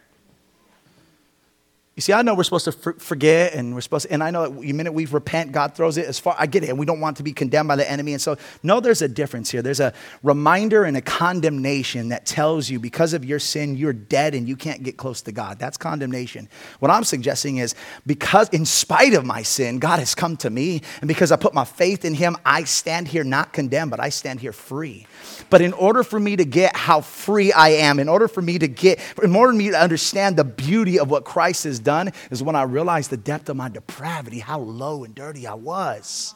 You 1.95 2.01
see, 2.01 2.11
I 2.11 2.23
know 2.23 2.33
we're 2.33 2.43
supposed 2.43 2.65
to 2.65 2.71
forget 2.71 3.53
and 3.53 3.75
we're 3.75 3.81
supposed 3.81 4.07
to, 4.07 4.13
and 4.13 4.23
I 4.23 4.31
know 4.31 4.49
the 4.49 4.73
minute 4.73 4.93
we 4.93 5.05
repent, 5.05 5.51
God 5.51 5.75
throws 5.75 5.95
it 5.97 6.07
as 6.07 6.17
far, 6.17 6.35
I 6.39 6.47
get 6.47 6.63
it, 6.63 6.69
and 6.69 6.79
we 6.79 6.87
don't 6.87 6.99
want 6.99 7.17
to 7.17 7.23
be 7.23 7.33
condemned 7.33 7.67
by 7.67 7.75
the 7.75 7.89
enemy. 7.89 8.13
And 8.13 8.21
so, 8.21 8.35
no, 8.63 8.79
there's 8.79 9.03
a 9.03 9.07
difference 9.07 9.51
here. 9.51 9.61
There's 9.61 9.79
a 9.79 9.93
reminder 10.23 10.85
and 10.85 10.97
a 10.97 11.01
condemnation 11.01 12.09
that 12.09 12.25
tells 12.25 12.67
you 12.67 12.79
because 12.79 13.13
of 13.13 13.23
your 13.23 13.37
sin, 13.37 13.75
you're 13.77 13.93
dead 13.93 14.33
and 14.33 14.47
you 14.47 14.55
can't 14.55 14.81
get 14.81 14.97
close 14.97 15.21
to 15.21 15.31
God. 15.31 15.59
That's 15.59 15.77
condemnation. 15.77 16.49
What 16.79 16.89
I'm 16.89 17.03
suggesting 17.03 17.57
is 17.57 17.75
because, 18.07 18.49
in 18.49 18.65
spite 18.65 19.13
of 19.13 19.23
my 19.23 19.43
sin, 19.43 19.77
God 19.77 19.99
has 19.99 20.15
come 20.15 20.35
to 20.37 20.49
me, 20.49 20.81
and 20.99 21.07
because 21.07 21.31
I 21.31 21.35
put 21.35 21.53
my 21.53 21.65
faith 21.65 22.05
in 22.05 22.15
Him, 22.15 22.37
I 22.43 22.63
stand 22.63 23.07
here 23.07 23.23
not 23.23 23.53
condemned, 23.53 23.91
but 23.91 23.99
I 23.99 24.09
stand 24.09 24.39
here 24.39 24.53
free. 24.53 25.05
But 25.51 25.61
in 25.61 25.73
order 25.73 26.01
for 26.01 26.19
me 26.19 26.37
to 26.37 26.45
get 26.45 26.75
how 26.75 27.01
free 27.01 27.51
I 27.51 27.69
am, 27.69 27.99
in 27.99 28.09
order 28.09 28.27
for 28.27 28.41
me 28.41 28.57
to 28.57 28.67
get, 28.67 28.99
in 29.21 29.35
order 29.35 29.53
for 29.53 29.57
me 29.57 29.69
to 29.69 29.79
understand 29.79 30.37
the 30.37 30.43
beauty 30.43 30.97
of 30.97 31.11
what 31.11 31.23
Christ 31.23 31.65
has 31.65 31.82
done, 31.83 32.11
is 32.31 32.41
when 32.41 32.55
I 32.55 32.63
realized 32.63 33.09
the 33.09 33.17
depth 33.17 33.49
of 33.49 33.57
my 33.57 33.69
depravity, 33.69 34.39
how 34.39 34.59
low 34.59 35.03
and 35.03 35.13
dirty 35.13 35.45
I 35.45 35.53
was. 35.53 36.33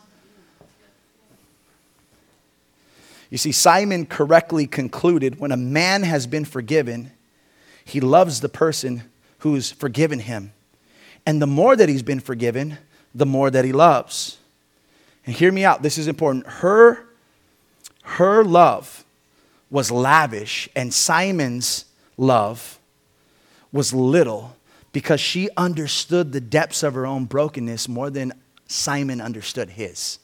You 3.29 3.37
see, 3.37 3.51
Simon 3.51 4.05
correctly 4.05 4.67
concluded 4.67 5.39
when 5.39 5.51
a 5.51 5.57
man 5.57 6.03
has 6.03 6.27
been 6.27 6.45
forgiven, 6.45 7.11
he 7.83 7.99
loves 7.99 8.41
the 8.41 8.49
person 8.49 9.03
who's 9.39 9.71
forgiven 9.71 10.19
him. 10.19 10.53
And 11.25 11.41
the 11.41 11.47
more 11.47 11.75
that 11.75 11.89
he's 11.89 12.03
been 12.03 12.21
forgiven, 12.21 12.77
the 13.13 13.25
more 13.25 13.49
that 13.51 13.65
he 13.65 13.73
loves. 13.73 14.37
And 15.25 15.35
hear 15.35 15.51
me 15.51 15.65
out, 15.65 15.81
this 15.81 15.97
is 15.97 16.07
important. 16.07 16.47
Her, 16.47 17.05
her 18.03 18.43
love 18.43 19.03
was 19.69 19.91
lavish, 19.91 20.69
and 20.75 20.93
Simon's 20.93 21.85
love 22.17 22.79
was 23.71 23.93
little 23.93 24.55
because 24.97 25.21
she 25.21 25.47
understood 25.55 26.31
the 26.31 26.41
depths 26.41 26.81
of 26.81 26.95
her 26.95 27.05
own 27.05 27.25
brokenness 27.25 27.87
more 27.87 28.09
than 28.09 28.33
Simon 28.65 29.21
understood 29.21 29.69
his. 29.69 30.17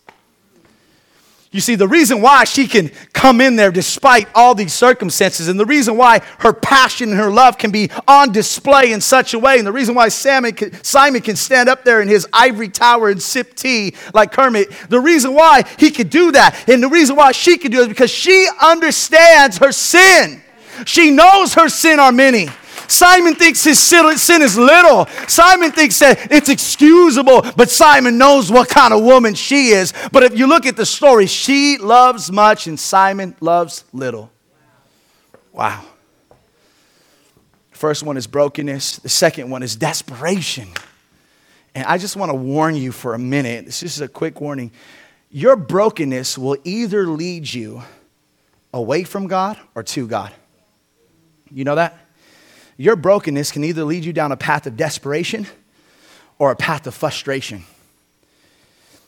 You 1.52 1.62
see, 1.62 1.76
the 1.76 1.88
reason 1.88 2.24
why 2.24 2.46
she 2.46 2.68
can 2.68 2.90
come 3.14 3.40
in 3.40 3.56
there 3.56 3.70
despite 3.70 4.28
all 4.34 4.56
these 4.56 4.74
circumstances, 4.74 5.48
and 5.48 5.60
the 5.60 5.66
reason 5.68 5.96
why 5.96 6.22
her 6.40 6.54
passion 6.54 7.12
and 7.12 7.20
her 7.20 7.30
love 7.30 7.60
can 7.60 7.70
be 7.70 7.92
on 8.08 8.32
display 8.32 8.92
in 8.94 9.00
such 9.00 9.36
a 9.36 9.38
way, 9.38 9.60
and 9.60 9.68
the 9.68 9.72
reason 9.72 9.94
why 9.94 10.08
Simon 10.08 10.56
can, 10.56 11.36
stand 11.36 11.70
up 11.70 11.84
there 11.84 12.02
in 12.02 12.08
his 12.08 12.28
ivory 12.34 12.70
tower 12.70 13.10
and 13.10 13.22
sip 13.22 13.54
tea 13.54 13.94
like 14.16 14.32
Kermit, 14.32 14.72
the 14.90 15.00
reason 15.00 15.36
why 15.36 15.66
he 15.78 15.92
could 15.92 16.10
do 16.10 16.32
that, 16.32 16.68
and 16.68 16.82
the 16.82 16.90
reason 16.90 17.16
why 17.16 17.32
she 17.32 17.60
could 17.60 17.72
do 17.72 17.78
it 17.78 17.84
is 17.84 17.88
because 17.90 18.10
she 18.10 18.50
understands 18.60 19.60
her 19.60 19.72
sin. 19.72 20.42
She 20.88 21.12
knows 21.12 21.54
her 21.54 21.70
sin 21.70 22.00
are 22.00 22.12
many. 22.12 22.50
Simon 22.94 23.36
thinks 23.36 23.64
his 23.64 23.80
sin 23.80 24.42
is 24.42 24.58
little. 24.58 25.08
Simon 25.28 25.72
thinks 25.72 26.00
that 26.00 26.32
it's 26.32 26.48
excusable, 26.48 27.42
but 27.58 27.70
Simon 27.70 28.18
knows 28.18 28.52
what 28.52 28.70
kind 28.70 28.94
of 28.94 29.04
woman 29.04 29.34
she 29.34 29.70
is. 29.70 29.94
But 30.12 30.24
if 30.24 30.38
you 30.38 30.48
look 30.48 30.66
at 30.66 30.78
the 30.78 30.86
story, 30.86 31.26
she 31.26 31.78
loves 31.78 32.32
much 32.32 32.68
and 32.68 32.80
Simon 32.80 33.36
loves 33.42 33.84
little. 33.94 34.32
Wow. 35.52 35.84
First 37.72 38.04
one 38.04 38.16
is 38.16 38.28
brokenness, 38.28 38.98
the 39.00 39.10
second 39.10 39.50
one 39.50 39.64
is 39.64 39.76
desperation. 39.76 40.70
And 41.76 41.86
I 41.86 41.98
just 41.98 42.16
want 42.16 42.30
to 42.30 42.36
warn 42.36 42.76
you 42.76 42.92
for 42.92 43.16
a 43.16 43.20
minute. 43.20 43.66
This 43.66 43.82
is 43.82 44.00
a 44.00 44.08
quick 44.08 44.40
warning. 44.40 44.72
Your 45.32 45.56
brokenness 45.56 46.38
will 46.38 46.58
either 46.64 47.08
lead 47.08 47.52
you 47.52 47.82
away 48.72 49.04
from 49.04 49.28
God 49.28 49.58
or 49.74 49.82
to 49.82 50.08
God. 50.08 50.32
You 51.52 51.64
know 51.64 51.76
that? 51.76 52.00
Your 52.78 52.96
brokenness 52.96 53.52
can 53.52 53.64
either 53.64 53.84
lead 53.84 54.06
you 54.06 54.14
down 54.14 54.32
a 54.32 54.38
path 54.38 54.68
of 54.68 54.78
desperation 54.78 55.48
or 56.40 56.52
a 56.52 56.56
path 56.56 56.88
of 56.88 56.94
frustration. 56.94 57.64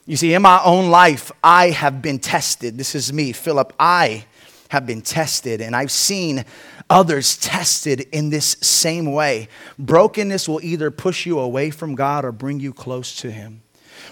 You 0.05 0.17
see, 0.17 0.33
in 0.33 0.43
my 0.43 0.61
own 0.63 0.91
life, 0.91 1.31
I 1.43 1.71
have 1.71 2.01
been 2.01 2.19
tested. 2.19 2.77
This 2.77 2.93
is 2.93 3.11
me, 3.11 3.31
Philip. 3.31 3.73
I 3.79 4.25
have 4.69 4.85
been 4.85 5.01
tested, 5.01 5.61
and 5.61 5.75
I've 5.75 5.91
seen 5.91 6.45
others 6.89 7.37
tested 7.37 8.01
in 8.11 8.29
this 8.29 8.57
same 8.61 9.11
way. 9.11 9.47
Brokenness 9.79 10.47
will 10.47 10.63
either 10.63 10.91
push 10.91 11.25
you 11.25 11.39
away 11.39 11.71
from 11.71 11.95
God 11.95 12.23
or 12.23 12.31
bring 12.31 12.59
you 12.59 12.71
close 12.73 13.15
to 13.17 13.31
Him. 13.31 13.61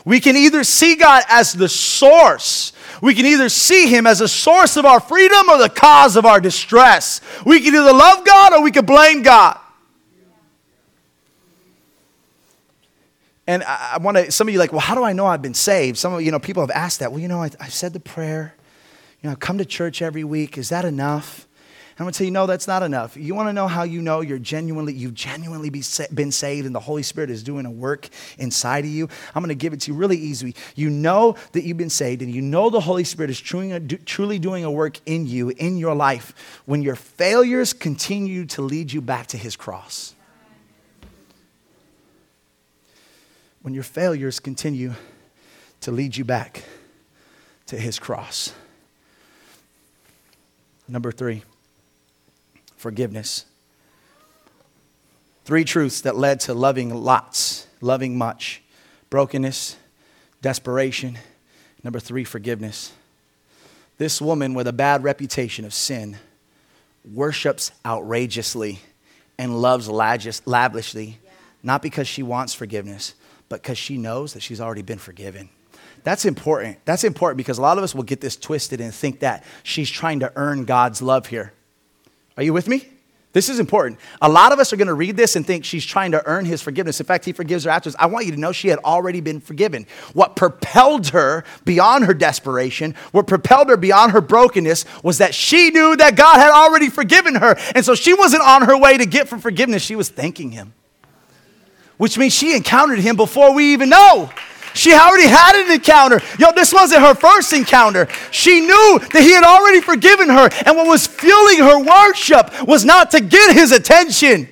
We 0.06 0.20
can 0.20 0.36
either 0.36 0.64
see 0.64 0.96
God 0.96 1.24
as 1.30 1.54
the 1.54 1.70
source. 1.70 2.74
We 3.02 3.14
can 3.14 3.26
either 3.26 3.50
see 3.50 3.88
Him 3.88 4.06
as 4.08 4.22
a 4.22 4.28
source 4.28 4.78
of 4.78 4.86
our 4.86 5.00
freedom 5.00 5.50
or 5.50 5.58
the 5.58 5.70
cause 5.70 6.16
of 6.16 6.26
our 6.26 6.40
distress. 6.40 7.22
We 7.46 7.60
can 7.60 7.74
either 7.74 7.94
love 7.94 8.26
God 8.26 8.54
or 8.54 8.62
we 8.62 8.72
can 8.72 8.86
blame 8.86 9.24
God. 9.24 9.60
And 13.46 13.64
I, 13.64 13.98
want 13.98 14.18
to, 14.18 14.32
some 14.32 14.48
of 14.48 14.54
you 14.54 14.60
like, 14.60 14.72
well, 14.72 14.80
how 14.80 14.96
do 14.96 15.04
I 15.04 15.12
know 15.12 15.26
I've 15.26 15.42
been 15.42 15.54
saved? 15.54 15.98
Some 15.98 16.14
of 16.14 16.22
you 16.22 16.32
know, 16.32 16.40
people 16.40 16.64
have 16.64 16.72
asked 16.72 17.00
that. 17.00 17.12
Well, 17.12 17.20
you 17.20 17.28
know, 17.28 17.44
I, 17.44 17.50
I 17.60 17.68
said 17.68 17.92
the 17.92 18.00
prayer. 18.00 18.56
You 19.22 19.30
know, 19.30 19.34
I 19.34 19.36
come 19.36 19.58
to 19.58 19.66
church 19.66 20.02
every 20.02 20.24
week. 20.24 20.58
Is 20.58 20.70
that 20.70 20.86
enough? 20.86 21.46
I'm 22.00 22.06
going 22.06 22.12
to 22.12 22.18
tell 22.18 22.26
you, 22.26 22.32
no, 22.32 22.48
that's 22.48 22.68
not 22.68 22.82
enough. 22.82 23.16
You 23.16 23.36
want 23.36 23.50
to 23.50 23.54
know 23.54 23.68
how 23.68 23.84
you 23.84 24.02
know 24.02 24.22
you're 24.22 24.40
genuinely, 24.40 24.94
you've 24.94 25.14
genuinely 25.14 25.70
be, 25.70 25.84
been 26.12 26.32
saved 26.32 26.66
and 26.66 26.74
the 26.74 26.80
Holy 26.80 27.04
Spirit 27.04 27.30
is 27.30 27.44
doing 27.44 27.68
a 27.68 27.72
work 27.72 28.10
inside 28.40 28.84
of 28.84 28.90
you? 28.90 29.08
I'm 29.36 29.44
going 29.44 29.50
to 29.50 29.56
give 29.56 29.74
it 29.74 29.82
to 29.82 29.92
you 29.92 29.98
really 29.98 30.18
easy. 30.18 30.56
You 30.76 30.90
know 30.90 31.36
that 31.52 31.64
you've 31.64 31.78
been 31.78 31.92
saved 31.92 32.24
and 32.24 32.34
you 32.34 32.42
know 32.42 32.72
the 32.72 32.80
Holy 32.80 33.04
Spirit 33.04 33.30
is 33.30 33.40
truly 33.40 34.40
doing 34.40 34.64
a 34.64 34.72
work 34.72 35.00
in 35.06 35.28
you, 35.28 35.50
in 35.50 35.78
your 35.78 35.94
life, 35.94 36.62
when 36.66 36.82
your 36.82 36.96
failures 36.96 37.74
continue 37.74 38.46
to 38.48 38.64
lead 38.64 38.92
you 38.92 39.00
back 39.00 39.28
to 39.28 39.38
His 39.38 39.56
cross. 39.56 40.16
When 43.62 43.76
your 43.76 43.84
failures 43.84 44.40
continue 44.40 44.94
to 45.82 45.92
lead 45.92 46.18
you 46.18 46.26
back 46.26 46.64
to 47.68 47.78
His 47.78 48.00
cross. 48.00 48.52
Number 50.88 51.12
three 51.12 51.44
forgiveness. 52.84 53.46
Three 55.46 55.64
truths 55.64 56.02
that 56.02 56.18
led 56.18 56.42
to 56.42 56.54
loving 56.54 56.94
lots, 56.94 57.66
loving 57.80 58.18
much 58.18 58.62
brokenness, 59.10 59.78
desperation. 60.42 61.18
Number 61.82 62.02
three, 62.02 62.26
forgiveness. 62.26 62.92
This 63.98 64.20
woman 64.20 64.54
with 64.54 64.68
a 64.68 64.74
bad 64.74 65.02
reputation 65.02 65.64
of 65.64 65.74
sin 65.74 66.18
worships 67.06 67.72
outrageously 67.86 68.80
and 69.38 69.62
loves 69.62 69.88
lavishly, 69.88 71.20
not 71.62 71.82
because 71.82 72.08
she 72.08 72.22
wants 72.22 72.54
forgiveness, 72.54 73.14
but 73.48 73.62
because 73.62 73.78
she 73.78 73.98
knows 73.98 74.34
that 74.34 74.42
she's 74.42 74.60
already 74.60 74.82
been 74.82 75.00
forgiven. 75.00 75.48
That's 76.04 76.26
important. 76.26 76.80
That's 76.84 77.06
important 77.06 77.38
because 77.38 77.60
a 77.60 77.62
lot 77.62 77.78
of 77.78 77.84
us 77.86 77.96
will 77.96 78.04
get 78.04 78.20
this 78.20 78.36
twisted 78.36 78.82
and 78.82 78.94
think 78.94 79.22
that 79.22 79.46
she's 79.64 79.90
trying 79.90 80.20
to 80.20 80.34
earn 80.36 80.66
God's 80.66 81.02
love 81.02 81.28
here. 81.28 81.54
Are 82.38 82.44
you 82.44 82.54
with 82.54 82.68
me? 82.68 82.88
This 83.34 83.50
is 83.50 83.60
important. 83.60 84.00
A 84.22 84.30
lot 84.30 84.52
of 84.52 84.60
us 84.60 84.72
are 84.72 84.76
going 84.76 84.88
to 84.88 84.94
read 84.94 85.18
this 85.18 85.36
and 85.36 85.46
think 85.46 85.66
she's 85.66 85.84
trying 85.84 86.12
to 86.12 86.24
earn 86.28 86.46
his 86.46 86.62
forgiveness. 86.62 87.00
In 87.00 87.08
fact, 87.08 87.26
he 87.26 87.34
forgives 87.34 87.64
her 87.64 87.72
afterwards. 87.72 87.96
I 88.00 88.06
want 88.06 88.28
you 88.28 88.32
to 88.32 88.40
know 88.40 88.52
she 88.52 88.68
had 88.68 88.78
already 88.80 89.22
been 89.22 89.40
forgiven. 89.40 89.88
What 90.14 90.36
propelled 90.36 91.08
her 91.10 91.44
beyond 91.66 92.06
her 92.06 92.14
desperation, 92.14 92.94
what 93.12 93.26
propelled 93.26 93.70
her 93.70 93.78
beyond 93.78 94.12
her 94.12 94.22
brokenness, 94.22 94.86
was 95.02 95.18
that 95.18 95.34
she 95.34 95.72
knew 95.72 95.96
that 95.96 96.16
God 96.16 96.36
had 96.36 96.52
already 96.52 96.90
forgiven 96.90 97.34
her. 97.34 97.58
And 97.74 97.84
so 97.84 97.96
she 97.96 98.14
wasn't 98.14 98.44
on 98.44 98.62
her 98.64 98.78
way 98.78 99.00
to 99.00 99.06
get 99.08 99.28
for 99.28 99.40
forgiveness, 99.40 99.82
she 99.82 99.96
was 99.96 100.10
thanking 100.10 100.52
him, 100.52 100.76
which 101.98 102.20
means 102.20 102.34
she 102.34 102.56
encountered 102.56 103.00
him 103.00 103.16
before 103.16 103.56
we 103.56 103.74
even 103.74 103.90
know. 103.90 104.30
She 104.74 104.94
already 104.94 105.28
had 105.28 105.56
an 105.56 105.72
encounter. 105.72 106.22
Yo, 106.40 106.52
this 106.52 106.74
wasn't 106.74 107.02
her 107.02 107.14
first 107.14 107.54
encounter. 107.54 108.08
She 108.32 108.62
knew 108.62 109.00
that 109.12 109.22
he 109.22 109.32
had 109.32 109.44
already 109.44 109.82
forgiven 109.82 110.30
her. 110.30 110.50
And 110.66 110.76
what 110.76 110.88
was 110.88 111.08
fueling 111.08 111.60
her 111.60 111.80
worship 111.80 112.68
was 112.68 112.84
not 112.84 113.12
to 113.12 113.22
get 113.22 113.56
his 113.56 113.72
attention. 113.72 114.48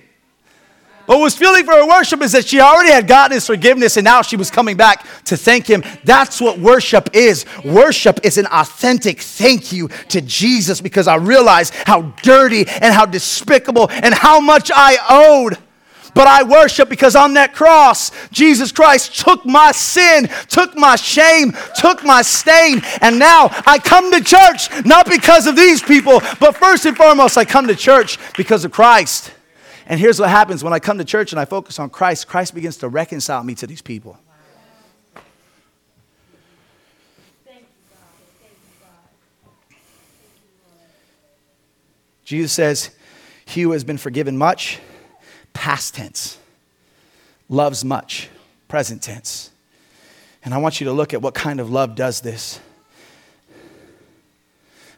What 1.07 1.19
was 1.19 1.35
fueling 1.35 1.65
for 1.65 1.73
her 1.73 1.87
worship 1.87 2.21
is 2.21 2.31
that 2.31 2.45
she 2.45 2.61
already 2.61 2.91
had 2.91 3.05
gotten 3.05 3.33
his 3.33 3.45
forgiveness 3.45 3.97
and 3.97 4.05
now 4.05 4.21
she 4.21 4.37
was 4.37 4.49
coming 4.49 4.77
back 4.77 5.05
to 5.25 5.35
thank 5.35 5.67
him. 5.67 5.83
That's 6.05 6.39
what 6.39 6.57
worship 6.57 7.09
is. 7.13 7.45
Worship 7.65 8.21
is 8.23 8.37
an 8.37 8.45
authentic 8.45 9.19
thank 9.19 9.73
you 9.73 9.89
to 10.09 10.21
Jesus 10.21 10.79
because 10.79 11.09
I 11.09 11.15
realized 11.15 11.73
how 11.73 12.13
dirty 12.21 12.65
and 12.67 12.93
how 12.93 13.05
despicable 13.05 13.89
and 13.91 14.13
how 14.13 14.39
much 14.39 14.71
I 14.73 14.97
owed. 15.09 15.57
But 16.13 16.27
I 16.27 16.43
worship 16.43 16.89
because 16.89 17.15
on 17.15 17.33
that 17.35 17.53
cross, 17.53 18.11
Jesus 18.29 18.71
Christ 18.71 19.19
took 19.19 19.45
my 19.45 19.71
sin, 19.71 20.29
took 20.47 20.75
my 20.75 20.95
shame, 20.95 21.53
took 21.77 22.03
my 22.03 22.21
stain, 22.21 22.81
and 23.01 23.19
now 23.19 23.49
I 23.65 23.79
come 23.79 24.11
to 24.11 24.21
church 24.21 24.69
not 24.85 25.09
because 25.09 25.47
of 25.47 25.55
these 25.55 25.81
people, 25.81 26.21
but 26.39 26.55
first 26.55 26.85
and 26.85 26.95
foremost, 26.95 27.37
I 27.37 27.45
come 27.45 27.67
to 27.67 27.75
church 27.75 28.17
because 28.35 28.65
of 28.65 28.71
Christ. 28.71 29.31
And 29.85 29.99
here's 29.99 30.19
what 30.19 30.29
happens 30.29 30.63
when 30.63 30.73
I 30.73 30.79
come 30.79 30.97
to 30.99 31.05
church 31.05 31.31
and 31.31 31.39
I 31.39 31.45
focus 31.45 31.79
on 31.79 31.89
Christ, 31.89 32.27
Christ 32.27 32.55
begins 32.55 32.77
to 32.77 32.87
reconcile 32.87 33.43
me 33.43 33.55
to 33.55 33.67
these 33.67 33.81
people. 33.81 34.17
Jesus 42.23 42.53
says, 42.53 42.91
He 43.43 43.63
who 43.63 43.71
has 43.71 43.83
been 43.83 43.97
forgiven 43.97 44.37
much, 44.37 44.79
past 45.53 45.95
tense, 45.95 46.37
loves 47.49 47.83
much, 47.83 48.29
present 48.67 49.01
tense. 49.01 49.51
And 50.43 50.53
I 50.53 50.57
want 50.57 50.81
you 50.81 50.85
to 50.85 50.93
look 50.93 51.13
at 51.13 51.21
what 51.21 51.33
kind 51.33 51.59
of 51.59 51.69
love 51.69 51.95
does 51.95 52.21
this. 52.21 52.59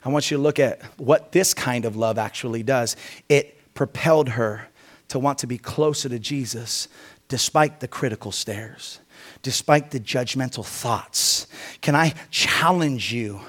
I 0.05 0.09
want 0.09 0.29
you 0.29 0.37
to 0.37 0.43
look 0.43 0.59
at 0.59 0.81
what 0.97 1.31
this 1.31 1.53
kind 1.53 1.85
of 1.85 1.95
love 1.95 2.17
actually 2.17 2.63
does. 2.63 2.95
It 3.29 3.57
propelled 3.73 4.29
her 4.29 4.67
to 5.09 5.19
want 5.19 5.39
to 5.39 5.47
be 5.47 5.57
closer 5.57 6.09
to 6.09 6.19
Jesus 6.19 6.87
despite 7.27 7.79
the 7.79 7.87
critical 7.87 8.31
stares, 8.31 8.99
despite 9.41 9.91
the 9.91 9.99
judgmental 9.99 10.65
thoughts. 10.65 11.47
Can 11.81 11.95
I 11.95 12.13
challenge 12.29 13.13
you? 13.13 13.39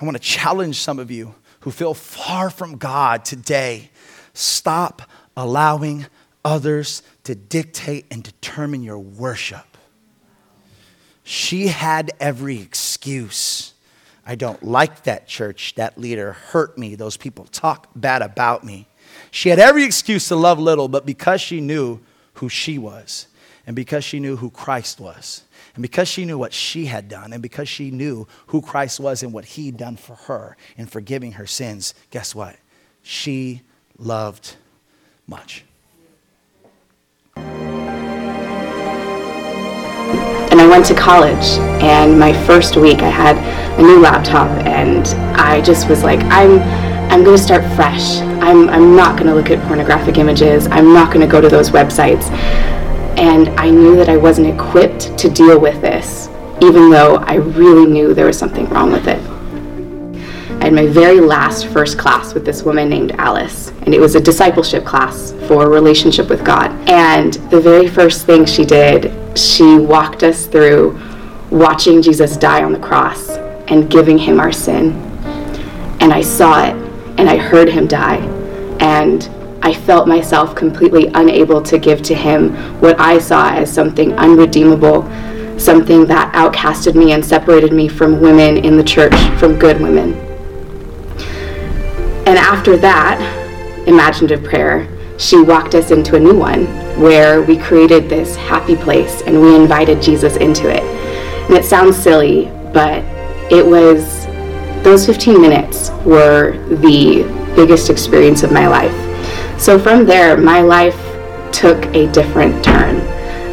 I 0.00 0.04
want 0.04 0.16
to 0.16 0.22
challenge 0.22 0.80
some 0.80 0.98
of 0.98 1.10
you 1.10 1.34
who 1.60 1.70
feel 1.70 1.94
far 1.94 2.50
from 2.50 2.76
God 2.76 3.24
today, 3.24 3.90
stop 4.34 5.02
allowing 5.36 6.06
others 6.44 7.02
to 7.24 7.34
dictate 7.34 8.06
and 8.10 8.22
determine 8.22 8.82
your 8.82 8.98
worship. 8.98 9.76
She 11.24 11.66
had 11.66 12.12
every 12.20 12.60
excuse. 12.60 13.74
I 14.24 14.36
don't 14.36 14.62
like 14.62 15.02
that 15.04 15.26
church. 15.26 15.74
That 15.74 15.98
leader 15.98 16.32
hurt 16.32 16.78
me. 16.78 16.94
Those 16.94 17.16
people 17.16 17.46
talk 17.46 17.88
bad 17.96 18.22
about 18.22 18.64
me. 18.64 18.86
She 19.32 19.48
had 19.48 19.58
every 19.58 19.84
excuse 19.84 20.28
to 20.28 20.36
love 20.36 20.58
little, 20.58 20.88
but 20.88 21.04
because 21.04 21.40
she 21.40 21.60
knew 21.60 22.00
who 22.34 22.48
she 22.48 22.78
was, 22.78 23.26
and 23.66 23.74
because 23.74 24.04
she 24.04 24.20
knew 24.20 24.36
who 24.36 24.50
Christ 24.50 25.00
was, 25.00 25.42
and 25.74 25.82
because 25.82 26.06
she 26.06 26.24
knew 26.24 26.38
what 26.38 26.52
she 26.52 26.86
had 26.86 27.08
done, 27.08 27.32
and 27.32 27.42
because 27.42 27.68
she 27.68 27.90
knew 27.90 28.28
who 28.48 28.62
Christ 28.62 29.00
was 29.00 29.22
and 29.22 29.32
what 29.32 29.44
he'd 29.44 29.76
done 29.76 29.96
for 29.96 30.14
her 30.14 30.56
in 30.76 30.86
forgiving 30.86 31.32
her 31.32 31.46
sins, 31.46 31.92
guess 32.10 32.34
what? 32.34 32.56
She 33.02 33.62
loved 33.98 34.56
much. 35.26 35.64
And 40.48 40.60
I 40.60 40.66
went 40.68 40.86
to 40.86 40.94
college, 40.94 41.58
and 41.82 42.18
my 42.18 42.32
first 42.46 42.76
week 42.76 43.00
I 43.02 43.10
had 43.10 43.36
a 43.78 43.82
new 43.82 44.00
laptop, 44.00 44.48
and 44.66 45.06
I 45.38 45.60
just 45.60 45.88
was 45.88 46.02
like, 46.02 46.20
I'm, 46.24 46.60
I'm 47.10 47.24
going 47.24 47.36
to 47.36 47.42
start 47.42 47.62
fresh. 47.74 48.18
I'm, 48.42 48.68
I'm 48.68 48.96
not 48.96 49.18
going 49.18 49.28
to 49.28 49.34
look 49.34 49.50
at 49.50 49.60
pornographic 49.66 50.18
images. 50.18 50.66
I'm 50.68 50.92
not 50.92 51.12
going 51.12 51.26
to 51.26 51.30
go 51.30 51.40
to 51.40 51.48
those 51.48 51.70
websites 51.70 52.30
and 53.18 53.48
I 53.58 53.70
knew 53.70 53.96
that 53.96 54.08
I 54.10 54.16
wasn't 54.16 54.48
equipped 54.48 55.16
to 55.18 55.30
deal 55.30 55.58
with 55.58 55.80
this, 55.80 56.28
even 56.60 56.90
though 56.90 57.16
I 57.16 57.36
really 57.36 57.90
knew 57.90 58.12
there 58.12 58.26
was 58.26 58.38
something 58.38 58.68
wrong 58.68 58.92
with 58.92 59.08
it. 59.08 59.35
Had 60.66 60.74
my 60.74 60.88
very 60.88 61.20
last 61.20 61.68
first 61.68 61.96
class 61.96 62.34
with 62.34 62.44
this 62.44 62.64
woman 62.64 62.88
named 62.88 63.12
Alice, 63.18 63.70
and 63.82 63.94
it 63.94 64.00
was 64.00 64.16
a 64.16 64.20
discipleship 64.20 64.84
class 64.84 65.32
for 65.46 65.70
relationship 65.70 66.28
with 66.28 66.44
God. 66.44 66.72
And 66.90 67.34
the 67.52 67.60
very 67.60 67.86
first 67.86 68.26
thing 68.26 68.44
she 68.44 68.64
did, 68.64 69.38
she 69.38 69.78
walked 69.78 70.24
us 70.24 70.46
through 70.46 71.00
watching 71.52 72.02
Jesus 72.02 72.36
die 72.36 72.64
on 72.64 72.72
the 72.72 72.80
cross 72.80 73.28
and 73.68 73.88
giving 73.88 74.18
him 74.18 74.40
our 74.40 74.50
sin. 74.50 74.94
And 76.00 76.12
I 76.12 76.20
saw 76.20 76.64
it, 76.64 76.74
and 77.16 77.30
I 77.30 77.36
heard 77.36 77.68
him 77.68 77.86
die, 77.86 78.16
and 78.80 79.30
I 79.62 79.72
felt 79.72 80.08
myself 80.08 80.56
completely 80.56 81.06
unable 81.14 81.62
to 81.62 81.78
give 81.78 82.02
to 82.02 82.14
him 82.16 82.56
what 82.80 82.98
I 82.98 83.20
saw 83.20 83.50
as 83.50 83.72
something 83.72 84.14
unredeemable, 84.14 85.02
something 85.60 86.06
that 86.06 86.34
outcasted 86.34 86.96
me 86.96 87.12
and 87.12 87.24
separated 87.24 87.72
me 87.72 87.86
from 87.86 88.20
women 88.20 88.56
in 88.56 88.76
the 88.76 88.82
church, 88.82 89.14
from 89.38 89.60
good 89.60 89.80
women. 89.80 90.35
And 92.26 92.38
after 92.38 92.76
that 92.78 93.18
imaginative 93.86 94.44
prayer, 94.44 94.88
she 95.18 95.40
walked 95.40 95.74
us 95.74 95.90
into 95.90 96.16
a 96.16 96.20
new 96.20 96.36
one 96.36 96.66
where 97.00 97.42
we 97.42 97.56
created 97.56 98.08
this 98.08 98.36
happy 98.36 98.76
place 98.76 99.22
and 99.22 99.40
we 99.40 99.56
invited 99.56 100.02
Jesus 100.02 100.36
into 100.36 100.68
it. 100.68 100.82
And 100.82 101.54
it 101.54 101.64
sounds 101.64 101.96
silly, 101.96 102.46
but 102.72 103.02
it 103.50 103.64
was 103.64 104.26
those 104.82 105.06
15 105.06 105.40
minutes 105.40 105.90
were 106.04 106.58
the 106.68 107.22
biggest 107.56 107.88
experience 107.88 108.42
of 108.42 108.52
my 108.52 108.66
life 108.66 109.06
so 109.58 109.78
from 109.78 110.04
there, 110.04 110.36
my 110.36 110.60
life 110.60 110.94
took 111.50 111.82
a 111.94 112.12
different 112.12 112.62
turn. 112.62 112.96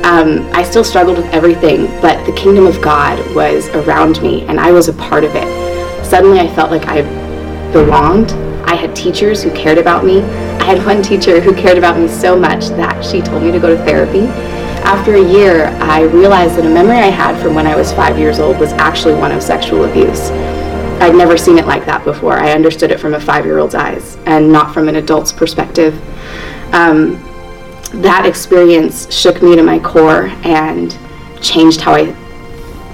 Um, 0.04 0.50
I 0.54 0.62
still 0.62 0.84
struggled 0.84 1.18
with 1.18 1.26
everything, 1.28 1.86
but 2.02 2.24
the 2.26 2.34
kingdom 2.34 2.66
of 2.68 2.82
God 2.82 3.18
was 3.34 3.70
around 3.70 4.22
me 4.22 4.42
and 4.48 4.60
I 4.60 4.72
was 4.72 4.90
a 4.90 4.94
part 4.94 5.24
of 5.24 5.32
it. 5.34 6.06
Suddenly, 6.06 6.40
I 6.40 6.54
felt 6.54 6.72
like 6.72 6.86
I 6.88 7.02
belonged. 7.72 8.32
I 8.66 8.76
had 8.76 8.96
teachers 8.96 9.44
who 9.44 9.52
cared 9.52 9.78
about 9.78 10.04
me. 10.04 10.22
I 10.22 10.64
had 10.64 10.86
one 10.86 11.02
teacher 11.02 11.42
who 11.42 11.54
cared 11.54 11.78
about 11.78 11.98
me 11.98 12.08
so 12.08 12.38
much 12.40 12.70
that 12.70 13.04
she 13.04 13.22
told 13.22 13.44
me 13.44 13.52
to 13.52 13.60
go 13.60 13.76
to 13.76 13.84
therapy. 13.84 14.28
After 14.84 15.16
a 15.16 15.24
year, 15.24 15.68
I 15.82 16.02
realized 16.02 16.56
that 16.58 16.66
a 16.66 16.70
memory 16.70 16.98
I 16.98 17.10
had 17.10 17.42
from 17.42 17.56
when 17.56 17.66
I 17.66 17.76
was 17.76 17.94
five 17.94 18.20
years 18.20 18.40
old 18.40 18.60
was 18.60 18.74
actually 18.74 19.16
one 19.16 19.32
of 19.32 19.42
sexual 19.42 19.86
abuse. 19.86 20.30
I'd 21.02 21.16
never 21.16 21.38
seen 21.38 21.58
it 21.58 21.66
like 21.66 21.86
that 21.86 22.06
before. 22.06 22.34
I 22.34 22.52
understood 22.52 22.92
it 22.92 23.00
from 23.00 23.14
a 23.14 23.20
five 23.20 23.46
year 23.46 23.58
old's 23.58 23.76
eyes 23.76 24.18
and 24.26 24.52
not 24.52 24.74
from 24.74 24.88
an 24.88 24.98
adult's 24.98 25.32
perspective. 25.32 25.94
Um, 26.74 27.16
that 28.02 28.26
experience 28.26 29.14
shook 29.14 29.42
me 29.42 29.56
to 29.56 29.64
my 29.64 29.80
core 29.80 30.28
and 30.44 30.98
changed 31.42 31.82
how 31.82 31.94
I, 31.94 32.06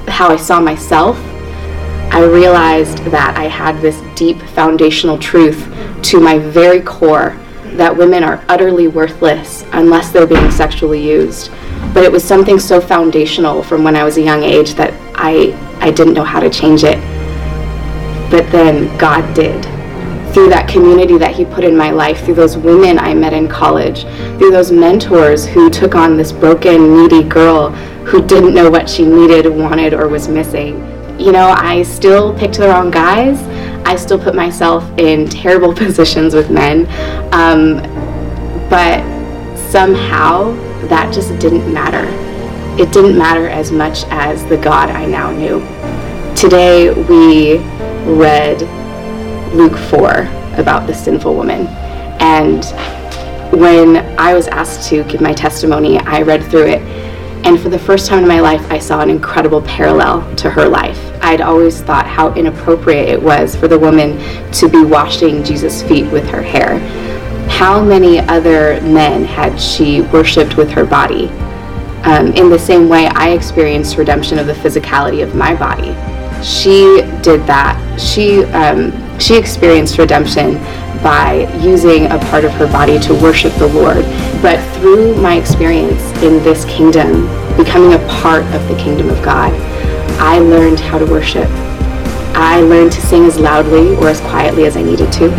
how 0.08 0.30
I 0.30 0.36
saw 0.36 0.60
myself. 0.60 1.18
I 2.12 2.24
realized 2.24 3.00
that 3.06 3.36
I 3.38 3.46
had 3.46 3.82
this 3.82 4.02
deep 4.16 4.42
foundational 4.42 5.18
truth 5.18 5.68
to 6.04 6.20
my 6.20 6.40
very 6.40 6.82
core 6.82 7.38
that 7.74 7.96
women 7.96 8.24
are 8.24 8.44
utterly 8.50 8.88
worthless 8.88 9.64
unless 9.74 10.12
they're 10.12 10.28
being 10.28 10.52
sexually 10.52 11.02
used. 11.02 11.52
But 11.94 12.04
it 12.04 12.12
was 12.12 12.24
something 12.24 12.60
so 12.60 12.82
foundational 12.82 13.64
from 13.64 13.84
when 13.84 13.96
I 13.96 14.04
was 14.04 14.18
a 14.18 14.22
young 14.22 14.44
age 14.44 14.74
that 14.74 14.94
I, 15.16 15.58
I 15.80 15.92
didn't 15.92 16.14
know 16.14 16.24
how 16.24 16.40
to 16.40 16.50
change 16.50 16.84
it 16.84 17.00
but 18.30 18.50
then 18.52 18.96
God 18.98 19.34
did. 19.34 19.64
Through 20.34 20.50
that 20.50 20.70
community 20.70 21.18
that 21.18 21.36
He 21.36 21.46
put 21.46 21.64
in 21.64 21.76
my 21.76 21.90
life, 21.90 22.24
through 22.24 22.36
those 22.36 22.56
women 22.56 23.00
I 23.00 23.14
met 23.16 23.34
in 23.34 23.48
college, 23.48 24.04
through 24.38 24.52
those 24.52 24.72
mentors 24.72 25.48
who 25.48 25.70
took 25.70 25.96
on 25.96 26.16
this 26.16 26.32
broken, 26.32 26.96
needy 26.96 27.24
girl 27.24 27.72
who 28.06 28.26
didn't 28.26 28.54
know 28.54 28.70
what 28.70 28.88
she 28.88 29.04
needed, 29.06 29.48
wanted, 29.48 29.94
or 29.94 30.08
was 30.08 30.28
missing. 30.28 30.99
You 31.20 31.34
know, 31.34 31.50
I 31.50 31.84
still 31.84 32.34
picked 32.38 32.58
the 32.58 32.68
wrong 32.68 32.90
guys. 32.90 33.42
I 33.86 33.98
still 33.98 34.18
put 34.18 34.36
myself 34.36 34.90
in 34.98 35.28
terrible 35.30 35.74
positions 35.74 36.34
with 36.34 36.50
men. 36.50 36.86
Um, 37.34 37.82
but 38.70 39.04
somehow 39.70 40.54
that 40.88 41.14
just 41.14 41.38
didn't 41.40 41.72
matter. 41.74 42.08
It 42.82 42.94
didn't 42.94 43.18
matter 43.18 43.50
as 43.50 43.70
much 43.70 44.06
as 44.06 44.46
the 44.46 44.56
God 44.56 44.90
I 44.90 45.06
now 45.06 45.32
knew. 45.32 45.60
Today 46.36 46.94
we 46.94 47.58
read 48.10 48.62
Luke 49.54 49.78
4 49.90 50.22
about 50.58 50.88
the 50.88 50.94
sinful 50.94 51.36
woman. 51.36 51.68
And 52.22 52.64
when 53.52 53.98
I 54.18 54.34
was 54.34 54.48
asked 54.48 54.88
to 54.90 55.04
give 55.04 55.20
my 55.20 55.34
testimony, 55.34 56.00
I 56.00 56.22
read 56.22 56.46
through 56.46 56.68
it. 56.68 57.09
And 57.46 57.60
for 57.60 57.70
the 57.70 57.80
first 57.80 58.08
time 58.08 58.24
in 58.24 58.28
my 58.28 58.40
life, 58.40 58.70
I 58.72 58.80
saw 58.80 59.02
an 59.02 59.10
incredible 59.10 59.62
parallel 59.62 60.36
to 60.38 60.50
her 60.50 60.68
life. 60.68 61.00
I'd 61.22 61.42
always 61.42 61.82
thought 61.82 62.06
how 62.06 62.34
inappropriate 62.34 63.10
it 63.10 63.22
was 63.22 63.56
for 63.56 63.68
the 63.68 63.80
woman 63.80 64.18
to 64.54 64.70
be 64.70 64.84
washing 64.84 65.44
Jesus' 65.44 65.82
feet 65.84 66.12
with 66.12 66.28
her 66.30 66.42
hair. 66.42 66.80
How 67.50 67.84
many 67.84 68.20
other 68.20 68.80
men 68.82 69.24
had 69.24 69.60
she 69.60 70.02
worshiped 70.02 70.58
with 70.58 70.70
her 70.72 70.86
body? 70.86 71.28
Um, 72.04 72.28
in 72.34 72.50
the 72.50 72.60
same 72.60 72.88
way, 72.88 73.08
I 73.08 73.32
experienced 73.32 73.98
redemption 73.98 74.40
of 74.40 74.48
the 74.48 74.54
physicality 74.54 75.24
of 75.24 75.36
my 75.36 75.56
body 75.56 75.96
she 76.44 77.02
did 77.22 77.46
that. 77.48 78.00
She 78.00 78.44
um, 78.46 78.92
she 79.20 79.38
experienced 79.38 79.98
redemption 79.98 80.56
by 81.04 81.48
using 81.62 82.06
a 82.06 82.20
part 82.30 82.46
of 82.46 82.52
her 82.54 82.68
body 82.68 83.00
to 83.00 83.14
worship 83.14 83.54
the 83.56 83.68
Lord. 83.68 84.06
But 84.42 84.58
through 84.78 85.22
my 85.22 85.36
experience 85.36 86.02
in 86.24 86.42
this 86.44 86.64
kingdom, 86.64 87.28
becoming 87.58 87.94
a 87.94 88.08
part 88.08 88.46
of 88.56 88.66
the 88.70 88.76
kingdom 88.78 89.10
of 89.10 89.22
God, 89.22 89.52
I 90.18 90.40
learned 90.40 90.80
how 90.80 90.98
to 90.98 91.06
worship. 91.06 91.50
I 92.36 92.62
learned 92.62 92.94
to 92.94 93.02
sing 93.02 93.26
as 93.26 93.38
loudly 93.38 93.98
or 93.98 94.08
as 94.08 94.22
quietly 94.22 94.66
as 94.66 94.78
I 94.78 94.82
needed 94.82 95.12
to. 95.14 95.30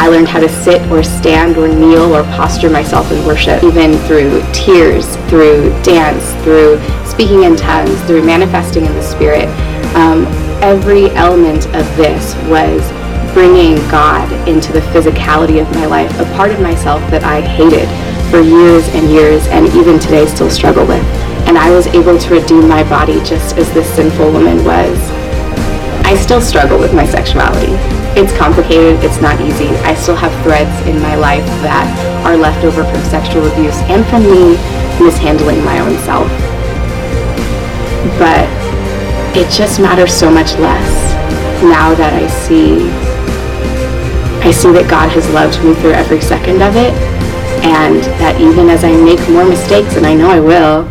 I 0.00 0.08
learned 0.08 0.26
how 0.26 0.40
to 0.40 0.48
sit 0.48 0.80
or 0.90 1.02
stand 1.02 1.58
or 1.58 1.68
kneel 1.68 2.14
or 2.14 2.22
posture 2.22 2.70
myself 2.70 3.12
in 3.12 3.22
worship, 3.26 3.62
even 3.62 3.98
through 4.06 4.42
tears, 4.54 5.16
through 5.28 5.68
dance, 5.82 6.32
through 6.42 6.80
speaking 7.04 7.42
in 7.42 7.56
tongues, 7.56 8.00
through 8.04 8.24
manifesting 8.24 8.86
in 8.86 8.94
the 8.94 9.02
Spirit. 9.02 9.48
Um, 9.94 10.24
every 10.62 11.10
element 11.10 11.66
of 11.76 11.84
this 11.98 12.34
was 12.48 12.80
bringing 13.34 13.76
God 13.90 14.32
into 14.48 14.72
the 14.72 14.80
physicality 14.80 15.60
of 15.60 15.70
my 15.74 15.84
life, 15.84 16.10
a 16.18 16.24
part 16.36 16.50
of 16.50 16.60
myself 16.60 17.02
that 17.10 17.22
I 17.22 17.42
hated 17.42 17.86
for 18.30 18.40
years 18.40 18.86
and 18.94 19.10
years 19.10 19.46
and 19.48 19.66
even 19.74 19.98
today 19.98 20.24
still 20.26 20.48
struggle 20.48 20.86
with. 20.86 21.02
And 21.50 21.58
I 21.58 21.70
was 21.70 21.88
able 21.88 22.16
to 22.16 22.30
redeem 22.30 22.68
my 22.68 22.84
body 22.88 23.18
just 23.24 23.56
as 23.58 23.72
this 23.74 23.92
sinful 23.94 24.30
woman 24.30 24.64
was. 24.64 24.96
I 26.06 26.14
still 26.14 26.40
struggle 26.40 26.78
with 26.78 26.94
my 26.94 27.04
sexuality. 27.04 27.74
It's 28.14 28.36
complicated, 28.38 29.02
it's 29.02 29.20
not 29.20 29.40
easy. 29.40 29.68
I 29.82 29.94
still 29.94 30.14
have 30.14 30.30
threads 30.44 30.70
in 30.86 31.02
my 31.02 31.16
life 31.16 31.46
that 31.66 31.86
are 32.24 32.36
left 32.36 32.64
over 32.64 32.84
from 32.84 33.02
sexual 33.10 33.46
abuse 33.50 33.76
and 33.90 34.06
from 34.06 34.22
me 34.22 34.54
mishandling 35.02 35.64
my 35.64 35.80
own 35.80 35.98
self. 36.06 36.30
But 38.18 38.46
it 39.36 39.50
just 39.50 39.80
matters 39.80 40.12
so 40.12 40.30
much 40.30 40.54
less 40.58 41.10
now 41.62 41.94
that 41.94 42.14
I 42.14 42.26
see 42.26 42.88
I 44.42 44.50
see 44.50 44.72
that 44.72 44.88
God 44.88 45.10
has 45.10 45.28
loved 45.30 45.62
me 45.62 45.74
through 45.74 45.92
every 45.92 46.20
second 46.20 46.62
of 46.62 46.74
it 46.76 46.94
and 47.62 48.02
that 48.20 48.40
even 48.40 48.68
as 48.68 48.84
I 48.84 48.92
make 48.92 49.20
more 49.28 49.44
mistakes 49.44 49.96
and 49.96 50.06
I 50.06 50.14
know 50.14 50.30
I 50.30 50.40
will 50.40 50.84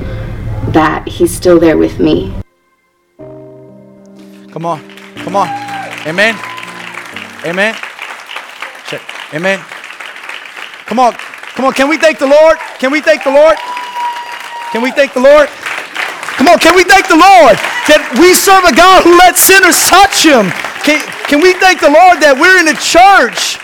that 0.71 1.07
he's 1.07 1.35
still 1.35 1.59
there 1.59 1.77
with 1.77 1.99
me. 1.99 2.33
Come 4.51 4.65
on. 4.65 4.81
Come 5.17 5.35
on. 5.35 5.47
Amen. 6.05 6.35
Amen. 7.45 7.73
Check. 8.87 9.01
Amen. 9.33 9.59
Come 10.85 10.99
on. 10.99 11.13
Come 11.53 11.65
on. 11.65 11.73
Can 11.73 11.89
we 11.89 11.97
thank 11.97 12.19
the 12.19 12.27
Lord? 12.27 12.57
Can 12.79 12.91
we 12.91 13.01
thank 13.01 13.23
the 13.23 13.31
Lord? 13.31 13.57
Can 14.71 14.81
we 14.81 14.91
thank 14.91 15.13
the 15.13 15.21
Lord? 15.21 15.49
Come 16.37 16.47
on. 16.47 16.59
Can 16.59 16.75
we 16.75 16.83
thank 16.83 17.07
the 17.07 17.17
Lord 17.17 17.57
that 17.89 18.01
we 18.17 18.33
serve 18.33 18.65
a 18.65 18.73
God 18.75 19.03
who 19.03 19.17
lets 19.17 19.41
sinners 19.41 19.77
touch 19.85 20.25
him? 20.25 20.49
Can, 20.81 21.01
can 21.29 21.41
we 21.41 21.53
thank 21.53 21.81
the 21.81 21.89
Lord 21.91 22.21
that 22.21 22.37
we're 22.37 22.57
in 22.57 22.69
a 22.69 22.77
church 22.77 23.61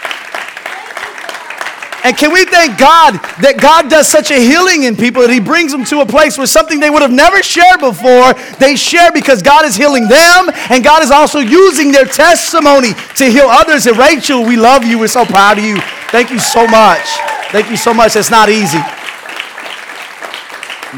and 2.05 2.15
can 2.15 2.31
we 2.31 2.45
thank 2.45 2.77
God 2.77 3.17
that 3.41 3.57
God 3.57 3.89
does 3.89 4.07
such 4.07 4.29
a 4.29 4.37
healing 4.37 4.83
in 4.83 4.95
people 4.95 5.23
that 5.23 5.31
He 5.31 5.39
brings 5.39 5.71
them 5.71 5.83
to 5.85 6.01
a 6.01 6.05
place 6.05 6.37
where 6.37 6.45
something 6.45 6.79
they 6.79 6.91
would 6.91 7.01
have 7.01 7.09
never 7.09 7.41
shared 7.41 7.79
before, 7.79 8.37
they 8.61 8.75
share 8.75 9.11
because 9.11 9.41
God 9.41 9.65
is 9.65 9.73
healing 9.73 10.07
them 10.07 10.53
and 10.69 10.83
God 10.83 11.01
is 11.01 11.09
also 11.09 11.39
using 11.39 11.91
their 11.91 12.05
testimony 12.05 12.93
to 13.17 13.25
heal 13.25 13.49
others. 13.49 13.87
And 13.87 13.97
Rachel, 13.97 14.45
we 14.45 14.55
love 14.55 14.85
you. 14.85 14.99
We're 14.99 15.07
so 15.07 15.25
proud 15.25 15.57
of 15.57 15.63
you. 15.63 15.81
Thank 16.13 16.29
you 16.29 16.37
so 16.37 16.67
much. 16.67 17.01
Thank 17.49 17.71
you 17.71 17.77
so 17.77 17.91
much. 17.91 18.15
It's 18.15 18.29
not 18.29 18.49
easy. 18.49 18.77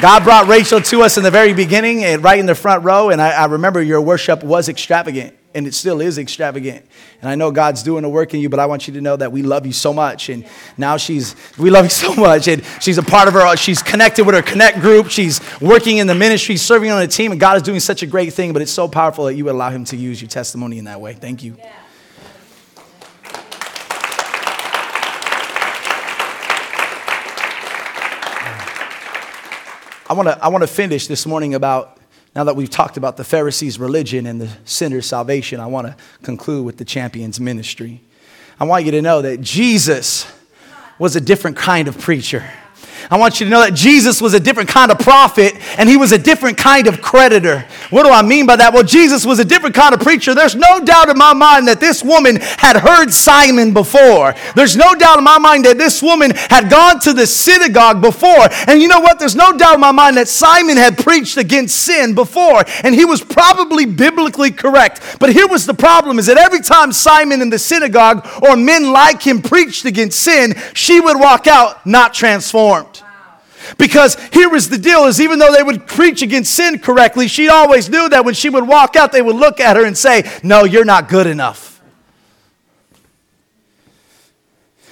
God 0.03 0.25
brought 0.25 0.49
Rachel 0.49 0.81
to 0.81 1.03
us 1.03 1.15
in 1.15 1.23
the 1.23 1.31
very 1.31 1.53
beginning 1.53 2.03
right 2.19 2.37
in 2.37 2.47
the 2.47 2.53
front 2.53 2.83
row. 2.83 3.11
And 3.11 3.21
I, 3.21 3.29
I 3.29 3.45
remember 3.45 3.81
your 3.81 4.01
worship 4.01 4.43
was 4.43 4.67
extravagant 4.67 5.36
and 5.57 5.65
it 5.65 5.73
still 5.73 6.01
is 6.01 6.19
extravagant. 6.19 6.85
And 7.19 7.27
I 7.27 7.33
know 7.33 7.49
God's 7.49 7.81
doing 7.81 8.03
a 8.03 8.09
work 8.09 8.35
in 8.35 8.39
you, 8.39 8.47
but 8.47 8.59
I 8.59 8.67
want 8.67 8.87
you 8.87 8.93
to 8.93 9.01
know 9.01 9.15
that 9.15 9.31
we 9.31 9.41
love 9.41 9.65
you 9.65 9.73
so 9.73 9.91
much. 9.91 10.29
And 10.29 10.45
now 10.77 10.97
she's, 10.97 11.35
we 11.57 11.71
love 11.71 11.85
you 11.85 11.89
so 11.89 12.13
much. 12.13 12.47
And 12.47 12.63
she's 12.79 12.99
a 12.99 13.03
part 13.03 13.27
of 13.27 13.33
her, 13.33 13.57
she's 13.57 13.81
connected 13.81 14.23
with 14.23 14.35
her 14.35 14.43
Connect 14.43 14.79
group. 14.79 15.09
She's 15.09 15.41
working 15.59 15.97
in 15.97 16.05
the 16.05 16.13
ministry, 16.13 16.57
serving 16.57 16.91
on 16.91 17.01
a 17.01 17.07
team, 17.07 17.31
and 17.31 17.41
God 17.41 17.57
is 17.57 17.63
doing 17.63 17.79
such 17.79 18.03
a 18.03 18.05
great 18.05 18.33
thing. 18.33 18.53
But 18.53 18.61
it's 18.61 18.71
so 18.71 18.87
powerful 18.87 19.25
that 19.25 19.33
you 19.33 19.45
would 19.45 19.55
allow 19.55 19.71
Him 19.71 19.83
to 19.85 19.97
use 19.97 20.21
your 20.21 20.29
testimony 20.29 20.77
in 20.77 20.85
that 20.85 21.01
way. 21.01 21.13
Thank 21.13 21.43
you. 21.43 21.55
Yeah. 21.57 21.73
I 30.09 30.13
want 30.13 30.29
to 30.29 30.37
I 30.41 30.49
want 30.49 30.61
to 30.61 30.67
finish 30.67 31.07
this 31.07 31.25
morning 31.25 31.55
about 31.55 31.96
now 32.37 32.43
that 32.43 32.55
we've 32.55 32.69
talked 32.69 32.97
about 32.97 33.17
the 33.17 33.23
Pharisees' 33.23 33.79
religion 33.79 34.27
and 34.27 34.39
the 34.39 34.47
sinner's 34.63 35.07
salvation, 35.07 35.59
I 35.59 35.65
want 35.65 35.87
to 35.87 35.95
conclude 36.21 36.67
with 36.67 36.77
the 36.77 36.85
champion's 36.85 37.39
ministry. 37.39 37.99
I 38.59 38.63
want 38.65 38.85
you 38.85 38.91
to 38.91 39.01
know 39.01 39.23
that 39.23 39.41
Jesus 39.41 40.31
was 40.99 41.15
a 41.15 41.19
different 41.19 41.57
kind 41.57 41.87
of 41.87 41.97
preacher. 41.97 42.47
I 43.09 43.17
want 43.17 43.39
you 43.39 43.45
to 43.45 43.49
know 43.49 43.61
that 43.61 43.73
Jesus 43.73 44.21
was 44.21 44.33
a 44.33 44.39
different 44.39 44.67
kind 44.67 44.91
of 44.91 44.99
prophet 44.99 45.55
and 45.77 45.87
he 45.87 45.95
was 45.95 46.11
a 46.11 46.17
different 46.17 46.57
kind 46.57 46.87
of 46.87 47.01
creditor. 47.01 47.65
What 47.89 48.03
do 48.03 48.09
I 48.09 48.21
mean 48.21 48.45
by 48.45 48.57
that? 48.57 48.73
Well, 48.73 48.83
Jesus 48.83 49.25
was 49.25 49.39
a 49.39 49.45
different 49.45 49.75
kind 49.75 49.93
of 49.93 50.01
preacher. 50.01 50.35
There's 50.35 50.55
no 50.55 50.83
doubt 50.83 51.07
in 51.07 51.17
my 51.17 51.33
mind 51.33 51.69
that 51.69 51.79
this 51.79 52.03
woman 52.03 52.35
had 52.35 52.75
heard 52.75 53.13
Simon 53.13 53.73
before. 53.73 54.35
There's 54.55 54.75
no 54.75 54.93
doubt 54.93 55.19
in 55.19 55.23
my 55.23 55.37
mind 55.37 55.63
that 55.63 55.77
this 55.77 56.03
woman 56.03 56.31
had 56.35 56.69
gone 56.69 56.99
to 57.01 57.13
the 57.13 57.25
synagogue 57.25 58.01
before. 58.01 58.49
And 58.67 58.81
you 58.81 58.89
know 58.89 58.99
what? 58.99 59.19
There's 59.19 59.37
no 59.37 59.57
doubt 59.57 59.75
in 59.75 59.79
my 59.79 59.93
mind 59.93 60.17
that 60.17 60.27
Simon 60.27 60.75
had 60.75 60.97
preached 60.97 61.37
against 61.37 61.77
sin 61.77 62.13
before 62.13 62.65
and 62.83 62.93
he 62.93 63.05
was 63.05 63.23
probably 63.23 63.85
biblically 63.85 64.51
correct. 64.51 65.01
But 65.17 65.31
here 65.31 65.47
was 65.47 65.65
the 65.65 65.73
problem 65.73 66.19
is 66.19 66.25
that 66.25 66.37
every 66.37 66.59
time 66.59 66.91
Simon 66.91 67.41
in 67.41 67.49
the 67.49 67.59
synagogue 67.59 68.27
or 68.43 68.57
men 68.57 68.91
like 68.91 69.21
him 69.21 69.41
preached 69.41 69.85
against 69.85 70.19
sin, 70.19 70.55
she 70.73 70.99
would 70.99 71.17
walk 71.17 71.47
out 71.47 71.85
not 71.85 72.13
transformed. 72.13 72.96
Because 73.77 74.15
here 74.31 74.49
was 74.49 74.69
the 74.69 74.77
deal 74.77 75.05
is 75.05 75.19
even 75.19 75.39
though 75.39 75.53
they 75.53 75.63
would 75.63 75.87
preach 75.87 76.21
against 76.21 76.53
sin 76.53 76.79
correctly, 76.79 77.27
she 77.27 77.49
always 77.49 77.89
knew 77.89 78.09
that 78.09 78.25
when 78.25 78.33
she 78.33 78.49
would 78.49 78.67
walk 78.67 78.95
out, 78.95 79.11
they 79.11 79.21
would 79.21 79.35
look 79.35 79.59
at 79.59 79.75
her 79.75 79.85
and 79.85 79.97
say, 79.97 80.29
No, 80.43 80.63
you're 80.63 80.85
not 80.85 81.09
good 81.09 81.27
enough. 81.27 81.67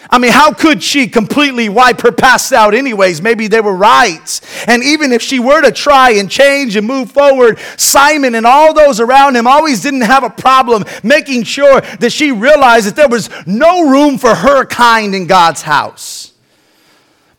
I 0.10 0.20
mean, 0.20 0.32
how 0.32 0.54
could 0.54 0.84
she 0.84 1.08
completely 1.08 1.68
wipe 1.68 2.02
her 2.02 2.12
past 2.12 2.54
out, 2.54 2.74
anyways? 2.74 3.22
Maybe 3.22 3.48
they 3.48 3.62
were 3.62 3.76
right. 3.76 4.42
And 4.68 4.84
even 4.84 5.12
if 5.12 5.22
she 5.22 5.40
were 5.40 5.62
to 5.62 5.72
try 5.72 6.12
and 6.12 6.30
change 6.30 6.76
and 6.76 6.86
move 6.86 7.12
forward, 7.12 7.60
Simon 7.78 8.36
and 8.36 8.46
all 8.46 8.74
those 8.74 9.00
around 9.00 9.36
him 9.36 9.48
always 9.48 9.82
didn't 9.82 10.02
have 10.02 10.24
a 10.24 10.30
problem 10.30 10.86
making 11.04 11.44
sure 11.44 11.82
that 11.82 12.12
she 12.12 12.32
realized 12.32 12.88
that 12.88 12.96
there 12.96 13.10
was 13.10 13.30
no 13.48 13.90
room 13.90 14.18
for 14.18 14.36
her 14.36 14.66
kind 14.66 15.16
in 15.16 15.26
God's 15.26 15.64
house. 15.64 16.32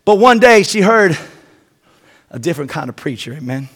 But 0.06 0.18
one 0.20 0.38
day 0.38 0.62
she 0.62 0.82
heard 0.82 1.18
a 2.30 2.38
different 2.38 2.70
kind 2.70 2.88
of 2.88 2.94
preacher, 2.94 3.32
amen. 3.34 3.68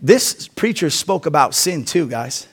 This 0.00 0.46
preacher 0.46 0.90
spoke 0.90 1.26
about 1.26 1.54
sin 1.54 1.84
too, 1.84 2.08
guys. 2.08 2.46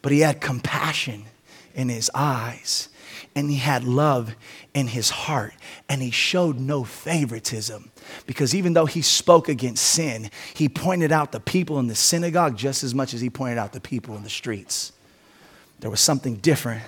But 0.00 0.10
he 0.10 0.20
had 0.20 0.40
compassion 0.40 1.26
in 1.74 1.90
his 1.90 2.10
eyes 2.14 2.88
and 3.36 3.50
he 3.50 3.58
had 3.58 3.84
love 3.84 4.34
in 4.72 4.86
his 4.86 5.10
heart 5.10 5.52
and 5.90 6.00
he 6.00 6.10
showed 6.10 6.58
no 6.58 6.84
favoritism 6.84 7.90
because 8.26 8.54
even 8.54 8.72
though 8.72 8.86
he 8.86 9.02
spoke 9.02 9.50
against 9.50 9.84
sin, 9.84 10.30
he 10.54 10.70
pointed 10.70 11.12
out 11.12 11.32
the 11.32 11.38
people 11.38 11.78
in 11.78 11.86
the 11.86 11.94
synagogue 11.94 12.56
just 12.56 12.82
as 12.82 12.94
much 12.94 13.12
as 13.12 13.20
he 13.20 13.28
pointed 13.28 13.58
out 13.58 13.74
the 13.74 13.80
people 13.80 14.16
in 14.16 14.22
the 14.22 14.30
streets. 14.30 14.92
There 15.80 15.90
was 15.90 16.00
something 16.00 16.36
different 16.36 16.82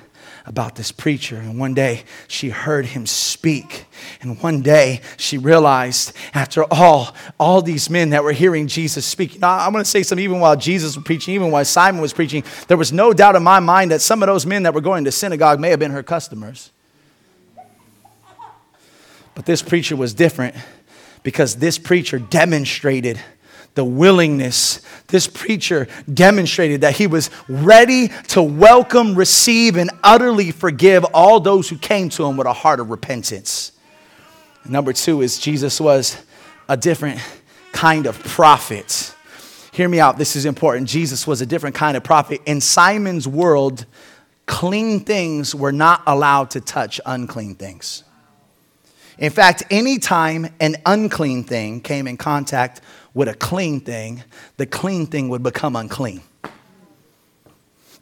about 0.44 0.74
this 0.74 0.90
preacher. 0.90 1.36
And 1.36 1.58
one 1.58 1.74
day 1.74 2.02
she 2.26 2.50
heard 2.50 2.86
him 2.86 3.06
speak. 3.06 3.86
And 4.20 4.40
one 4.42 4.60
day 4.60 5.00
she 5.16 5.38
realized, 5.38 6.12
after 6.34 6.64
all, 6.72 7.14
all 7.38 7.62
these 7.62 7.88
men 7.88 8.10
that 8.10 8.24
were 8.24 8.32
hearing 8.32 8.66
Jesus 8.66 9.06
speak. 9.06 9.40
Now, 9.40 9.58
I'm 9.58 9.72
going 9.72 9.84
to 9.84 9.90
say 9.90 10.02
something, 10.02 10.22
even 10.22 10.40
while 10.40 10.56
Jesus 10.56 10.96
was 10.96 11.04
preaching, 11.04 11.34
even 11.34 11.50
while 11.50 11.64
Simon 11.64 12.00
was 12.00 12.12
preaching, 12.12 12.44
there 12.68 12.76
was 12.76 12.92
no 12.92 13.12
doubt 13.12 13.36
in 13.36 13.42
my 13.42 13.60
mind 13.60 13.90
that 13.90 14.00
some 14.00 14.22
of 14.22 14.26
those 14.26 14.46
men 14.46 14.64
that 14.64 14.74
were 14.74 14.80
going 14.80 15.04
to 15.04 15.12
synagogue 15.12 15.60
may 15.60 15.70
have 15.70 15.78
been 15.78 15.92
her 15.92 16.02
customers. 16.02 16.70
But 19.34 19.46
this 19.46 19.62
preacher 19.62 19.96
was 19.96 20.12
different 20.12 20.54
because 21.22 21.56
this 21.56 21.78
preacher 21.78 22.18
demonstrated 22.18 23.20
the 23.74 23.84
willingness. 23.84 24.80
This 25.08 25.26
preacher 25.26 25.88
demonstrated 26.12 26.82
that 26.82 26.96
he 26.96 27.06
was 27.06 27.30
ready 27.48 28.08
to 28.28 28.42
welcome, 28.42 29.14
receive, 29.14 29.76
and 29.76 29.90
utterly 30.02 30.50
forgive 30.50 31.04
all 31.14 31.40
those 31.40 31.68
who 31.68 31.78
came 31.78 32.08
to 32.10 32.24
him 32.24 32.36
with 32.36 32.46
a 32.46 32.52
heart 32.52 32.80
of 32.80 32.90
repentance. 32.90 33.72
Number 34.68 34.92
two 34.92 35.22
is 35.22 35.38
Jesus 35.38 35.80
was 35.80 36.22
a 36.68 36.76
different 36.76 37.20
kind 37.72 38.06
of 38.06 38.18
prophet. 38.22 39.14
Hear 39.72 39.88
me 39.88 39.98
out, 39.98 40.18
this 40.18 40.36
is 40.36 40.44
important. 40.44 40.88
Jesus 40.88 41.26
was 41.26 41.40
a 41.40 41.46
different 41.46 41.74
kind 41.74 41.96
of 41.96 42.04
prophet. 42.04 42.40
In 42.44 42.60
Simon's 42.60 43.26
world, 43.26 43.86
clean 44.46 45.00
things 45.00 45.54
were 45.54 45.72
not 45.72 46.02
allowed 46.06 46.50
to 46.50 46.60
touch 46.60 47.00
unclean 47.06 47.54
things. 47.54 48.04
In 49.18 49.30
fact, 49.30 49.64
anytime 49.70 50.52
an 50.60 50.76
unclean 50.84 51.44
thing 51.44 51.80
came 51.80 52.06
in 52.06 52.16
contact 52.16 52.80
with 53.14 53.28
a 53.28 53.34
clean 53.34 53.80
thing, 53.80 54.22
the 54.56 54.66
clean 54.66 55.06
thing 55.06 55.28
would 55.28 55.42
become 55.42 55.76
unclean. 55.76 56.22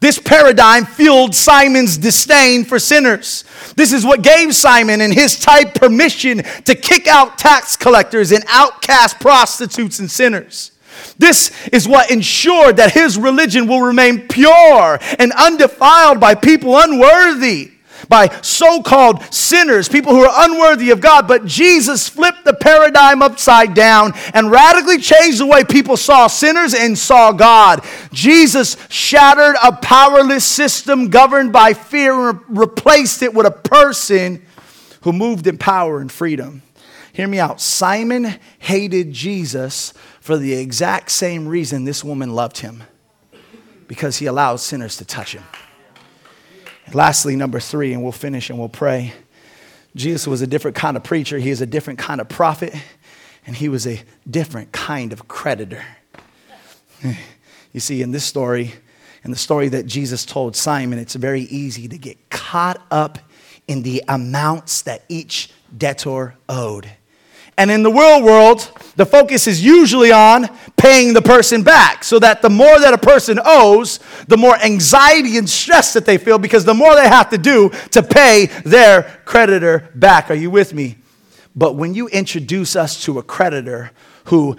This 0.01 0.19
paradigm 0.19 0.87
fueled 0.87 1.35
Simon's 1.35 1.99
disdain 1.99 2.65
for 2.65 2.79
sinners. 2.79 3.45
This 3.77 3.93
is 3.93 4.05
what 4.05 4.23
gave 4.23 4.55
Simon 4.55 5.03
and 5.03 5.13
his 5.13 5.39
type 5.39 5.75
permission 5.75 6.39
to 6.65 6.75
kick 6.75 7.07
out 7.07 7.37
tax 7.37 7.77
collectors 7.77 8.33
and 8.33 8.43
outcast 8.49 9.21
prostitutes 9.21 9.99
and 9.99 10.11
sinners. 10.11 10.73
This 11.19 11.51
is 11.69 11.87
what 11.87 12.11
ensured 12.11 12.79
that 12.79 12.93
his 12.93 13.19
religion 13.19 13.67
will 13.67 13.83
remain 13.83 14.27
pure 14.27 14.99
and 15.19 15.33
undefiled 15.33 16.19
by 16.19 16.35
people 16.35 16.79
unworthy. 16.79 17.73
By 18.11 18.29
so 18.43 18.83
called 18.83 19.23
sinners, 19.33 19.89
people 19.89 20.13
who 20.13 20.25
are 20.25 20.51
unworthy 20.51 20.91
of 20.91 21.01
God. 21.01 21.29
But 21.29 21.47
Jesus 21.47 22.09
flipped 22.09 22.45
the 22.45 22.53
paradigm 22.53 23.23
upside 23.23 23.73
down 23.73 24.13
and 24.35 24.51
radically 24.51 24.99
changed 24.99 25.39
the 25.39 25.47
way 25.47 25.63
people 25.63 25.97
saw 25.97 26.27
sinners 26.27 26.75
and 26.75 26.99
saw 26.99 27.31
God. 27.31 27.83
Jesus 28.13 28.77
shattered 28.91 29.55
a 29.63 29.73
powerless 29.73 30.45
system 30.45 31.09
governed 31.09 31.53
by 31.53 31.73
fear 31.73 32.31
and 32.31 32.41
replaced 32.49 33.23
it 33.23 33.33
with 33.33 33.47
a 33.47 33.51
person 33.53 34.45
who 35.03 35.13
moved 35.13 35.47
in 35.47 35.57
power 35.57 36.01
and 36.01 36.11
freedom. 36.11 36.63
Hear 37.13 37.29
me 37.29 37.39
out. 37.39 37.61
Simon 37.61 38.41
hated 38.59 39.13
Jesus 39.13 39.95
for 40.21 40.37
the 40.37 40.55
exact 40.55 41.13
same 41.13 41.47
reason 41.47 41.85
this 41.85 42.03
woman 42.03 42.35
loved 42.35 42.59
him 42.59 42.83
because 43.87 44.19
he 44.19 44.27
allowed 44.27 44.57
sinners 44.57 44.97
to 44.97 45.05
touch 45.05 45.35
him. 45.35 45.45
Lastly, 46.93 47.37
number 47.37 47.61
three, 47.61 47.93
and 47.93 48.03
we'll 48.03 48.13
finish 48.13 48.51
and 48.51 48.59
we'll 48.59 48.69
pray. 48.69 49.13
Jesus 49.95 50.27
was 50.27 50.43
a 50.43 50.47
different 50.47 50.77
kind 50.77 50.97
of 50.97 51.05
preacher, 51.05 51.39
he 51.39 51.51
is 51.51 51.61
a 51.61 51.67
different 51.67 51.99
kind 51.99 52.21
of 52.21 52.29
prophet, 52.29 52.75
and 53.47 53.57
he 53.57 53.69
was 53.69 53.87
a 53.87 54.03
different 54.29 54.73
kind 54.73 55.13
of 55.13 55.29
creditor. 55.29 55.85
You 57.73 57.79
see, 57.79 58.03
in 58.03 58.11
this 58.11 58.25
story, 58.25 58.73
in 59.23 59.31
the 59.31 59.37
story 59.37 59.69
that 59.69 59.87
Jesus 59.87 60.27
told 60.27 60.57
Simon, 60.57 60.99
it's 60.99 61.15
very 61.15 61.43
easy 61.43 61.87
to 61.87 61.97
get 61.97 62.31
caught 62.31 62.85
up 62.91 63.19
in 63.69 63.83
the 63.83 64.03
amounts 64.09 64.83
that 64.83 65.05
each 65.09 65.53
debtor 65.77 66.35
owed. 66.49 66.91
And 67.61 67.71
in 67.71 67.83
the 67.83 67.93
real 67.93 68.23
world, 68.23 68.73
the 68.97 69.05
focus 69.05 69.47
is 69.47 69.63
usually 69.63 70.11
on 70.11 70.49
paying 70.79 71.13
the 71.13 71.21
person 71.21 71.63
back 71.63 72.05
so 72.05 72.19
that 72.19 72.41
the 72.41 72.49
more 72.49 72.81
that 72.81 72.95
a 72.95 72.99
person 72.99 73.39
owes, 73.45 74.01
the 74.29 74.39
more 74.39 74.57
anxiety 74.57 75.37
and 75.37 75.47
stress 75.47 75.93
that 75.93 76.07
they 76.07 76.17
feel 76.17 76.39
because 76.39 76.65
the 76.65 76.73
more 76.73 76.95
they 76.95 77.07
have 77.07 77.29
to 77.29 77.37
do 77.37 77.69
to 77.91 78.03
pay 78.03 78.47
their 78.65 79.03
creditor 79.27 79.91
back. 79.95 80.31
Are 80.31 80.35
you 80.35 80.51
with 80.51 80.73
me? 80.73 80.97
But 81.55 81.75
when 81.75 81.93
you 81.93 82.09
introduce 82.09 82.77
us 82.77 83.05
to 83.05 83.19
a 83.19 83.23
creditor 83.23 83.91
who 84.25 84.57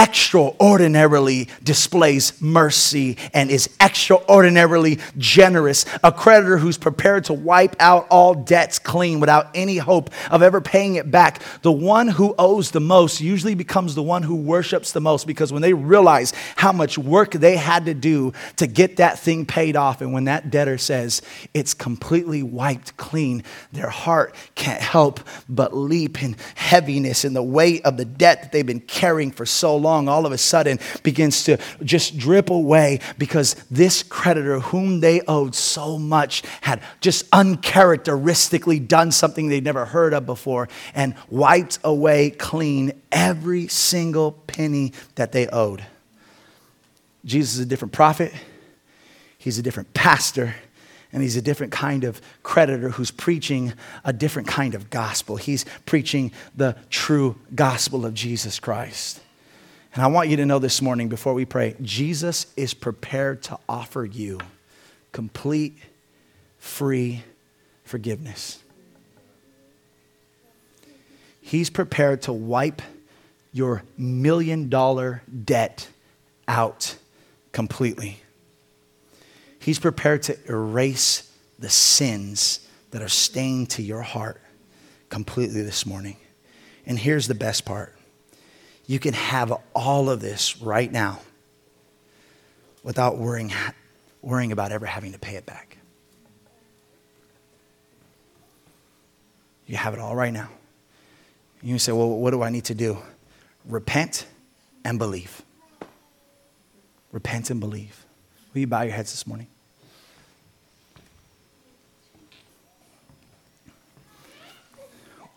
extraordinarily 0.00 1.46
displays 1.62 2.40
mercy 2.40 3.18
and 3.34 3.50
is 3.50 3.68
extraordinarily 3.82 4.98
generous. 5.18 5.84
A 6.02 6.10
creditor 6.10 6.56
who's 6.56 6.78
prepared 6.78 7.24
to 7.24 7.34
wipe 7.34 7.76
out 7.78 8.06
all 8.08 8.32
debts 8.34 8.78
clean 8.78 9.20
without 9.20 9.50
any 9.54 9.76
hope 9.76 10.08
of 10.30 10.42
ever 10.42 10.62
paying 10.62 10.94
it 10.94 11.10
back. 11.10 11.42
The 11.60 11.70
one 11.70 12.08
who 12.08 12.34
owes 12.38 12.70
the 12.70 12.80
most 12.80 13.20
usually 13.20 13.54
becomes 13.54 13.94
the 13.94 14.02
one 14.02 14.22
who 14.22 14.36
worships 14.36 14.92
the 14.92 15.02
most 15.02 15.26
because 15.26 15.52
when 15.52 15.60
they 15.60 15.74
realize 15.74 16.32
how 16.56 16.72
much 16.72 16.96
work 16.96 17.32
they 17.32 17.56
had 17.56 17.84
to 17.84 17.92
do 17.92 18.32
to 18.56 18.66
get 18.66 18.96
that 18.96 19.18
thing 19.18 19.44
paid 19.44 19.76
off, 19.76 20.00
and 20.00 20.14
when 20.14 20.24
that 20.24 20.50
debtor 20.50 20.78
says 20.78 21.20
it's 21.52 21.74
completely 21.74 22.42
wiped 22.42 22.96
clean, 22.96 23.44
their 23.72 23.90
heart 23.90 24.34
can't 24.54 24.80
help 24.80 25.20
but 25.46 25.76
leap 25.76 26.22
in 26.22 26.36
heaviness 26.54 27.26
in 27.26 27.34
the 27.34 27.42
weight 27.42 27.84
of 27.84 27.98
the 27.98 28.06
debt 28.06 28.42
that 28.42 28.52
they've 28.52 28.64
been 28.64 28.80
carrying 28.80 29.30
for 29.30 29.44
so 29.44 29.76
long 29.76 29.89
all 29.90 30.26
of 30.26 30.32
a 30.32 30.38
sudden 30.38 30.78
begins 31.02 31.44
to 31.44 31.58
just 31.82 32.18
drip 32.18 32.50
away 32.50 33.00
because 33.18 33.54
this 33.70 34.02
creditor, 34.02 34.60
whom 34.60 35.00
they 35.00 35.20
owed 35.22 35.54
so 35.54 35.98
much, 35.98 36.42
had 36.60 36.82
just 37.00 37.26
uncharacteristically 37.32 38.80
done 38.80 39.12
something 39.12 39.48
they'd 39.48 39.64
never 39.64 39.84
heard 39.84 40.14
of 40.14 40.26
before 40.26 40.68
and 40.94 41.14
wiped 41.28 41.78
away 41.84 42.30
clean 42.30 42.92
every 43.12 43.68
single 43.68 44.32
penny 44.32 44.92
that 45.14 45.32
they 45.32 45.46
owed. 45.48 45.84
Jesus 47.24 47.54
is 47.54 47.60
a 47.60 47.66
different 47.66 47.92
prophet, 47.92 48.32
he's 49.38 49.58
a 49.58 49.62
different 49.62 49.92
pastor 49.94 50.54
and 51.12 51.22
he's 51.22 51.36
a 51.36 51.42
different 51.42 51.72
kind 51.72 52.04
of 52.04 52.20
creditor 52.42 52.90
who's 52.90 53.10
preaching 53.10 53.72
a 54.04 54.12
different 54.12 54.46
kind 54.46 54.74
of 54.74 54.90
gospel. 54.90 55.36
He's 55.36 55.64
preaching 55.86 56.30
the 56.54 56.76
true 56.88 57.36
gospel 57.54 58.06
of 58.06 58.14
Jesus 58.14 58.60
Christ. 58.60 59.20
And 59.94 60.04
I 60.04 60.06
want 60.06 60.28
you 60.28 60.36
to 60.36 60.46
know 60.46 60.60
this 60.60 60.80
morning 60.80 61.08
before 61.08 61.34
we 61.34 61.44
pray 61.44 61.74
Jesus 61.82 62.46
is 62.56 62.74
prepared 62.74 63.42
to 63.44 63.58
offer 63.68 64.04
you 64.04 64.38
complete, 65.12 65.76
free 66.58 67.24
forgiveness. 67.84 68.62
He's 71.42 71.70
prepared 71.70 72.22
to 72.22 72.32
wipe 72.32 72.82
your 73.52 73.82
million 73.98 74.68
dollar 74.68 75.22
debt 75.44 75.88
out 76.46 76.94
completely. 77.50 78.20
He's 79.58 79.80
prepared 79.80 80.22
to 80.24 80.38
erase 80.48 81.28
the 81.58 81.68
sins 81.68 82.66
that 82.92 83.02
are 83.02 83.08
stained 83.08 83.70
to 83.70 83.82
your 83.82 84.02
heart 84.02 84.40
completely 85.08 85.62
this 85.62 85.84
morning. 85.84 86.16
And 86.86 86.98
here's 86.98 87.26
the 87.26 87.34
best 87.34 87.64
part 87.64 87.96
you 88.90 88.98
can 88.98 89.14
have 89.14 89.52
all 89.72 90.10
of 90.10 90.20
this 90.20 90.60
right 90.60 90.90
now 90.90 91.20
without 92.82 93.18
worrying, 93.18 93.52
worrying 94.20 94.50
about 94.50 94.72
ever 94.72 94.84
having 94.84 95.12
to 95.12 95.18
pay 95.20 95.36
it 95.36 95.46
back. 95.46 95.78
You 99.68 99.76
have 99.76 99.94
it 99.94 100.00
all 100.00 100.16
right 100.16 100.32
now. 100.32 100.48
You 101.62 101.78
say, 101.78 101.92
well, 101.92 102.08
what 102.08 102.32
do 102.32 102.42
I 102.42 102.50
need 102.50 102.64
to 102.64 102.74
do? 102.74 102.98
Repent 103.64 104.26
and 104.84 104.98
believe. 104.98 105.40
Repent 107.12 107.48
and 107.48 107.60
believe. 107.60 108.04
Will 108.52 108.62
you 108.62 108.66
bow 108.66 108.82
your 108.82 108.94
heads 108.94 109.12
this 109.12 109.24
morning? 109.24 109.46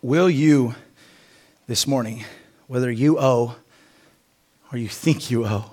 Will 0.02 0.28
you 0.28 0.74
this 1.68 1.86
morning? 1.86 2.24
Whether 2.66 2.90
you 2.90 3.18
owe 3.18 3.56
or 4.72 4.78
you 4.78 4.88
think 4.88 5.30
you 5.30 5.46
owe 5.46 5.70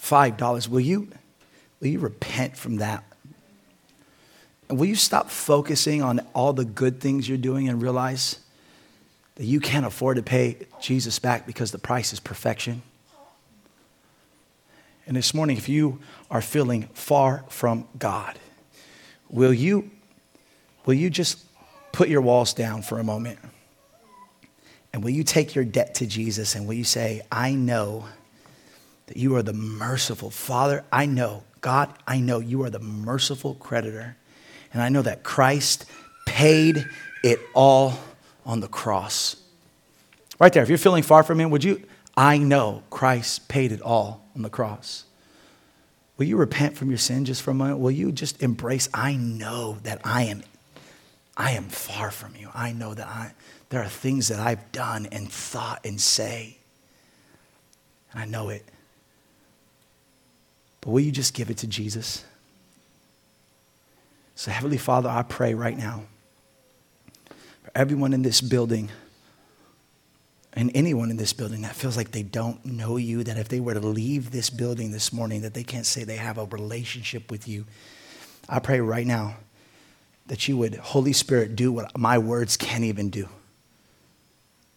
$5, 0.00 0.68
will 0.68 0.80
you, 0.80 1.08
will 1.80 1.88
you 1.88 1.98
repent 1.98 2.56
from 2.56 2.76
that? 2.76 3.04
And 4.68 4.78
will 4.78 4.86
you 4.86 4.96
stop 4.96 5.30
focusing 5.30 6.02
on 6.02 6.20
all 6.34 6.52
the 6.52 6.64
good 6.64 7.00
things 7.00 7.28
you're 7.28 7.38
doing 7.38 7.68
and 7.68 7.80
realize 7.80 8.38
that 9.36 9.44
you 9.44 9.60
can't 9.60 9.86
afford 9.86 10.16
to 10.16 10.22
pay 10.22 10.58
Jesus 10.80 11.18
back 11.18 11.46
because 11.46 11.70
the 11.72 11.78
price 11.78 12.12
is 12.12 12.20
perfection? 12.20 12.82
And 15.06 15.16
this 15.16 15.34
morning, 15.34 15.56
if 15.56 15.68
you 15.68 16.00
are 16.30 16.40
feeling 16.40 16.88
far 16.94 17.44
from 17.48 17.86
God, 17.98 18.38
will 19.28 19.52
you, 19.52 19.90
will 20.86 20.94
you 20.94 21.10
just 21.10 21.44
put 21.92 22.08
your 22.08 22.22
walls 22.22 22.54
down 22.54 22.82
for 22.82 22.98
a 22.98 23.04
moment? 23.04 23.38
And 24.94 25.02
will 25.02 25.10
you 25.10 25.24
take 25.24 25.56
your 25.56 25.64
debt 25.64 25.96
to 25.96 26.06
Jesus 26.06 26.54
and 26.54 26.68
will 26.68 26.74
you 26.74 26.84
say, 26.84 27.22
I 27.32 27.54
know 27.54 28.04
that 29.08 29.16
you 29.16 29.34
are 29.34 29.42
the 29.42 29.52
merciful 29.52 30.30
Father? 30.30 30.84
I 30.92 31.06
know, 31.06 31.42
God, 31.60 31.92
I 32.06 32.20
know 32.20 32.38
you 32.38 32.62
are 32.62 32.70
the 32.70 32.78
merciful 32.78 33.54
creditor. 33.54 34.16
And 34.72 34.80
I 34.80 34.90
know 34.90 35.02
that 35.02 35.24
Christ 35.24 35.84
paid 36.26 36.86
it 37.24 37.40
all 37.54 37.98
on 38.46 38.60
the 38.60 38.68
cross. 38.68 39.34
Right 40.38 40.52
there, 40.52 40.62
if 40.62 40.68
you're 40.68 40.78
feeling 40.78 41.02
far 41.02 41.24
from 41.24 41.40
Him, 41.40 41.50
would 41.50 41.64
you? 41.64 41.82
I 42.16 42.38
know 42.38 42.84
Christ 42.88 43.48
paid 43.48 43.72
it 43.72 43.82
all 43.82 44.24
on 44.36 44.42
the 44.42 44.48
cross. 44.48 45.06
Will 46.18 46.26
you 46.26 46.36
repent 46.36 46.76
from 46.76 46.88
your 46.88 46.98
sin 46.98 47.24
just 47.24 47.42
for 47.42 47.50
a 47.50 47.54
moment? 47.54 47.80
Will 47.80 47.90
you 47.90 48.12
just 48.12 48.40
embrace, 48.40 48.88
I 48.94 49.16
know 49.16 49.78
that 49.82 50.00
I 50.04 50.22
am, 50.26 50.44
I 51.36 51.50
am 51.50 51.64
far 51.64 52.12
from 52.12 52.36
you. 52.36 52.48
I 52.54 52.70
know 52.70 52.94
that 52.94 53.08
I, 53.08 53.32
there 53.70 53.82
are 53.82 53.88
things 53.88 54.28
that 54.28 54.40
I've 54.40 54.72
done 54.72 55.06
and 55.10 55.30
thought 55.30 55.84
and 55.84 56.00
say, 56.00 56.58
and 58.12 58.22
I 58.22 58.26
know 58.26 58.48
it. 58.48 58.64
But 60.80 60.90
will 60.90 61.00
you 61.00 61.12
just 61.12 61.34
give 61.34 61.50
it 61.50 61.58
to 61.58 61.66
Jesus? 61.66 62.24
So, 64.34 64.50
Heavenly 64.50 64.78
Father, 64.78 65.08
I 65.08 65.22
pray 65.22 65.54
right 65.54 65.76
now 65.76 66.04
for 67.26 67.70
everyone 67.74 68.12
in 68.12 68.22
this 68.22 68.40
building 68.40 68.90
and 70.52 70.70
anyone 70.74 71.10
in 71.10 71.16
this 71.16 71.32
building 71.32 71.62
that 71.62 71.74
feels 71.74 71.96
like 71.96 72.12
they 72.12 72.22
don't 72.22 72.64
know 72.64 72.96
you, 72.96 73.24
that 73.24 73.36
if 73.36 73.48
they 73.48 73.60
were 73.60 73.74
to 73.74 73.80
leave 73.80 74.30
this 74.30 74.50
building 74.50 74.92
this 74.92 75.12
morning, 75.12 75.40
that 75.42 75.54
they 75.54 75.64
can't 75.64 75.86
say 75.86 76.04
they 76.04 76.16
have 76.16 76.38
a 76.38 76.44
relationship 76.44 77.30
with 77.30 77.48
you. 77.48 77.64
I 78.48 78.60
pray 78.60 78.80
right 78.80 79.06
now 79.06 79.36
that 80.26 80.46
you 80.46 80.56
would, 80.58 80.76
Holy 80.76 81.12
Spirit, 81.12 81.56
do 81.56 81.72
what 81.72 81.96
my 81.98 82.18
words 82.18 82.56
can't 82.56 82.84
even 82.84 83.10
do. 83.10 83.28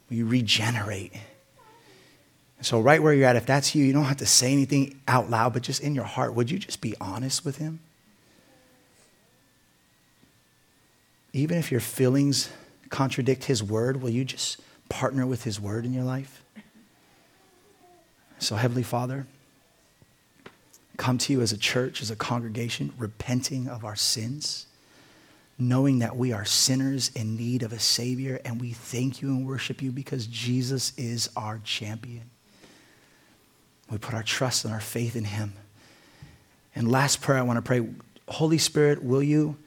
Will 0.10 0.18
you 0.18 0.26
regenerate? 0.26 1.14
So, 2.62 2.80
right 2.80 3.02
where 3.02 3.14
you're 3.14 3.28
at, 3.28 3.36
if 3.36 3.46
that's 3.46 3.76
you, 3.76 3.86
you 3.86 3.94
don't 3.94 4.06
have 4.06 4.18
to 4.18 4.26
say 4.26 4.52
anything 4.52 5.00
out 5.08 5.30
loud, 5.30 5.54
but 5.54 5.62
just 5.62 5.82
in 5.82 5.94
your 5.94 6.06
heart, 6.06 6.34
would 6.34 6.50
you 6.50 6.58
just 6.58 6.82
be 6.82 6.96
honest 7.00 7.46
with 7.46 7.58
Him? 7.58 7.80
Even 11.34 11.58
if 11.58 11.72
your 11.72 11.82
feelings 11.82 12.50
contradict 12.90 13.46
His 13.46 13.62
word, 13.62 14.02
will 14.02 14.10
you 14.10 14.26
just 14.26 14.60
partner 14.90 15.26
with 15.26 15.44
His 15.44 15.60
word 15.60 15.86
in 15.86 15.94
your 15.94 16.04
life? 16.04 16.42
So, 18.40 18.56
Heavenly 18.56 18.84
Father, 18.84 19.28
come 20.98 21.18
to 21.20 21.34
you 21.34 21.42
as 21.42 21.52
a 21.52 21.58
church, 21.58 22.02
as 22.02 22.10
a 22.10 22.16
congregation, 22.16 22.94
repenting 22.98 23.68
of 23.68 23.84
our 23.84 23.96
sins, 23.96 24.67
knowing 25.60 26.00
that 26.00 26.16
we 26.16 26.32
are 26.32 26.46
sinners 26.46 27.10
in 27.16 27.36
need 27.36 27.64
of 27.64 27.74
a 27.74 27.80
Savior, 27.80 28.40
and 28.46 28.62
we 28.62 28.72
thank 28.72 29.22
you 29.22 29.30
and 29.30 29.46
worship 29.46 29.82
you 29.82 29.92
because 29.92 30.28
Jesus 30.28 30.94
is 30.98 31.30
our 31.36 31.60
champion. 31.64 32.30
We 33.90 33.98
put 33.98 34.14
our 34.14 34.24
trust 34.24 34.66
and 34.66 34.74
our 34.74 34.80
faith 34.80 35.16
in 35.16 35.24
Him. 35.24 35.54
And 36.76 36.92
last 36.92 37.22
prayer 37.22 37.40
I 37.40 37.42
want 37.42 37.58
to 37.58 37.62
pray 37.62 37.88
Holy 38.28 38.58
Spirit, 38.58 39.04
will 39.04 39.24
you, 39.24 39.58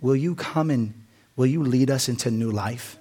will 0.00 0.14
you 0.14 0.34
come 0.34 0.70
and 0.70 0.94
will 1.36 1.46
you 1.46 1.62
lead 1.62 1.90
us 1.90 2.08
into 2.08 2.30
new 2.30 2.50
life? 2.50 2.98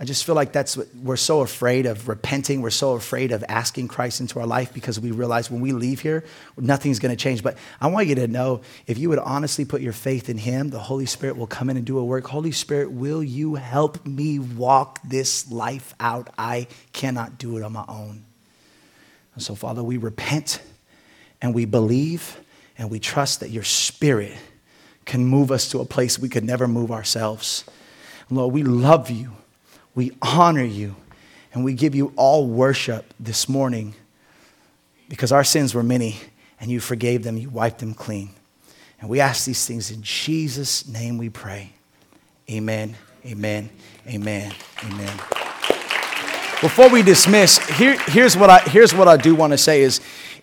I 0.00 0.04
just 0.04 0.24
feel 0.24 0.34
like 0.34 0.50
that's 0.50 0.78
what 0.78 0.88
we're 1.02 1.18
so 1.18 1.42
afraid 1.42 1.84
of 1.84 2.08
repenting. 2.08 2.62
We're 2.62 2.70
so 2.70 2.92
afraid 2.92 3.32
of 3.32 3.44
asking 3.50 3.88
Christ 3.88 4.22
into 4.22 4.40
our 4.40 4.46
life 4.46 4.72
because 4.72 4.98
we 4.98 5.10
realize 5.10 5.50
when 5.50 5.60
we 5.60 5.72
leave 5.72 6.00
here, 6.00 6.24
nothing's 6.56 6.98
going 6.98 7.14
to 7.14 7.22
change. 7.22 7.42
But 7.42 7.58
I 7.82 7.88
want 7.88 8.06
you 8.06 8.14
to 8.14 8.26
know 8.26 8.62
if 8.86 8.96
you 8.96 9.10
would 9.10 9.18
honestly 9.18 9.66
put 9.66 9.82
your 9.82 9.92
faith 9.92 10.30
in 10.30 10.38
Him, 10.38 10.70
the 10.70 10.78
Holy 10.78 11.04
Spirit 11.04 11.36
will 11.36 11.46
come 11.46 11.68
in 11.68 11.76
and 11.76 11.84
do 11.84 11.98
a 11.98 12.04
work. 12.04 12.26
Holy 12.28 12.50
Spirit, 12.50 12.90
will 12.90 13.22
you 13.22 13.56
help 13.56 14.06
me 14.06 14.38
walk 14.38 15.00
this 15.04 15.52
life 15.52 15.94
out? 16.00 16.30
I 16.38 16.66
cannot 16.94 17.36
do 17.36 17.58
it 17.58 17.62
on 17.62 17.74
my 17.74 17.84
own. 17.86 18.24
And 19.34 19.42
so, 19.42 19.54
Father, 19.54 19.84
we 19.84 19.98
repent 19.98 20.62
and 21.42 21.54
we 21.54 21.66
believe 21.66 22.40
and 22.78 22.90
we 22.90 23.00
trust 23.00 23.40
that 23.40 23.50
your 23.50 23.64
Spirit 23.64 24.32
can 25.04 25.26
move 25.26 25.50
us 25.52 25.70
to 25.72 25.80
a 25.80 25.84
place 25.84 26.18
we 26.18 26.30
could 26.30 26.44
never 26.44 26.66
move 26.66 26.90
ourselves. 26.90 27.64
Lord, 28.30 28.54
we 28.54 28.62
love 28.62 29.10
you 29.10 29.32
we 30.00 30.12
honor 30.22 30.64
you 30.64 30.96
and 31.52 31.62
we 31.62 31.74
give 31.74 31.94
you 31.94 32.10
all 32.16 32.46
worship 32.46 33.12
this 33.20 33.50
morning 33.50 33.94
because 35.10 35.30
our 35.30 35.44
sins 35.44 35.74
were 35.74 35.82
many 35.82 36.16
and 36.58 36.70
you 36.70 36.80
forgave 36.80 37.22
them, 37.22 37.36
you 37.36 37.50
wiped 37.50 37.80
them 37.80 37.92
clean. 37.92 38.30
And 38.98 39.10
we 39.10 39.20
ask 39.20 39.44
these 39.44 39.66
things 39.66 39.90
in 39.90 40.00
Jesus' 40.00 40.88
name 40.88 41.18
we 41.18 41.28
pray. 41.28 41.74
Amen, 42.50 42.96
amen, 43.26 43.68
amen, 44.06 44.54
amen. 44.82 45.16
Before 46.62 46.88
we 46.88 47.02
dismiss, 47.02 47.58
here, 47.76 48.00
here's, 48.06 48.38
what 48.38 48.48
I, 48.48 48.60
here's 48.60 48.94
what 48.94 49.06
I 49.06 49.18
do 49.18 49.34
want 49.34 49.52
to 49.52 49.58
say 49.58 49.82
is 49.82 50.00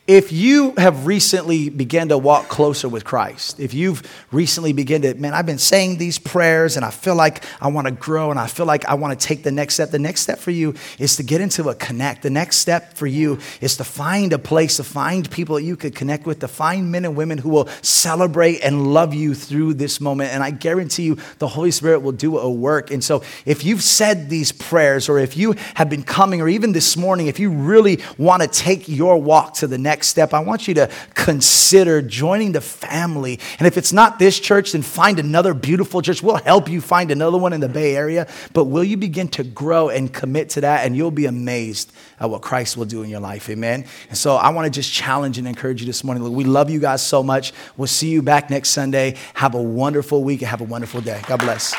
if 0.08 0.32
you 0.32 0.74
have 0.78 1.05
recently 1.05 1.70
began 1.70 2.08
to 2.08 2.18
walk 2.18 2.47
closer 2.47 2.88
with 2.88 3.03
Christ, 3.03 3.60
if 3.60 3.74
you've 3.74 4.01
recently 4.32 4.72
begun 4.72 5.01
to, 5.01 5.14
man, 5.16 5.34
I've 5.34 5.45
been 5.45 5.58
saying 5.58 5.97
these 5.97 6.18
prayers 6.18 6.78
and 6.78 6.86
I 6.86 6.91
feel 6.91 7.16
like 7.16 7.43
I 7.62 7.68
want 7.68 7.88
to 7.88 7.91
grow 7.91 8.32
and 8.32 8.39
I 8.39 8.47
feel 8.47 8.66
like 8.66 8.86
I 8.86 8.93
want 8.93 9.20
to 9.20 9.28
take 9.28 9.43
the 9.43 9.51
next 9.51 9.74
step. 9.74 9.91
The 9.91 9.99
next 9.99 10.22
step 10.22 10.39
for 10.39 10.51
you 10.51 10.76
is 10.97 11.18
to 11.18 11.24
get 11.24 11.41
into 11.41 11.68
a 11.68 11.76
connect. 11.76 12.24
The 12.24 12.30
next 12.30 12.58
step 12.58 12.93
for 12.93 13.05
you 13.05 13.39
is 13.60 13.76
to 13.78 13.84
find 13.84 14.32
a 14.32 14.39
place, 14.39 14.78
to 14.78 14.86
find 14.86 15.30
people 15.30 15.58
that 15.58 15.64
you 15.64 15.76
could 15.76 15.93
connect 15.93 16.26
with, 16.26 16.39
to 16.39 16.47
find 16.47 16.89
men 16.89 17.03
and 17.03 17.18
women 17.18 17.38
who 17.38 17.49
will 17.49 17.68
celebrate 17.82 18.62
and 18.62 18.93
love 18.93 19.14
you 19.14 19.36
through 19.36 19.74
this 19.74 19.99
moment. 19.99 20.32
And 20.32 20.41
I 20.41 20.51
guarantee 20.51 21.03
you 21.03 21.18
the 21.39 21.49
Holy 21.49 21.72
Spirit 21.72 21.99
will 21.99 22.14
do 22.14 22.38
a 22.38 22.49
work. 22.49 22.91
And 22.91 23.03
so 23.03 23.24
if 23.45 23.66
you've 23.66 23.84
said 23.84 24.30
these 24.30 24.53
prayers 24.53 25.10
or 25.10 25.20
if 25.20 25.36
you 25.36 25.55
have 25.74 25.89
been 25.89 26.03
coming 26.03 26.39
or 26.39 26.47
even 26.47 26.72
this 26.72 26.95
morning, 26.95 27.28
if 27.28 27.39
you 27.39 27.51
really 27.51 27.99
want 28.18 28.41
to 28.41 28.47
take 28.47 28.88
your 28.88 29.22
walk 29.22 29.55
to 29.55 29.68
the 29.68 29.78
next 29.78 29.97
next 29.98 30.10
step, 30.10 30.32
I 30.32 30.41
want 30.41 30.68
you 30.68 30.76
to 30.76 30.91
consider 31.16 32.04
joining 32.04 32.52
the 32.52 32.62
family. 32.62 33.39
And 33.58 33.66
if 33.66 33.80
it's 33.80 33.91
not 33.91 34.20
this 34.20 34.39
church, 34.39 34.74
then 34.74 34.84
find 34.84 35.18
another 35.18 35.56
beautiful 35.56 36.04
church. 36.04 36.22
We'll 36.22 36.36
help 36.36 36.70
you 36.70 36.82
find 36.82 37.10
another 37.10 37.39
one 37.39 37.52
in 37.52 37.62
the 37.62 37.68
Bay 37.68 37.95
Area. 37.95 38.28
But 38.54 38.66
will 38.66 38.84
you 38.84 38.95
begin 38.95 39.28
to 39.30 39.43
grow 39.43 39.89
and 39.89 40.14
commit 40.14 40.50
to 40.50 40.62
that? 40.62 40.86
And 40.86 40.95
you'll 40.95 41.10
be 41.10 41.26
amazed 41.26 41.91
at 42.20 42.30
what 42.30 42.43
Christ 42.43 42.78
will 42.78 42.86
do 42.86 43.02
in 43.02 43.10
your 43.10 43.20
life. 43.20 43.50
Amen. 43.50 43.86
And 44.10 44.18
so 44.18 44.36
I 44.36 44.50
want 44.50 44.72
to 44.72 44.72
just 44.72 44.93
challenge 44.93 45.39
and 45.39 45.48
encourage 45.48 45.82
you 45.82 45.88
this 45.88 46.04
morning. 46.04 46.32
We 46.32 46.43
love 46.43 46.70
you 46.70 46.80
guys 46.80 47.02
so 47.02 47.24
much. 47.24 47.54
We'll 47.76 47.88
see 47.88 48.10
you 48.10 48.22
back 48.22 48.52
next 48.52 48.70
Sunday. 48.70 49.16
Have 49.34 49.56
a 49.56 49.62
wonderful 49.62 50.24
week 50.24 50.41
and 50.41 50.50
have 50.50 50.62
a 50.62 50.66
wonderful 50.66 51.02
day. 51.02 51.24
God 51.26 51.39
bless. 51.39 51.74